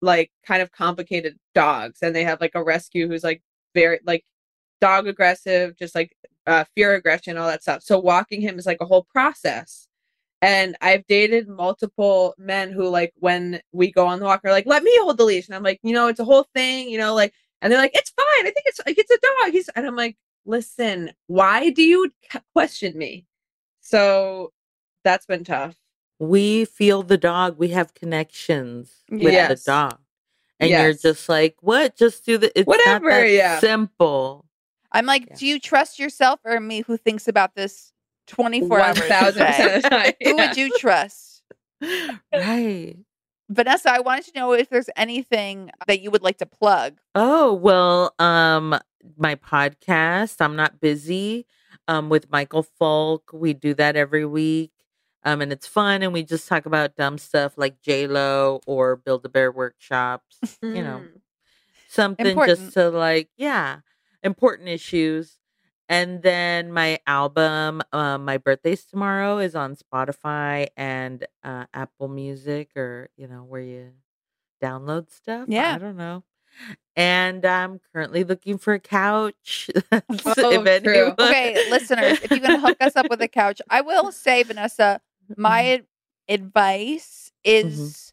like 0.02 0.30
kind 0.46 0.62
of 0.62 0.72
complicated 0.72 1.38
dogs, 1.54 2.00
and 2.02 2.14
they 2.14 2.24
have 2.24 2.40
like 2.40 2.54
a 2.54 2.64
rescue 2.64 3.08
who's 3.08 3.24
like 3.24 3.42
very, 3.74 4.00
like, 4.06 4.24
dog 4.80 5.08
aggressive, 5.08 5.76
just 5.78 5.94
like 5.94 6.16
uh, 6.46 6.64
fear 6.76 6.94
aggression, 6.94 7.38
all 7.38 7.48
that 7.48 7.62
stuff. 7.62 7.82
So 7.82 7.98
walking 8.00 8.40
him 8.42 8.58
is 8.58 8.66
like 8.66 8.80
a 8.82 8.86
whole 8.86 9.04
process. 9.12 9.88
And 10.42 10.76
I've 10.82 11.06
dated 11.06 11.48
multiple 11.48 12.34
men 12.38 12.70
who 12.72 12.88
like 12.88 13.12
when 13.18 13.60
we 13.72 13.90
go 13.92 14.06
on 14.06 14.18
the 14.20 14.26
walk 14.26 14.42
are 14.44 14.50
like, 14.52 14.66
let 14.66 14.82
me 14.82 14.92
hold 15.00 15.18
the 15.18 15.24
leash. 15.24 15.46
And 15.48 15.56
I'm 15.56 15.62
like, 15.62 15.80
you 15.82 15.94
know, 15.94 16.08
it's 16.08 16.20
a 16.20 16.24
whole 16.24 16.46
thing, 16.54 16.88
you 16.90 16.98
know, 16.98 17.14
like 17.14 17.32
and 17.62 17.72
they're 17.72 17.80
like, 17.80 17.92
it's 17.96 18.10
fine. 18.10 18.46
I 18.46 18.50
think 18.52 18.64
it's 18.66 18.80
like 18.86 18.98
it's 18.98 19.10
a 19.10 19.18
dog. 19.44 19.52
He's 19.52 19.68
and 19.70 19.86
I'm 19.86 19.96
like, 19.96 20.16
listen, 20.46 21.12
why 21.28 21.70
do 21.70 21.82
you 21.82 22.12
question 22.54 22.96
me? 22.98 23.26
So 23.84 24.52
that's 25.04 25.26
been 25.26 25.44
tough. 25.44 25.76
we 26.18 26.64
feel 26.64 27.02
the 27.02 27.18
dog 27.18 27.58
we 27.58 27.68
have 27.68 27.92
connections 27.92 29.02
with 29.10 29.32
Yes. 29.32 29.64
the 29.64 29.70
dog 29.70 29.98
and 30.60 30.70
you're 30.70 30.92
just 30.94 31.28
like 31.28 31.56
what 31.60 31.96
just 31.96 32.24
do 32.24 32.38
the 32.38 32.50
it's 32.58 32.66
Whatever, 32.66 33.10
not 33.10 33.10
that 33.24 33.30
yeah. 33.30 33.58
simple 33.58 34.46
I'm 34.92 35.06
like, 35.06 35.26
Yeah. 35.28 35.34
do 35.36 35.46
you 35.46 35.58
trust 35.60 35.98
yourself 35.98 36.38
or 36.44 36.60
me 36.60 36.80
who 36.82 36.96
thinks 36.96 37.26
about 37.28 37.54
this 37.56 37.92
24 38.28 38.80
hours? 38.80 38.98
a 38.98 39.00
1000% 39.02 39.34
day? 39.34 39.74
of 39.76 39.82
time. 39.82 40.12
Who 40.22 40.36
Yeah. 40.36 40.48
would 40.48 40.56
you 40.56 40.70
trust? 40.78 41.42
right 42.32 42.96
Vanessa, 43.50 43.92
I 43.92 44.00
wanted 44.00 44.24
to 44.26 44.32
know 44.38 44.52
if 44.54 44.70
there's 44.70 44.88
anything 44.96 45.70
that 45.86 46.00
you 46.00 46.10
would 46.10 46.22
like 46.22 46.38
to 46.38 46.46
plug. 46.46 46.98
Oh, 47.14 47.52
well, 47.52 48.14
um 48.18 48.78
my 49.18 49.34
podcast, 49.34 50.36
I'm 50.40 50.56
not 50.56 50.80
busy 50.80 51.44
um 51.88 52.08
with 52.08 52.30
Michael 52.30 52.62
Falk. 52.62 53.30
We 53.32 53.52
do 53.54 53.74
that 53.74 53.96
every 53.96 54.24
week. 54.24 54.70
Um, 55.26 55.40
and 55.40 55.50
it's 55.52 55.66
fun, 55.66 56.02
and 56.02 56.12
we 56.12 56.22
just 56.22 56.46
talk 56.48 56.66
about 56.66 56.96
dumb 56.96 57.16
stuff 57.16 57.56
like 57.56 57.80
J 57.80 58.06
Lo 58.06 58.60
or 58.66 58.94
Build 58.96 59.24
a 59.24 59.28
Bear 59.30 59.50
workshops. 59.50 60.38
You 60.62 60.82
know, 60.82 61.00
Mm. 61.04 61.20
something 61.88 62.26
Important. 62.26 62.58
just 62.58 62.74
to 62.74 62.90
like, 62.90 63.30
yeah, 63.36 63.80
important 64.22 64.68
issues. 64.68 65.38
And 65.88 66.22
then 66.22 66.72
my 66.72 66.98
album, 67.06 67.82
um, 67.92 68.24
my 68.24 68.38
birthday's 68.38 68.84
tomorrow, 68.84 69.38
is 69.38 69.54
on 69.54 69.76
Spotify 69.76 70.68
and 70.76 71.26
uh, 71.42 71.66
Apple 71.74 72.08
Music, 72.08 72.70
or 72.76 73.08
you 73.16 73.26
know 73.28 73.44
where 73.44 73.60
you 73.62 73.92
download 74.62 75.10
stuff. 75.10 75.46
Yeah. 75.48 75.74
I 75.74 75.78
don't 75.78 75.96
know. 75.96 76.24
And 76.96 77.44
I'm 77.44 77.80
currently 77.92 78.24
looking 78.24 78.58
for 78.58 78.74
a 78.74 78.80
couch. 78.80 79.70
Oh, 80.36 80.64
if 80.64 80.82
true. 80.82 81.12
Okay, 81.18 81.70
listeners, 81.70 82.20
if 82.22 82.30
you 82.30 82.40
can 82.40 82.60
hook 82.60 82.76
us 82.80 82.96
up 82.96 83.06
with 83.10 83.20
a 83.20 83.28
couch, 83.28 83.60
I 83.70 83.80
will 83.80 84.12
say, 84.12 84.42
Vanessa, 84.42 85.00
mm-hmm. 85.30 85.42
my 85.42 85.82
advice 86.28 87.30
mm-hmm. 87.46 87.68
is 87.68 88.12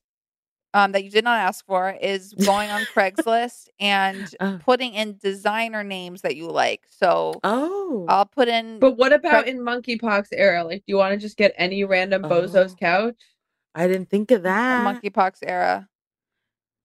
um, 0.73 0.91
that 0.93 1.03
you 1.03 1.09
did 1.09 1.23
not 1.23 1.39
ask 1.39 1.65
for 1.65 1.97
is 2.01 2.33
going 2.33 2.69
on 2.69 2.81
Craigslist 2.93 3.67
and 3.79 4.33
Oh. 4.39 4.59
putting 4.65 4.93
in 4.93 5.17
designer 5.21 5.83
names 5.83 6.21
that 6.21 6.35
you 6.35 6.47
like. 6.47 6.83
So 6.89 7.33
Oh, 7.43 8.05
I'll 8.07 8.25
put 8.25 8.47
in. 8.47 8.79
But 8.79 8.97
what 8.97 9.13
about 9.13 9.43
Craig- 9.43 9.55
in 9.55 9.59
monkeypox 9.61 10.27
era? 10.31 10.63
Like, 10.63 10.79
do 10.79 10.83
you 10.87 10.97
want 10.97 11.13
to 11.13 11.17
just 11.17 11.37
get 11.37 11.53
any 11.57 11.83
random 11.83 12.25
oh. 12.25 12.29
bozo's 12.29 12.73
Oh. 12.73 12.75
couch? 12.75 13.15
I 13.75 13.87
didn't 13.87 14.09
think 14.09 14.31
of 14.31 14.43
that. 14.43 14.85
monkeypox 14.85 15.39
era. 15.45 15.87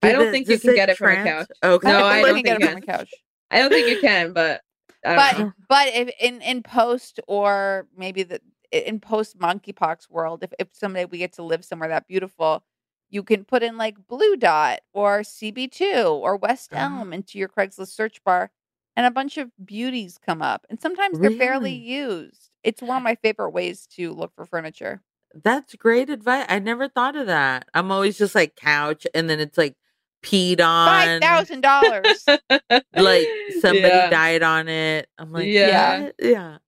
I 0.07 0.13
don't 0.13 0.29
it- 0.29 0.31
think 0.33 0.49
you 0.49 0.59
can 0.59 0.75
get 0.75 0.89
it 0.89 0.97
from 0.97 1.11
a 1.13 1.25
couch. 1.25 1.49
Okay. 1.63 1.89
No, 1.89 2.05
I 2.05 2.21
I 2.21 2.23
think 2.23 2.37
you 2.39 2.43
don't 2.45 2.45
can 2.45 2.59
get 2.59 2.59
think 2.59 2.63
it 2.63 2.71
from 2.71 2.77
a 2.77 2.81
you 2.81 2.87
couch. 2.99 3.15
I 3.51 3.59
don't 3.59 3.71
think 3.71 3.89
you 3.89 4.01
can, 4.01 4.33
but 4.33 4.61
But 5.03 5.39
know. 5.39 5.53
but 5.69 5.89
if 5.95 6.11
in 6.21 6.41
in 6.43 6.63
post 6.63 7.21
or 7.29 7.87
maybe 7.97 8.23
the 8.25 8.41
in 8.73 8.99
post 9.01 9.39
monkeypox 9.39 10.11
world, 10.11 10.43
if 10.43 10.53
if 10.59 10.69
someday 10.73 11.05
we 11.05 11.19
get 11.19 11.33
to 11.35 11.43
live 11.43 11.65
somewhere 11.65 11.89
that 11.89 12.09
beautiful, 12.09 12.65
you 13.11 13.23
can 13.23 13.45
put 13.45 13.63
in 13.63 13.77
like 13.77 13.97
Blu 14.09 14.37
Dot 14.37 14.81
or 14.93 15.21
CB2 15.21 16.11
or 16.11 16.37
West 16.37 16.71
Ah. 16.73 16.85
Elm 16.85 17.13
into 17.13 17.39
your 17.39 17.49
Craigslist 17.49 17.89
search 17.95 18.23
bar, 18.25 18.51
and 18.97 19.07
a 19.07 19.11
bunch 19.13 19.39
of 19.39 19.51
beauties 19.65 20.19
come 20.19 20.43
up. 20.43 20.67
And 20.69 20.81
sometimes 20.81 21.19
they're 21.21 21.31
barely 21.31 21.73
used. 21.73 22.51
It's 22.65 22.83
one 22.83 22.97
of 22.97 23.03
my 23.05 23.15
favorite 23.15 23.51
ways 23.51 23.87
to 23.95 24.13
look 24.13 24.35
for 24.35 24.45
furniture. 24.45 25.03
That's 25.33 25.77
great 25.77 26.11
advice. 26.11 26.47
I 26.49 26.59
never 26.59 26.89
thought 26.89 27.15
of 27.15 27.27
that. 27.29 27.69
I'm 27.75 27.93
always 27.93 28.19
just 28.19 28.35
like 28.35 28.57
couch, 28.57 29.07
and 29.15 29.31
then 29.31 29.39
it's 29.39 29.57
like 29.57 29.77
peed 30.23 30.61
on. 30.61 30.89
Five 30.89 31.21
thousand 31.21 31.61
dollars. 31.62 32.25
Like 32.97 33.29
somebody 33.61 33.89
Yeah. 33.89 34.11
died 34.11 34.43
on 34.43 34.69
it. 34.69 35.09
I'm 35.19 35.33
like, 35.33 35.47
Yeah. 35.47 36.11
yeah, 36.19 36.29
yeah. 36.31 36.59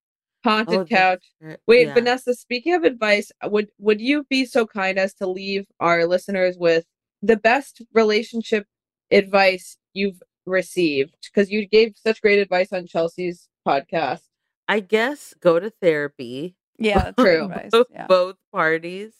haunted 0.45 0.79
Oh, 0.81 0.85
couch. 0.85 1.25
Wait, 1.67 1.89
Yeah. 1.89 1.95
Vanessa, 1.95 2.35
speaking 2.35 2.75
of 2.75 2.85
advice, 2.85 3.33
uh, 3.43 3.49
would 3.51 3.69
would 3.79 4.01
you 4.01 4.25
be 4.31 4.45
so 4.45 4.67
kind 4.67 4.99
as 4.99 5.15
to 5.15 5.27
leave 5.27 5.67
our 5.81 6.07
listeners 6.07 6.57
with 6.59 6.85
the 7.23 7.37
best 7.37 7.83
relationship 7.93 8.67
advice 9.11 9.77
you've 9.95 10.23
received? 10.47 11.17
Because 11.25 11.51
you 11.51 11.67
gave 11.67 11.95
such 11.97 12.21
great 12.23 12.39
advice 12.39 12.73
on 12.73 12.87
Chelsea's 12.87 13.49
podcast. 13.67 14.23
I 14.69 14.81
guess 14.81 15.35
go 15.41 15.59
to 15.59 15.71
therapy. 15.71 16.55
Yeah, 16.79 17.05
that's 17.05 17.17
True. 17.23 17.45
advice. 17.47 17.71
both, 17.73 17.87
Yeah. 17.91 18.07
both 18.07 18.37
parties. 18.53 19.13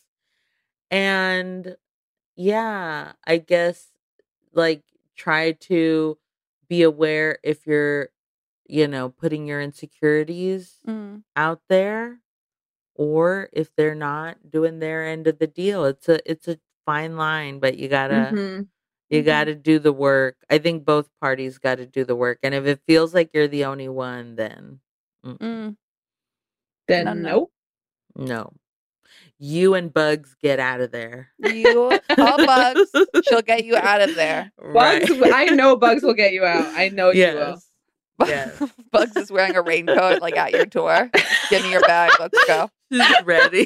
And 0.91 1.77
yeah, 2.37 3.13
I 3.27 3.39
guess 3.39 3.89
like 4.55 4.83
try 5.17 5.53
to 5.53 6.19
be 6.69 6.83
aware 6.83 7.39
if 7.43 7.67
you're, 7.67 8.11
you 8.69 8.89
know, 8.89 9.11
putting 9.11 9.47
your 9.47 9.61
insecurities 9.63 10.81
Mm. 10.87 11.25
out 11.37 11.63
there 11.69 12.21
or 12.97 13.51
if 13.53 13.75
they're 13.77 13.95
not 13.97 14.51
doing 14.51 14.79
their 14.81 15.07
end 15.07 15.27
of 15.29 15.39
the 15.41 15.47
deal. 15.49 15.85
It's 15.87 16.09
a 16.09 16.21
it's 16.31 16.49
a 16.49 16.59
fine 16.87 17.17
line, 17.17 17.61
but 17.61 17.79
you 17.79 17.89
gotta 17.89 18.39
Mhm. 18.39 18.69
you 19.11 19.23
Mhm. 19.23 19.27
gotta 19.27 19.55
do 19.57 19.79
the 19.79 19.93
work. 19.93 20.37
I 20.51 20.59
think 20.59 20.85
both 20.87 21.11
parties 21.21 21.59
gotta 21.59 21.87
do 21.87 22.05
the 22.05 22.17
work. 22.17 22.39
And 22.43 22.55
if 22.55 22.67
it 22.67 22.83
feels 22.87 23.15
like 23.15 23.31
you're 23.35 23.49
the 23.49 23.67
only 23.67 23.89
one, 23.89 24.37
then 24.37 24.81
mm, 25.25 25.39
Mm. 25.41 25.77
Then 26.89 27.23
No, 27.23 27.51
no. 28.17 28.53
Nope. 29.09 29.41
no. 29.41 29.47
You 29.47 29.75
and 29.75 29.93
Bugs 29.93 30.35
get 30.43 30.59
out 30.61 30.81
of 30.81 30.91
there. 30.91 31.29
You 31.39 31.99
call 32.17 32.45
Bugs. 32.47 32.91
She'll 33.29 33.43
get 33.43 33.65
you 33.65 33.77
out 33.77 34.01
of 34.01 34.15
there. 34.15 34.53
Bugs, 34.73 35.11
I 35.33 35.47
know 35.47 35.77
Bugs 35.77 36.03
will 36.03 36.15
get 36.15 36.33
you 36.33 36.45
out. 36.45 36.67
I 36.77 36.89
know 36.89 37.11
you 37.11 37.25
will. 37.27 37.51
Yes. 37.51 37.65
Yes. 38.27 38.61
Bugs 38.91 39.17
is 39.17 39.31
wearing 39.31 39.55
a 39.55 39.63
raincoat 39.63 40.21
like 40.21 40.37
at 40.37 40.51
your 40.51 40.67
door. 40.67 41.09
Give 41.51 41.63
me 41.63 41.71
your 41.71 41.83
bag. 41.83 42.11
Let's 42.19 42.37
go. 42.49 42.69
She's 42.93 43.23
ready. 43.25 43.65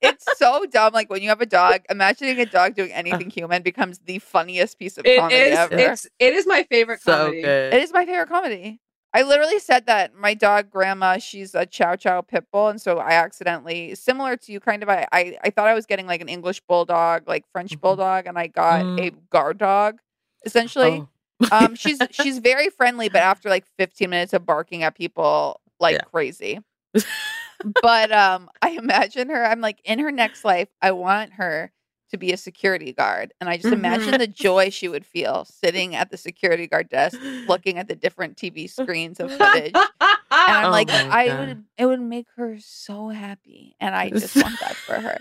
It's 0.00 0.24
so 0.38 0.66
dumb. 0.66 0.92
Like 0.92 1.10
when 1.10 1.20
you 1.20 1.30
have 1.30 1.40
a 1.40 1.46
dog, 1.46 1.80
imagining 1.90 2.38
a 2.38 2.46
dog 2.46 2.76
doing 2.76 2.92
uh. 2.92 2.94
anything 2.94 3.28
human 3.28 3.62
becomes 3.62 3.98
the 4.04 4.20
funniest 4.20 4.78
piece 4.78 4.98
of 4.98 5.04
It 5.04 5.18
comedy 5.18 5.36
is. 5.36 5.58
ever. 5.58 5.76
It's 5.76 6.06
it 6.20 6.34
is 6.34 6.46
my 6.46 6.62
favorite 6.70 7.00
so 7.02 7.12
comedy. 7.12 7.42
good. 7.42 7.74
It 7.74 7.82
is 7.82 7.92
my 7.92 8.06
favorite 8.06 8.28
comedy. 8.28 8.80
I 9.12 9.22
literally 9.22 9.58
said 9.58 9.86
that 9.86 10.14
my 10.14 10.34
dog 10.34 10.70
grandma, 10.70 11.18
she's 11.18 11.54
a 11.54 11.66
chow 11.66 11.96
chow 11.96 12.20
pit 12.20 12.44
bull, 12.52 12.68
and 12.68 12.80
so 12.80 12.98
I 12.98 13.12
accidentally, 13.12 13.94
similar 13.96 14.36
to 14.36 14.52
you, 14.52 14.60
kind 14.60 14.82
of, 14.84 14.88
I 14.88 15.06
I, 15.12 15.36
I 15.44 15.50
thought 15.50 15.66
I 15.66 15.74
was 15.74 15.86
getting 15.86 16.06
like 16.06 16.20
an 16.20 16.28
English 16.28 16.60
bulldog, 16.68 17.26
like 17.26 17.44
French 17.52 17.76
Mhm. 17.76 17.80
bulldog, 17.80 18.26
and 18.26 18.38
I 18.38 18.46
got 18.46 18.86
Mm. 18.86 18.98
a 18.98 19.10
guard 19.30 19.58
dog. 19.58 19.98
Essentially, 20.44 21.02
Oh. 21.02 21.08
um, 21.50 21.74
she's 21.74 22.06
she's 22.12 22.38
very 22.38 22.70
friendly, 22.70 23.08
but 23.08 23.22
after 23.22 23.48
like 23.48 23.66
15 23.78 24.10
minutes 24.10 24.32
of 24.32 24.46
barking 24.46 24.84
at 24.84 24.94
people 24.94 25.60
like 25.80 25.96
Yeah. 25.96 26.04
crazy. 26.04 26.60
but 27.82 28.12
um, 28.12 28.48
I 28.62 28.70
imagine 28.72 29.28
her. 29.30 29.44
I'm 29.44 29.60
like 29.60 29.80
in 29.84 29.98
her 30.00 30.12
next 30.12 30.44
life. 30.44 30.68
I 30.82 30.92
want 30.92 31.34
her 31.34 31.72
to 32.10 32.18
be 32.18 32.32
a 32.32 32.36
security 32.36 32.92
guard, 32.92 33.32
and 33.40 33.48
I 33.48 33.56
just 33.56 33.72
imagine 33.72 34.08
mm-hmm. 34.08 34.18
the 34.18 34.26
joy 34.26 34.70
she 34.70 34.88
would 34.88 35.06
feel 35.06 35.44
sitting 35.44 35.94
at 35.94 36.10
the 36.10 36.16
security 36.16 36.66
guard 36.66 36.88
desk, 36.88 37.18
looking 37.48 37.78
at 37.78 37.88
the 37.88 37.94
different 37.94 38.36
TV 38.36 38.68
screens 38.70 39.20
of 39.20 39.30
footage. 39.32 39.74
And 39.74 39.88
I'm 40.30 40.66
Oh 40.66 40.70
like, 40.70 40.90
I 40.90 41.26
God. 41.26 41.38
would. 41.48 41.64
It 41.78 41.86
would 41.86 42.00
make 42.00 42.26
her 42.36 42.56
so 42.60 43.08
happy, 43.08 43.76
and 43.80 43.94
I 43.94 44.10
just 44.10 44.36
want 44.36 44.58
that 44.60 44.76
for 44.76 44.94
her. 44.94 45.18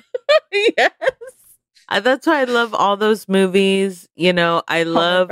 yes. 0.77 0.91
That's 1.91 2.27
why 2.27 2.41
I 2.41 2.43
love 2.43 2.73
all 2.75 2.97
those 2.97 3.27
movies. 3.27 4.07
You 4.15 4.33
know, 4.33 4.61
I 4.67 4.83
love, 4.83 5.31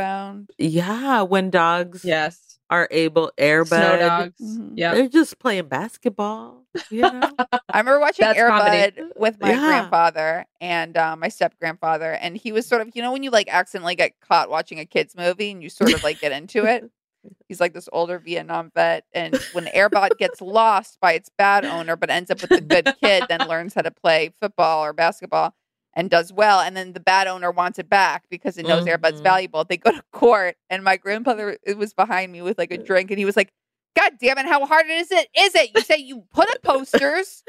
yeah, 0.58 1.22
when 1.22 1.49
dogs 1.51 2.03
yes. 2.03 2.47
Are 2.70 2.88
able 2.91 3.32
Air 3.38 3.63
Bud. 3.63 3.70
Snow 3.78 3.97
dogs. 3.97 4.41
Mhm. 4.41 4.72
Yeah. 4.76 4.93
They're 4.93 5.07
just 5.07 5.39
playing 5.39 5.68
basketball. 5.70 6.65
You 6.89 7.01
know, 7.13 7.32
I 7.70 7.78
remember 7.80 7.99
watching 8.01 8.26
That's 8.26 8.38
Air 8.38 8.49
Bud 8.49 8.59
comedy. 8.95 9.11
with 9.15 9.39
my 9.39 9.51
Yeah. 9.51 9.59
grandfather 9.65 10.45
and 10.59 10.97
uh, 10.97 11.15
my 11.15 11.30
step 11.30 11.53
grandfather, 11.59 12.11
and 12.13 12.36
he 12.36 12.51
was 12.51 12.65
sort 12.68 12.82
of, 12.82 12.89
you 12.93 13.01
know, 13.01 13.11
when 13.13 13.24
you 13.24 13.32
like 13.32 13.47
accidentally 13.49 13.95
get 13.95 14.20
caught 14.20 14.49
watching 14.49 14.80
a 14.80 14.86
kids 14.86 15.15
movie 15.15 15.51
and 15.51 15.63
you 15.63 15.70
sort 15.70 15.93
of 15.93 16.03
like 16.03 16.20
get 16.20 16.32
into 16.34 16.65
it. 16.65 16.89
He's 17.47 17.59
like 17.59 17.74
this 17.74 17.89
older 17.91 18.20
Vietnam 18.20 18.72
vet, 18.76 19.05
and 19.13 19.36
when 19.53 19.68
Air 19.70 19.89
Bud 19.89 20.11
gets 20.18 20.39
lost 20.41 20.97
by 21.01 21.13
its 21.13 21.30
bad 21.38 21.65
owner, 21.65 21.95
but 21.97 22.09
ends 22.09 22.30
up 22.32 22.41
with 22.41 22.51
a 22.51 22.61
good 22.61 22.93
kid, 23.01 23.24
then 23.28 23.47
learns 23.47 23.74
how 23.74 23.82
to 23.82 23.91
play 23.91 24.32
football 24.39 24.84
or 24.84 24.93
basketball 24.93 25.53
and 25.98 26.10
does 26.10 26.32
well, 26.32 26.62
and 26.62 26.78
then 26.78 26.93
the 26.93 27.00
bad 27.02 27.28
owner 27.28 27.52
wants 27.52 27.80
it 27.80 27.89
back 27.89 28.24
because 28.30 28.58
it 28.58 28.66
knows 28.68 28.86
Air 28.88 28.98
Bud's 29.00 29.20
Mhm. 29.20 29.24
valuable. 29.24 29.64
They 29.66 29.78
go 29.78 29.91
to 29.91 30.04
court, 30.14 30.56
and 30.70 30.84
my 30.84 30.95
grandfather 30.95 31.58
was 31.76 31.93
behind 31.93 32.32
me 32.32 32.41
with 32.41 32.58
like 32.58 32.72
a 32.72 32.78
drink, 32.78 33.10
and 33.12 33.18
he 33.20 33.26
was 33.26 33.36
like, 33.36 33.52
God 33.98 34.14
damn 34.22 34.38
it, 34.38 34.45
how 34.45 34.64
hard 34.66 34.86
is 34.89 35.12
it? 35.12 35.28
Is 35.38 35.56
it? 35.56 35.72
You 35.76 35.82
say 35.82 35.98
you 35.98 36.24
put 36.32 36.50
up 36.50 36.62
posters. 36.62 37.43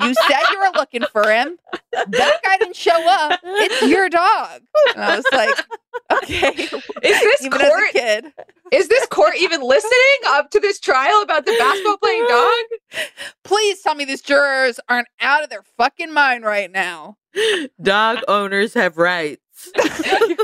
You 0.00 0.14
said 0.14 0.40
you 0.52 0.58
were 0.60 0.70
looking 0.76 1.04
for 1.12 1.28
him. 1.30 1.58
That 1.92 2.40
guy 2.44 2.56
didn't 2.58 2.76
show 2.76 3.04
up. 3.08 3.40
It's 3.44 3.82
your 3.82 4.08
dog. 4.08 4.62
And 4.94 5.04
I 5.04 5.16
was 5.16 5.24
like, 5.32 5.66
okay. 6.22 6.50
Is 7.02 7.20
this 7.20 7.44
Even 7.44 7.58
court? 7.60 7.90
kid. 7.92 8.32
Is 8.72 8.88
this 8.88 9.06
court 9.06 9.34
even 9.38 9.62
listening 9.62 9.92
up 10.26 10.50
to 10.50 10.60
this 10.60 10.78
trial 10.80 11.20
about 11.22 11.46
the 11.46 11.52
basketball 11.58 11.98
playing 11.98 12.24
dog? 12.28 12.52
Please 13.44 13.80
tell 13.82 13.94
me 13.94 14.04
these 14.04 14.22
jurors 14.22 14.78
aren't 14.88 15.08
out 15.20 15.42
of 15.44 15.50
their 15.50 15.62
fucking 15.76 16.12
mind 16.12 16.44
right 16.44 16.70
now. 16.70 17.16
Dog 17.82 18.18
owners 18.28 18.74
have 18.74 18.96
rights. 18.98 19.40
Like, 19.76 19.92
Come 19.96 20.38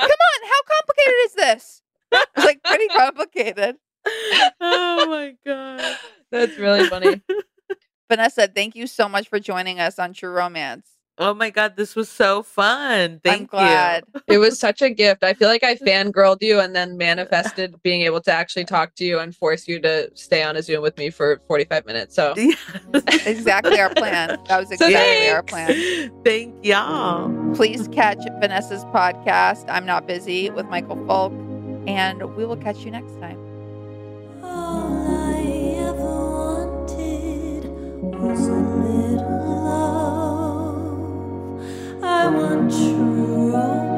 on, 0.00 0.48
how 0.48 0.62
complicated 0.76 1.14
is 1.24 1.32
this? 1.34 1.82
It 2.12 2.28
was 2.36 2.44
like 2.44 2.62
pretty 2.62 2.88
complicated. 2.88 3.76
oh 4.60 5.06
my 5.08 5.34
god. 5.44 5.96
That's 6.30 6.56
really 6.56 6.86
funny. 6.88 7.22
Vanessa, 8.10 8.48
thank 8.48 8.74
you 8.74 8.86
so 8.86 9.08
much 9.08 9.28
for 9.28 9.38
joining 9.38 9.80
us 9.80 9.98
on 9.98 10.12
True 10.14 10.30
Romance. 10.30 10.97
Oh 11.20 11.34
my 11.34 11.50
god, 11.50 11.74
this 11.76 11.96
was 11.96 12.08
so 12.08 12.44
fun. 12.44 13.20
Thank 13.24 13.40
I'm 13.42 13.46
glad. 13.46 14.04
you. 14.14 14.20
It 14.28 14.38
was 14.38 14.58
such 14.58 14.82
a 14.82 14.90
gift. 14.90 15.24
I 15.24 15.32
feel 15.34 15.48
like 15.48 15.64
I 15.64 15.74
fangirled 15.86 16.42
you 16.42 16.60
and 16.60 16.76
then 16.76 16.96
manifested 16.96 17.82
being 17.82 18.02
able 18.02 18.20
to 18.22 18.32
actually 18.32 18.64
talk 18.64 18.94
to 18.96 19.04
you 19.04 19.18
and 19.18 19.34
force 19.34 19.66
you 19.66 19.80
to 19.80 20.10
stay 20.14 20.42
on 20.44 20.56
a 20.56 20.62
Zoom 20.62 20.82
with 20.82 20.96
me 20.96 21.10
for 21.10 21.40
45 21.48 21.86
minutes. 21.86 22.14
So 22.14 22.34
Exactly 23.26 23.80
our 23.80 23.92
plan. 23.94 24.38
That 24.48 24.58
was 24.58 24.68
So 24.68 24.86
exactly 24.86 25.30
our 25.30 25.42
plan. 25.42 26.12
Thank 26.24 26.64
y'all. 26.64 27.54
Please 27.54 27.88
catch 27.88 28.18
Vanessa's 28.40 28.84
podcast, 28.86 29.64
I'm 29.68 29.86
Not 29.86 30.06
Busy, 30.06 30.50
with 30.50 30.66
Michael 30.66 31.04
Falk, 31.06 31.32
and 31.88 32.36
we 32.36 32.44
will 32.44 32.56
catch 32.56 32.78
you 32.84 32.90
next 32.90 33.18
time. 33.20 33.47
untrue. 42.36 43.97